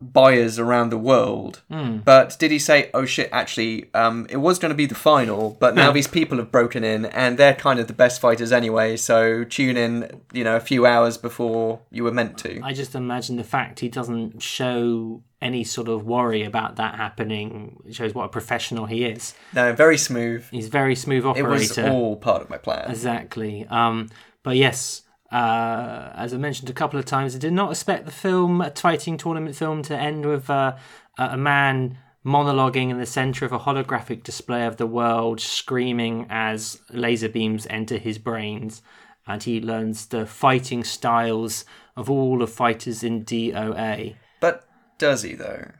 [0.00, 1.62] buyers around the world.
[1.68, 5.56] But did he say, "Oh shit, actually um it was going to be the final,
[5.60, 8.96] but now these people have broken in and they're kind of the best fighters anyway,
[8.96, 12.94] so tune in, you know, a few hours before you were meant to." I just
[12.94, 18.24] imagine the fact he doesn't show any sort of worry about that happening shows what
[18.24, 19.34] a professional he is.
[19.54, 20.44] No, very smooth.
[20.50, 21.48] He's very smooth operator.
[21.48, 22.90] It was all part of my plan.
[22.90, 23.66] Exactly.
[23.68, 24.08] Um,
[24.42, 25.02] but yes,
[25.32, 28.70] uh, as I mentioned a couple of times, I did not expect the film, a
[28.70, 30.76] fighting tournament film, to end with uh,
[31.18, 36.80] a man monologuing in the center of a holographic display of the world, screaming as
[36.90, 38.82] laser beams enter his brains,
[39.26, 41.64] and he learns the fighting styles
[41.96, 44.16] of all the fighters in DOA.
[44.40, 44.66] But
[44.98, 45.70] does he though?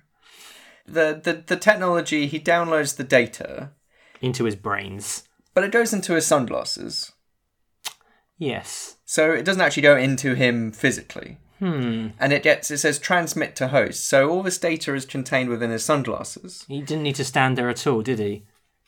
[0.87, 3.73] The, the the technology he downloads the data,
[4.23, 5.25] Into his brains.
[5.55, 7.13] but it goes into his sunglasses.
[8.39, 8.97] Yes.
[9.11, 11.39] So it doesn't actually go into him physically.
[11.61, 12.09] Hmm.
[12.21, 14.05] And it gets it says transmit to host.
[14.07, 16.67] So all this data is contained within his sunglasses.
[16.69, 18.45] He didn't need to stand there at all, did he?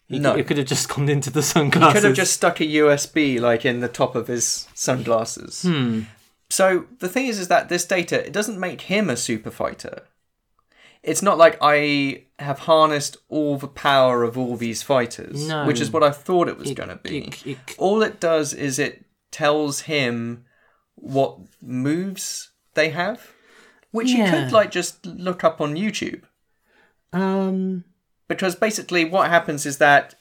[0.09, 0.35] He No.
[0.37, 1.95] It could have just gone into the sunglasses.
[1.95, 5.67] He could have just stuck a USB like in the top of his sunglasses.
[6.51, 10.03] So the thing is is that this data it doesn't make him a super fighter.
[11.03, 15.65] It's not like I have harnessed all the power of all these fighters, No.
[15.67, 17.21] which is what I thought it was going to be.
[17.29, 20.45] it- it- all it does is it tells him
[20.95, 23.33] what moves they have,
[23.91, 24.31] which you Yeah.
[24.31, 26.23] could like just look up on YouTube.
[27.13, 27.85] Um.
[28.29, 30.15] because basically what happens is that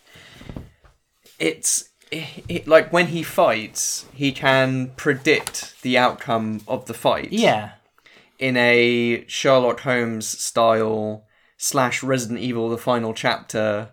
[1.37, 7.31] it's it, it- like when he fights he can predict the outcome of the fight
[7.31, 7.73] Yeah.
[8.39, 11.25] in a sherlock holmes style
[11.57, 13.89] slash resident evil the final chapter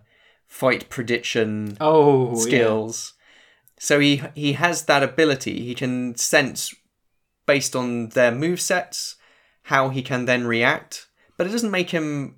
[0.46, 2.30] fight prediction Oh.
[2.46, 2.58] yeah.
[3.78, 6.74] So he he has that ability he can sense
[7.46, 9.16] based on their move sets
[9.64, 12.36] how he can then react but it doesn't make him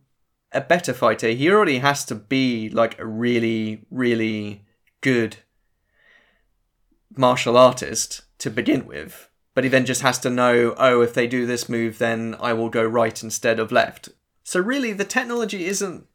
[0.52, 4.65] a better fighter he already has to be like a really really
[5.01, 5.36] good
[7.16, 11.27] martial artist to begin with but he then just has to know oh if they
[11.27, 14.09] do this move then i will go right instead of left
[14.43, 16.06] so really the technology isn't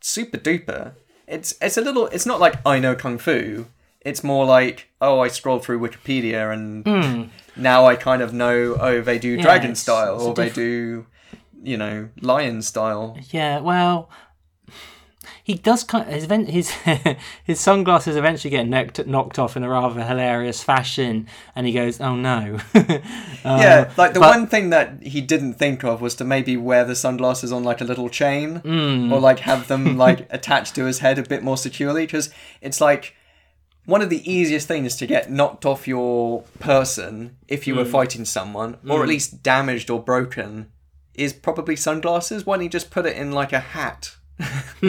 [0.00, 0.94] super duper.
[1.26, 2.06] It's it's a little.
[2.06, 3.66] It's not like I know kung fu.
[4.02, 9.00] It's more like oh, I scrolled through Wikipedia and now I kind of know oh
[9.00, 9.72] they do dragon Hmm.
[9.72, 11.06] it's- style it's or they diff- do
[11.62, 13.18] you know lion style.
[13.30, 13.60] Yeah.
[13.60, 14.08] Well,
[15.44, 16.14] he does kind of,
[16.50, 21.66] his his his sunglasses eventually get knocked knocked off in a rather hilarious fashion, and
[21.66, 22.58] he goes, "Oh no."
[23.44, 26.56] yeah, like the Uh, but- one thing that he didn't think of was to maybe
[26.56, 29.12] wear the sunglasses on like a little chain Hmm.
[29.12, 32.80] or like have them like attached to his head a bit more securely because it's
[32.80, 33.14] like
[33.90, 37.90] one of the easiest things to get knocked off your person if you were Hmm.
[37.98, 40.70] fighting someone or at least damaged or broken
[41.14, 42.46] is probably sunglasses.
[42.46, 44.16] Why don't you just put it in like a hat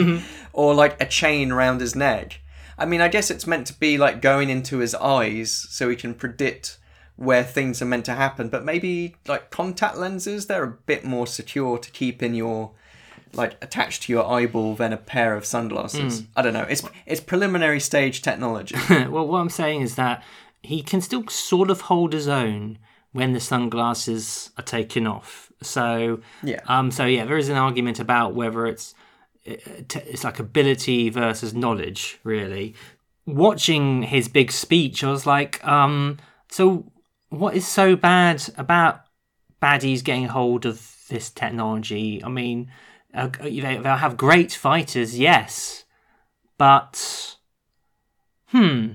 [0.52, 2.40] or like a chain around his neck?
[2.78, 5.96] I mean, I guess it's meant to be like going into his eyes so he
[5.96, 6.78] can predict
[7.16, 8.48] where things are meant to happen.
[8.48, 12.72] But maybe like contact lenses, they're a bit more secure to keep in your
[13.34, 16.24] like attached to your eyeball than a pair of sunglasses.
[16.36, 16.66] I don't know.
[16.68, 18.76] It's it's preliminary stage technology.
[18.90, 20.22] well, what I'm saying is that
[20.62, 22.78] he can still sort of hold his own
[23.12, 25.52] when the sunglasses are taken off.
[25.62, 26.60] So Yeah.
[26.66, 28.94] um, so yeah, there is an argument about whether it's
[29.48, 29.54] uh,
[29.94, 32.74] it's like ability versus knowledge, really.
[33.26, 36.18] watching his big speech, I was like, um,
[36.50, 36.90] so
[37.28, 39.00] what is so bad about
[39.60, 42.22] baddies getting hold of this technology?
[42.24, 42.70] I mean,
[43.14, 45.84] uh, they, they'll have great fighters, yes,
[46.58, 47.36] but
[48.48, 48.92] hmm.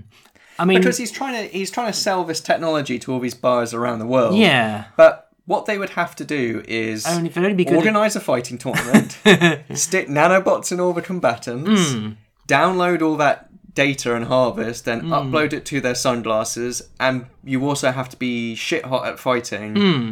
[0.60, 3.35] I mean, because he's trying to he's trying to sell this technology to all these
[3.35, 4.35] bars around the world.
[4.35, 8.19] yeah, But what they would have to do is Only- only good at- organize a
[8.19, 9.11] fighting tournament,
[9.77, 12.11] stick nanobots in all the combatants, Hmm.
[12.48, 15.14] download all that data and harvest, then Hmm.
[15.14, 19.76] upload it to their sunglasses, and you also have to be shit hot at fighting.
[19.76, 20.11] Hmm.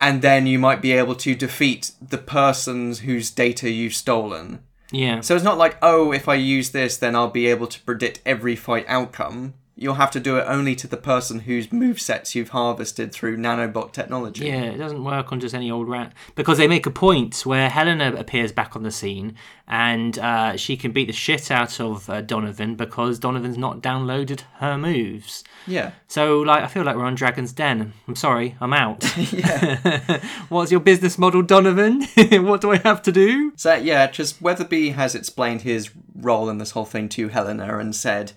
[0.00, 4.60] And then you might be able to defeat the persons whose data you've stolen.
[4.90, 5.20] yeah.
[5.20, 8.20] So it's not like, oh, if I use this, then I'll be able to predict
[8.26, 9.54] every fight outcome.
[9.78, 13.92] You'll have to do it only to the person whose movesets you've harvested through nanobot
[13.92, 14.46] technology.
[14.46, 17.68] Yeah, it doesn't work on just any old rat because they make a point where
[17.68, 19.34] Helena appears back on the scene
[19.68, 24.44] and uh, she can beat the shit out of uh, Donovan because Donovan's not downloaded
[24.60, 25.44] her moves.
[25.66, 25.90] Yeah.
[26.08, 27.92] So, like, I feel like we're on Dragon's Den.
[28.08, 29.04] I'm sorry, I'm out.
[29.32, 30.24] Yeah.
[30.48, 32.02] What's your business model, Donovan?
[32.44, 33.52] what do I have to do?
[33.56, 37.94] So yeah, just Weatherby has explained his role in this whole thing to Helena and
[37.94, 38.32] said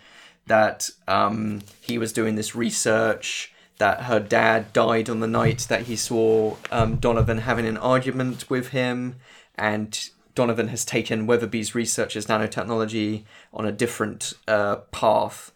[0.50, 3.54] that um, he was doing this research.
[3.78, 8.50] That her dad died on the night that he saw um, Donovan having an argument
[8.50, 9.16] with him,
[9.56, 13.24] and Donovan has taken Weatherby's research as nanotechnology
[13.54, 15.54] on a different uh, path.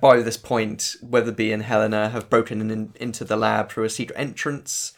[0.00, 4.18] By this point, Weatherby and Helena have broken in, into the lab through a secret
[4.18, 4.94] entrance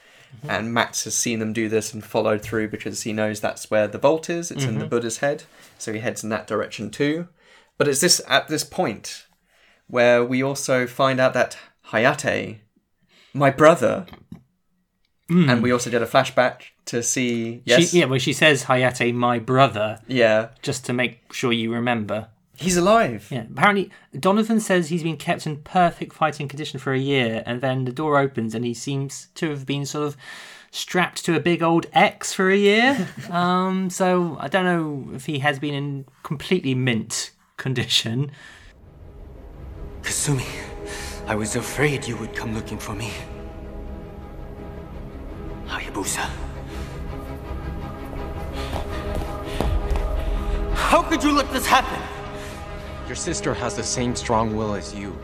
[0.48, 3.88] and Max has seen them do this and followed through because he knows that's where
[3.88, 4.50] the vault is.
[4.50, 5.44] It's in the Buddha's head,
[5.78, 7.28] so he heads in that direction too.
[7.78, 9.26] But it's this at this point
[9.86, 11.56] where we also find out that
[11.86, 12.58] Hayate,
[13.32, 14.06] my brother,
[15.30, 19.14] and we also get a flashback to see yes, She, yeah, well, she says Hayate,
[19.14, 22.28] my brother, yeah, just to make sure you remember.
[22.56, 23.28] he's alive.
[23.30, 27.60] Yeah, apparently Donovan says he's been kept in perfect fighting condition for a year, and
[27.60, 30.16] then the door opens and he seems to have been sort of
[30.70, 33.08] strapped to a big old X for a year.
[33.30, 38.30] um, so I don't know if he has been in completely mint condition.
[40.00, 40.46] Kasumi,
[41.26, 43.12] I was afraid you would come looking for me.
[45.66, 46.26] Hayabusa.
[50.72, 52.00] How could you let this happen?
[53.06, 55.18] Your sister has the same strong will as you.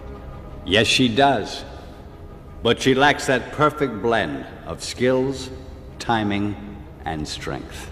[0.66, 1.65] Yes, she does.
[2.62, 5.51] But she lacks that perfect blend of skills,
[5.98, 6.55] timing,
[7.05, 7.90] and strength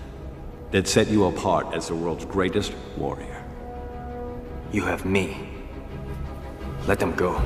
[0.70, 3.31] that set you apart as the world's greatest warrior.
[4.72, 5.36] You have me.
[6.86, 7.38] Let them go.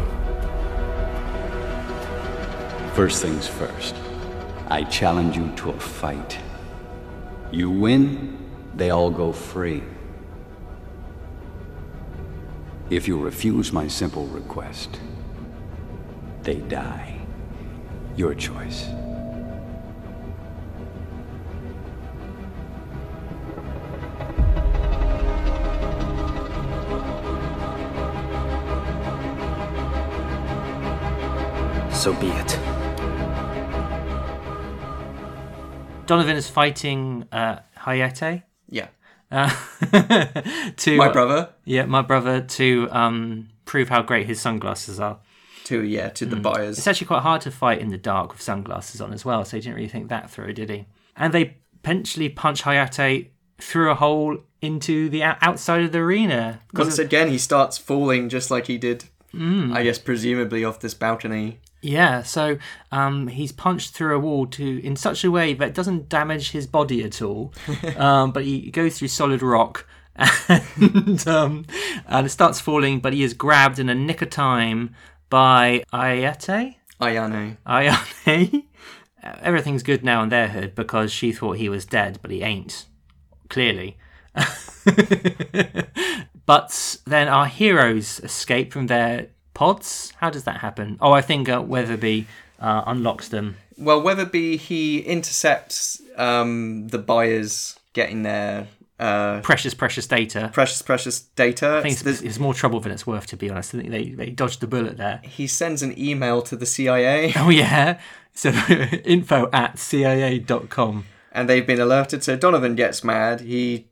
[2.95, 3.97] First things first,
[4.69, 6.39] I challenge you to a fight.
[7.51, 8.39] You win,
[8.77, 9.83] they all go free.
[12.91, 15.01] If you refuse my simple request,
[16.43, 17.19] they die.
[18.15, 18.89] Your choice.
[32.07, 32.51] So be it.
[36.07, 38.45] Donovan is fighting uh, Hayate.
[38.69, 38.87] Yeah,
[39.33, 39.51] Uh,
[40.77, 45.19] to my uh, brother yeah, my brother to um, prove how great his sunglasses are.
[45.65, 46.79] to yeah to the buyers.
[46.79, 49.57] It's actually quite hard to fight in the dark with sunglasses on as well, so
[49.57, 50.87] he didn't really think that through, did he?
[51.17, 56.61] And they potentially punch Hayate through a hole into the outside of the arena.
[56.73, 59.07] 'Cause Once of- again, he starts falling just like he did.
[59.35, 59.75] Mm.
[59.75, 61.59] I guess presumably off this balcony.
[61.87, 62.59] Yeah, so
[62.91, 66.51] um, he's punched through a wall to in such a way that it doesn't damage
[66.51, 67.53] his body at all,
[67.97, 69.87] um, but he goes through solid rock.
[70.79, 71.67] And, um,
[72.07, 74.95] and it starts falling, but he is grabbed in a nick of time
[75.29, 76.77] by Ayate.
[77.01, 77.59] Ayane.
[77.67, 78.65] Ayane.
[79.43, 82.87] Everything's good now in their hood because she thought he was dead, but he ain't.
[83.49, 83.99] Clearly.
[86.47, 90.13] but then our heroes escape from their pods.
[90.21, 90.99] How does that happen?
[91.01, 92.27] Oh, I think uh, Weatherby
[92.61, 93.57] uh, unlocks them.
[93.79, 98.69] Well, Weatherby he intercepts um, the buyers getting their
[98.99, 100.51] uh, Precious, precious data.
[100.55, 101.77] precious, precious data.
[101.79, 103.75] I think it's, There's- it's more trouble than it's worth, to be honest.
[103.75, 105.21] I think they, they dodged the bullet there.
[105.23, 107.99] he sends an email to the CIA, Oh, yeah.
[108.33, 108.51] So
[109.05, 111.05] info at cia.com.
[111.33, 112.23] and they've been alerted.
[112.25, 113.41] So Donovan gets mad.
[113.41, 113.87] He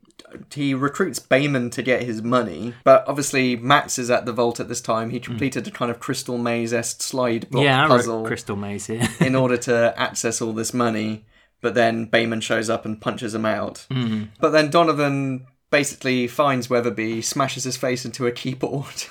[0.53, 4.67] he recruits Bayman to get his money, but obviously Max is at the vault at
[4.67, 5.09] this time.
[5.09, 7.65] He completed a kind of Crystal Maze esque slide block Hmm.
[7.65, 9.07] Yeah, puzzle Crystal Maze here.
[9.19, 11.25] in order to access all this money.
[11.61, 13.87] But then Bayman shows up and punches him out.
[13.89, 14.25] Hmm.
[14.39, 18.85] But then Donovan basically finds Weatherby, smashes his face into a keyboard.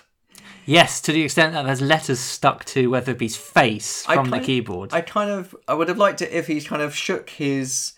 [0.66, 4.94] Yes, to the extent that there's letters stuck to Weatherby's face from the of- keyboard.
[4.94, 7.92] I kind of, I would have liked it if he kind of shook his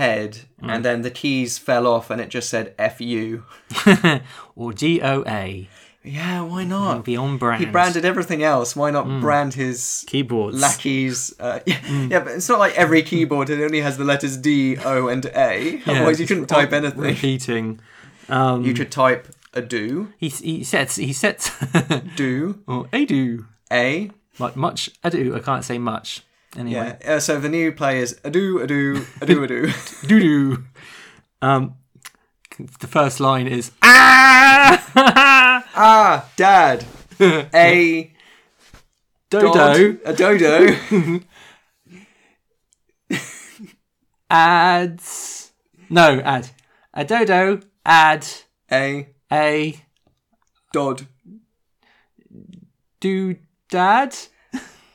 [0.00, 0.70] head Mm.
[0.74, 3.44] and then the keys fell off and it just said "F you."
[4.56, 5.68] or G O A.
[6.04, 7.04] Yeah, why not?
[7.04, 7.62] Be on brand.
[7.64, 8.74] He branded everything else.
[8.74, 9.20] Why not Mm.
[9.20, 10.60] brand his keyboards?
[10.60, 11.32] lackeys?
[11.38, 11.78] Uh, yeah,
[12.10, 15.24] yeah, but it's not like every keyboard it only has the letters D, O, and
[15.26, 15.80] A.
[15.86, 17.00] Yeah, Otherwise, you couldn't type anything.
[17.00, 17.80] Repeating.
[18.28, 21.50] Um, You could type a do, He he sets he sets
[22.16, 24.10] do, or a do a.
[24.38, 25.36] like much ado.
[25.36, 26.22] I can't say much
[26.56, 26.96] anyway.
[27.00, 27.14] Yeah.
[27.14, 29.72] Uh, so the new play is a do, a do, a do, do.
[30.06, 30.64] Doo doo.
[31.40, 31.74] Um,
[32.80, 34.62] the first line is ah
[35.74, 36.84] ah, dad.
[37.54, 38.12] A
[39.30, 41.20] dodo dod, a dodo.
[44.30, 45.52] ads
[45.88, 46.50] no ad
[46.94, 48.26] a dodo ad
[48.70, 49.80] a a
[50.72, 51.06] dod.
[53.00, 53.36] do
[53.70, 54.16] dad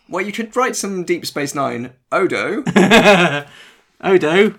[0.10, 1.94] Well, you could write some Deep Space Nine.
[2.12, 2.64] Odo,
[4.04, 4.54] odo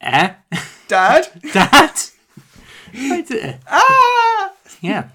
[0.00, 0.34] eh
[0.88, 1.28] dad.
[1.52, 1.92] dad
[2.94, 3.60] Right there.
[3.66, 4.52] Ah.
[4.80, 5.08] yeah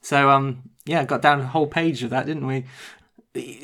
[0.00, 2.64] so um yeah got down a whole page of that didn't we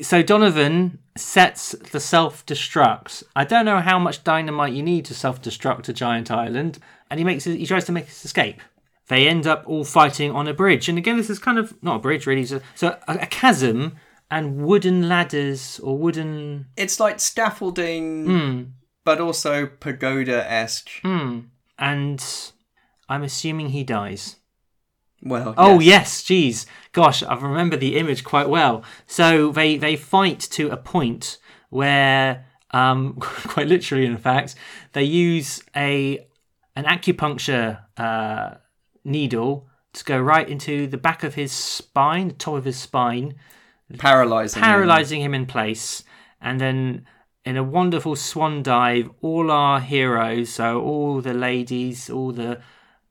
[0.01, 5.87] so donovan sets the self-destruct i don't know how much dynamite you need to self-destruct
[5.87, 8.61] a giant island and he makes he tries to make his escape
[9.07, 11.97] they end up all fighting on a bridge and again this is kind of not
[11.97, 13.95] a bridge really so, so a, a chasm
[14.35, 18.61] and wooden ladders or wooden It's like scaffolding, Hmm.
[19.05, 20.91] but also pagoda esque.
[21.79, 22.19] and
[23.09, 24.23] i'm assuming he dies
[25.33, 25.87] Well, Oh yes.
[25.93, 26.57] yes, geez,
[26.99, 28.75] gosh, I remember the image quite well.
[29.17, 31.23] So they they fight to a point
[31.69, 32.27] where,
[32.71, 32.99] um,
[33.53, 34.49] quite literally, in fact,
[34.95, 35.93] they use a
[36.75, 37.69] an acupuncture
[38.07, 38.47] uh,
[39.15, 39.51] needle
[39.97, 43.27] to go right into the back of his spine, the top of his spine,
[43.97, 44.61] paralyzing.
[44.61, 44.65] him.
[44.65, 46.03] paralyzing him in place,
[46.41, 47.05] and then
[47.45, 52.61] in a wonderful swan dive, all our heroes, so all the ladies, all the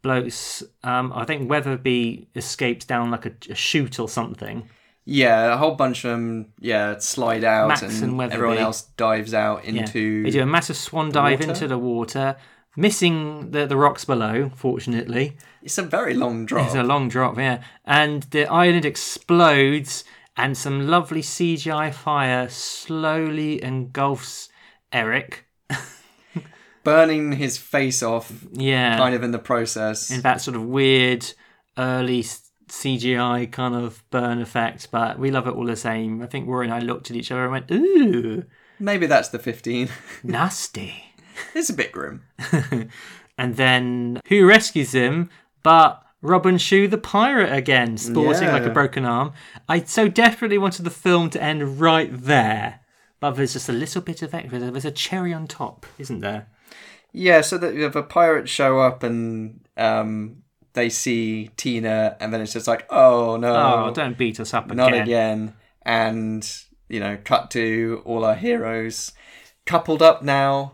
[0.01, 4.69] blokes, um, I think Weatherby escapes down like a, a chute or something.
[5.05, 6.53] Yeah, a whole bunch of them.
[6.61, 9.83] Yeah, slide out, Max and, and everyone else dives out Yeah.
[9.83, 10.23] into.
[10.23, 11.51] They do a massive swan dive water?
[11.51, 12.37] into the water,
[12.77, 15.37] missing the, the rocks below, fortunately.
[15.63, 16.67] It's a very long drop.
[16.67, 17.63] It's a long drop, yeah.
[17.85, 20.05] And the island explodes,
[20.37, 24.49] and some lovely CGI fire slowly engulfs
[24.93, 25.47] Eric.
[26.85, 28.97] burning his face off, Yeah.
[28.97, 30.11] kind of in the process.
[30.11, 31.33] in that sort of weird
[31.79, 32.25] early
[32.69, 36.23] CGI kind of burn effect, but we love it all the same.
[36.23, 38.45] I think Rory and I looked at each other and went, ooh,
[38.79, 39.89] Maybe that's the 15.
[40.25, 40.95] nasty.
[41.55, 42.23] it's a bit grim.
[43.39, 45.31] And then who rescues him
[45.63, 49.33] but Robin Shou the pirate again, sporting like a broken arm.
[49.69, 52.81] I so desperately wanted the film to end right there.
[53.21, 54.59] But there's just a little bit of extra.
[54.59, 56.49] There's a cherry on top, isn't there?
[57.13, 60.43] Yeah, so that you have a pirate show up and um,
[60.73, 63.55] they see Tina, and then it's just like, oh no,
[63.89, 64.77] Oh, don't beat us up again.
[64.77, 65.03] not again.
[65.03, 65.55] again.
[65.83, 66.57] And
[66.89, 69.13] you know, cut to all our heroes
[69.67, 70.73] coupled up now,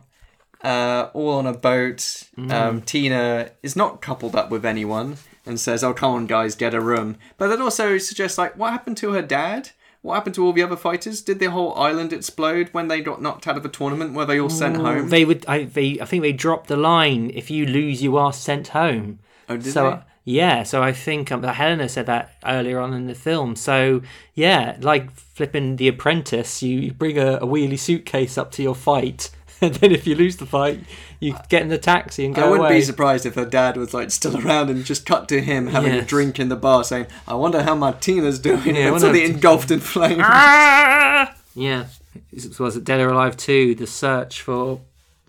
[0.63, 1.99] uh, all on a boat.
[2.37, 2.51] Mm.
[2.53, 5.17] Um, Tina is not coupled up with anyone
[5.49, 8.71] and says, "Oh, come on, guys, get a room." But that also suggests like, what
[8.71, 9.71] happened to her dad?
[10.03, 11.23] What happened to all the other fighters?
[11.23, 14.15] Did the whole island explode when they got knocked out of a tournament?
[14.15, 15.09] Were they all sent home?
[15.09, 15.45] They would.
[15.47, 15.65] I.
[15.65, 16.01] They.
[16.01, 17.31] I think they dropped the line.
[17.35, 19.19] If you lose, you are sent home.
[19.49, 20.01] Oh, did so they?
[20.25, 20.63] yeah.
[20.63, 23.57] So I think um, Helena said that earlier on in the film.
[23.57, 24.03] So
[24.35, 28.75] yeah, like flipping The Apprentice, you, you bring a, a wheelie suitcase up to your
[28.77, 29.31] fight,
[29.61, 30.81] and then if you lose the fight,
[31.21, 32.79] you get in the taxi and go I wouldn't away.
[32.79, 35.93] be surprised if her dad was like still around and just cut to him having
[35.93, 39.81] a drink in the bar, saying, "I wonder how Martina's doing." Yeah, until engulfed in
[39.81, 40.23] flames.
[40.25, 41.35] Ah!
[41.55, 41.87] Yeah.
[42.33, 44.81] It was it Dead or Alive 2, The Search for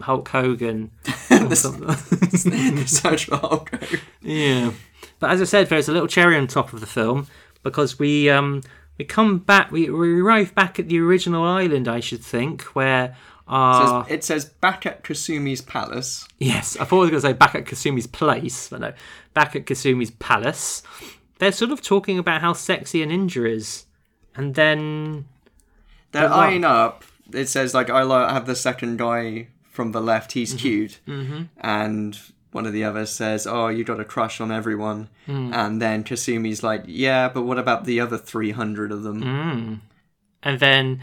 [0.02, 0.92] Hulk Hogan.
[1.32, 1.96] or something.
[2.88, 4.00] Search for Hulk Hogan.
[4.22, 4.72] Yeah.
[5.20, 7.28] But as I said, there's a little cherry on top of the film
[7.64, 8.62] because we um
[8.98, 13.16] we come back we, we arrive back at the original island, I should think, where
[13.52, 16.28] It says, it says back at Kasumi's palace.
[16.38, 18.94] Yes, I thought I was going to say back at Kasumi's place, but no,
[19.34, 20.84] back at Kasumi's palace.
[21.40, 23.86] They're sort of talking about how sexy an ninja is,
[24.36, 25.26] and then
[26.12, 27.04] They're eyeing up.
[27.34, 28.02] It says like I
[28.34, 30.34] have the second guy from the left.
[30.34, 30.58] He's Mm-hmm.
[30.60, 31.00] cute,
[31.60, 32.20] and
[32.52, 35.54] one of the others says, "Oh, you got a crush on everyone." Mm.
[35.54, 39.80] And then Kasumi's like, "Yeah, but what about the other three hundred of them?" Mm.
[40.44, 41.00] and then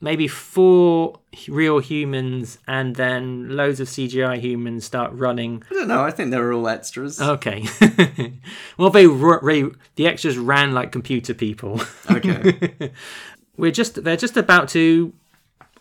[0.00, 1.18] maybe four
[1.48, 5.62] real humans and then loads of CGI humans start running.
[5.70, 6.02] I don't know.
[6.02, 7.20] I think they were all extras.
[7.20, 7.66] Okay.
[8.78, 11.80] well, they, they the extras ran like computer people.
[12.10, 12.92] Okay.
[13.56, 15.12] We're just they're just about to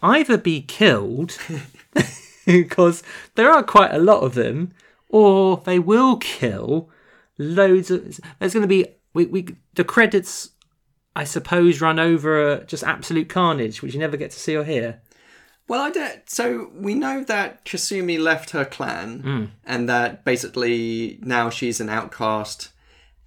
[0.01, 1.37] either be killed
[2.45, 3.03] because
[3.35, 4.73] there are quite a lot of them,
[5.09, 6.89] or they will kill
[7.37, 8.19] loads of.
[8.39, 10.51] There's going to be we, we the credits,
[11.21, 14.63] I suppose, run over uh, just absolute carnage, which you never get to see or
[14.63, 15.01] hear.
[15.67, 16.29] Well, I don't.
[16.29, 19.47] So we know that Kasumi left her clan, Mm.
[19.65, 22.69] and that basically now she's an outcast,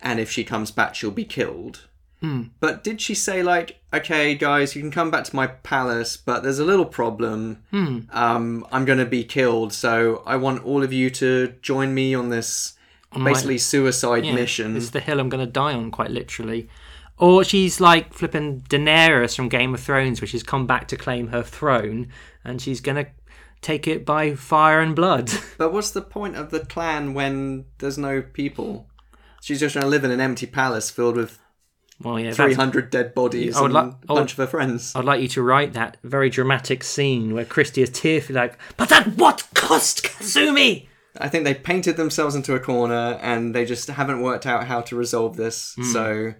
[0.00, 1.76] and if she comes back, she'll be killed.
[2.22, 2.50] Mm.
[2.60, 6.42] But did she say like, okay, guys, you can come back to my palace, but
[6.42, 7.62] there's a little problem.
[7.70, 8.00] Hmm.
[8.10, 12.14] Um, I'm going to be killed, so I want all of you to join me
[12.14, 12.74] on this
[13.12, 14.74] On my- basically suicide Yeah, mission.
[14.74, 16.68] This is the hill I'm going to die on, quite literally.
[17.20, 21.28] Or she's like flipping Daenerys from Game of Thrones, where she's come back to claim
[21.28, 22.08] her throne,
[22.44, 23.10] and she's going to
[23.60, 25.30] take it by fire and blood.
[25.58, 28.88] But what's the point of the clan when there's no people?
[29.42, 31.38] She's just going to live in an empty palace filled with
[32.02, 34.94] Well, yeah, 300 dead bodies I would and like- a bunch of her friends.
[34.96, 38.90] I'd like you to write that very dramatic scene where Christie is tearfully like, "But
[38.90, 40.86] at what cost, Kasumi?"
[41.18, 44.80] I think they painted themselves into a corner and they just haven't worked out how
[44.82, 45.74] to resolve this.
[45.78, 45.92] Mm.
[45.92, 46.34] So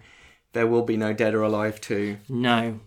[0.53, 2.17] there will be no Dead or Alive 2.
[2.29, 2.79] No.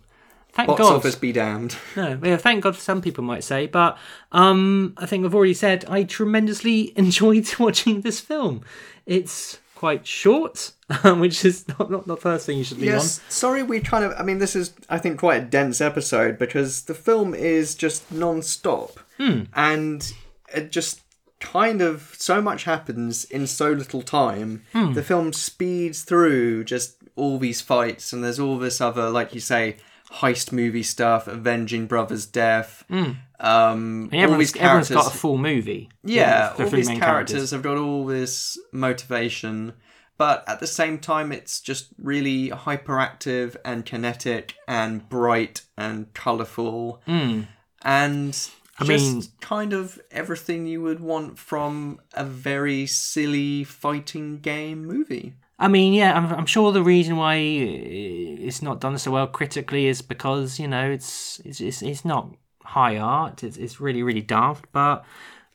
[0.55, 0.77] Thank God.
[0.77, 0.95] Box God.
[0.95, 1.75] office be damned.
[1.97, 2.75] No, yeah, thank God.
[2.75, 3.97] Some people might say, but
[4.31, 8.61] um, I think I've already said I tremendously enjoyed watching this film.
[9.05, 10.71] It's quite short,
[11.03, 12.95] which is not, not the first thing you should be on.
[12.95, 14.13] Yes, sorry we kind of.
[14.17, 18.09] I mean, this is, I think, quite a dense episode because the film is just
[18.11, 18.99] non stop.
[19.17, 19.43] Hmm.
[19.53, 20.09] And
[20.53, 21.01] it just
[21.41, 22.15] kind of.
[22.17, 24.63] So much happens in so little time.
[24.71, 24.93] Hmm.
[24.93, 29.39] The film speeds through just all these fights, and there's all this other, like you
[29.39, 29.77] say,
[30.11, 32.83] heist movie stuff, avenging brother's death.
[32.89, 33.17] Mm.
[33.39, 34.09] Um.
[34.13, 34.95] And all these everyone's, everyone's characters.
[34.95, 35.89] got a full movie.
[36.03, 39.73] Yeah, the all three these main characters, have got all this motivation,
[40.17, 47.01] but at the same time, it's just really hyperactive and kinetic and bright and colourful,
[47.07, 47.47] Mm.
[47.81, 54.39] and I just mean- kind of everything you would want from a very silly fighting
[54.39, 55.33] game movie.
[55.57, 59.87] I mean, yeah, I'm, I'm sure the reason why it's not done so well critically
[59.87, 63.43] is because you know it's it's it's, it's not high art.
[63.43, 65.05] It's it's really really daft, but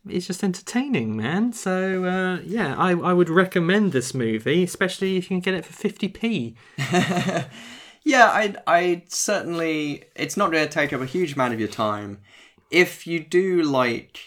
[0.08, 1.52] it's just entertaining, man.
[1.52, 5.66] So uh, yeah, I I would recommend this movie, especially if you can get it
[5.66, 6.56] for fifty p.
[8.02, 11.68] Yeah, I I certainly it's not going to take up a huge amount of your
[11.68, 12.18] time.
[12.70, 14.20] If you do like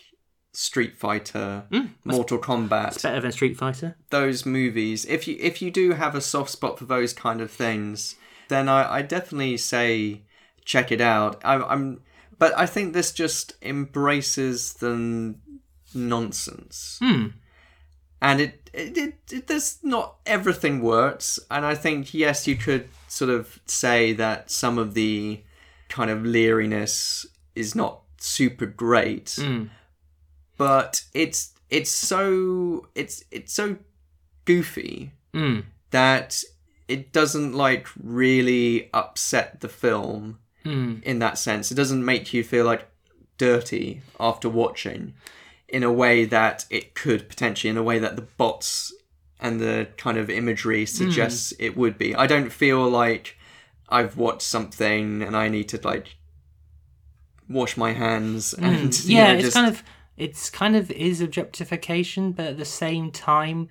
[0.54, 1.64] Street Fighter,
[2.06, 3.96] Mortal Kombat, It's better than Street Fighter.
[4.12, 7.50] those movies, if you if you do have a soft spot for those kind of
[7.52, 8.16] things,
[8.50, 10.22] then I, I definitely say
[10.66, 11.42] check it out.
[11.44, 12.02] I, I'm,
[12.38, 15.36] but I think this just embraces the
[15.96, 17.28] nonsense, Hmm.
[18.22, 22.90] and it, it, it, it there's not everything works, and I think yes, you could
[23.08, 25.42] sort of say that some of the
[25.90, 27.26] kind of leeriness
[27.56, 29.70] is not super great Mm.
[30.68, 33.78] But it's it's so it's it's so
[34.46, 35.64] goofy Mm.
[35.92, 36.44] that
[36.88, 41.04] it doesn't like really upset the film Mm.
[41.04, 41.72] in that sense.
[41.72, 42.84] It doesn't make you feel like
[43.38, 45.14] dirty after watching
[45.68, 48.94] in a way that it could potentially in a way that the bots
[49.40, 52.16] and the kind of imagery suggests it would be.
[52.16, 53.36] I don't feel like
[53.90, 56.16] I've watched something and I need to like
[57.50, 59.06] wash my hands and Mm.
[59.10, 59.84] you yeah, know, it's just kind of
[60.18, 63.70] it's kind of is objectification, but at the same time,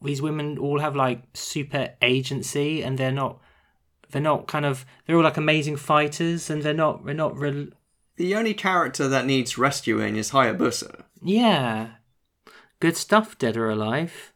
[0.00, 3.40] these women all have like super agency, and they're not
[4.10, 7.68] they're not kind of they're all like amazing fighters, and they're not they're not real.
[8.16, 11.02] The only character that needs rescuing is Hayabusa.
[11.22, 11.88] Yeah,
[12.80, 14.33] good stuff, Dead or Alive.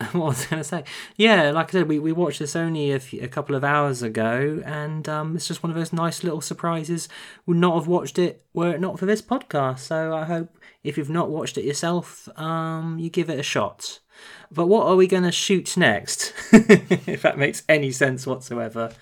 [0.12, 0.84] what was I going to say?
[1.16, 4.02] Yeah, like I said, we, we watched this only a, few, a couple of hours
[4.02, 7.08] ago, and um, it's just one of those nice little surprises.
[7.44, 9.80] Would not have watched it were it not for this podcast.
[9.80, 14.00] So I hope if you've not watched it yourself, um, you give it a shot.
[14.50, 16.32] But what are we going to shoot next?
[16.52, 18.92] if that makes any sense whatsoever.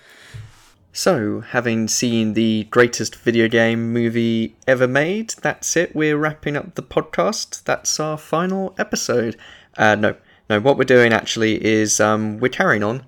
[0.91, 5.95] So, having seen the greatest video game movie ever made, that's it.
[5.95, 7.63] We're wrapping up the podcast.
[7.63, 9.37] That's our final episode.
[9.77, 10.15] Uh, no,
[10.49, 13.03] no, what we're doing actually is um, we're carrying on,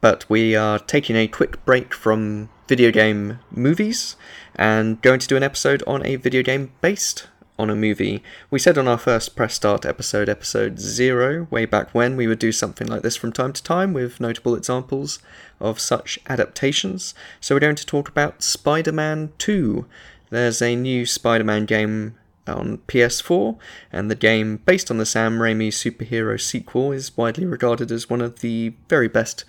[0.00, 4.16] but we are taking a quick break from video game movies
[4.56, 7.28] and going to do an episode on a video game based
[7.58, 8.22] on a movie.
[8.50, 12.38] We said on our first press start episode, episode zero, way back when, we would
[12.38, 15.18] do something like this from time to time with notable examples
[15.60, 17.14] of such adaptations.
[17.40, 19.86] So we're going to talk about Spider Man 2.
[20.30, 22.16] There's a new Spider Man game
[22.46, 23.56] on PS4,
[23.92, 28.20] and the game, based on the Sam Raimi superhero sequel, is widely regarded as one
[28.20, 29.44] of the very best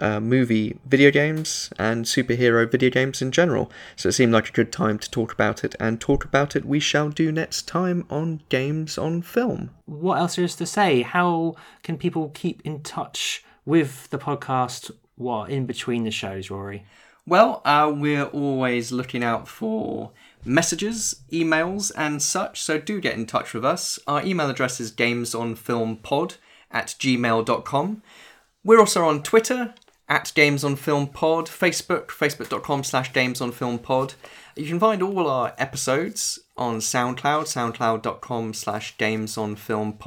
[0.00, 3.70] uh, movie video games and superhero video games in general.
[3.94, 6.64] So it seemed like a good time to talk about it, and talk about it
[6.64, 9.70] we shall do next time on Games on Film.
[9.86, 11.02] What else is to say?
[11.02, 14.90] How can people keep in touch with the podcast?
[15.14, 16.84] What in between the shows, Rory?
[17.24, 20.10] Well, uh, we're always looking out for
[20.44, 23.98] messages, emails, and such, so do get in touch with us.
[24.06, 26.36] Our email address is gamesonfilmpod
[26.70, 28.02] at gmail.com.
[28.64, 29.74] We're also on Twitter
[30.08, 34.14] at gamesonfilmpod, on Film Pod, Facebook, facebook.com slash Games on Film Pod.
[34.56, 39.98] You can find all our episodes on SoundCloud, soundcloud.com slash Games on Film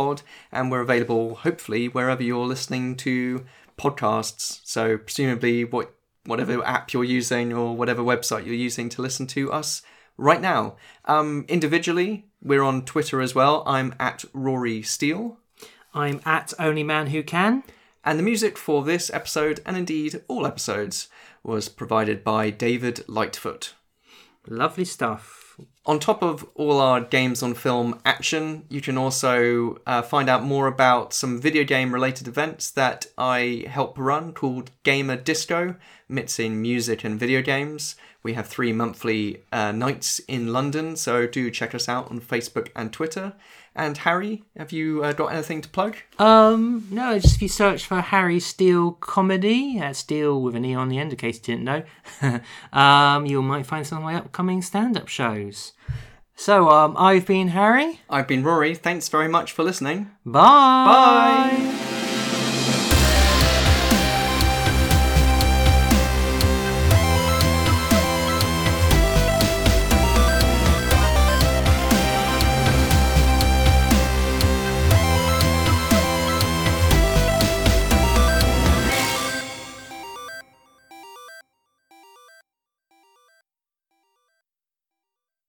[0.51, 3.45] and we're available hopefully wherever you're listening to
[3.77, 4.59] podcasts.
[4.63, 5.93] So presumably what
[6.25, 9.81] whatever app you're using or whatever website you're using to listen to us
[10.17, 10.75] right now.
[11.05, 13.63] Um, individually, we're on Twitter as well.
[13.65, 15.37] I'm at Rory Steele.
[15.93, 17.63] I'm at Only Man Who Can.
[18.03, 21.07] And the music for this episode, and indeed all episodes,
[21.43, 23.73] was provided by David Lightfoot.
[24.47, 25.44] Lovely stuff.
[25.87, 30.43] On top of all our games on film action, you can also uh, find out
[30.43, 35.75] more about some video game related events that I help run called Gamer Disco,
[36.09, 37.95] mixing music and video games.
[38.23, 42.69] We have three monthly uh, nights in London, so do check us out on Facebook
[42.75, 43.33] and Twitter.
[43.75, 45.97] And Harry, have you uh, got anything to plug?
[46.17, 50.73] Um, no, just if you search for Harry Steele comedy, uh, Steele with an E
[50.73, 51.83] on the end, in case you didn't know,
[52.79, 55.73] um, you might find some of my upcoming stand-up shows.
[56.37, 57.99] So, um, I've been Harry.
[58.09, 58.75] I've been Rory.
[58.75, 60.11] Thanks very much for listening.
[60.25, 60.41] Bye.
[61.51, 61.94] Bye.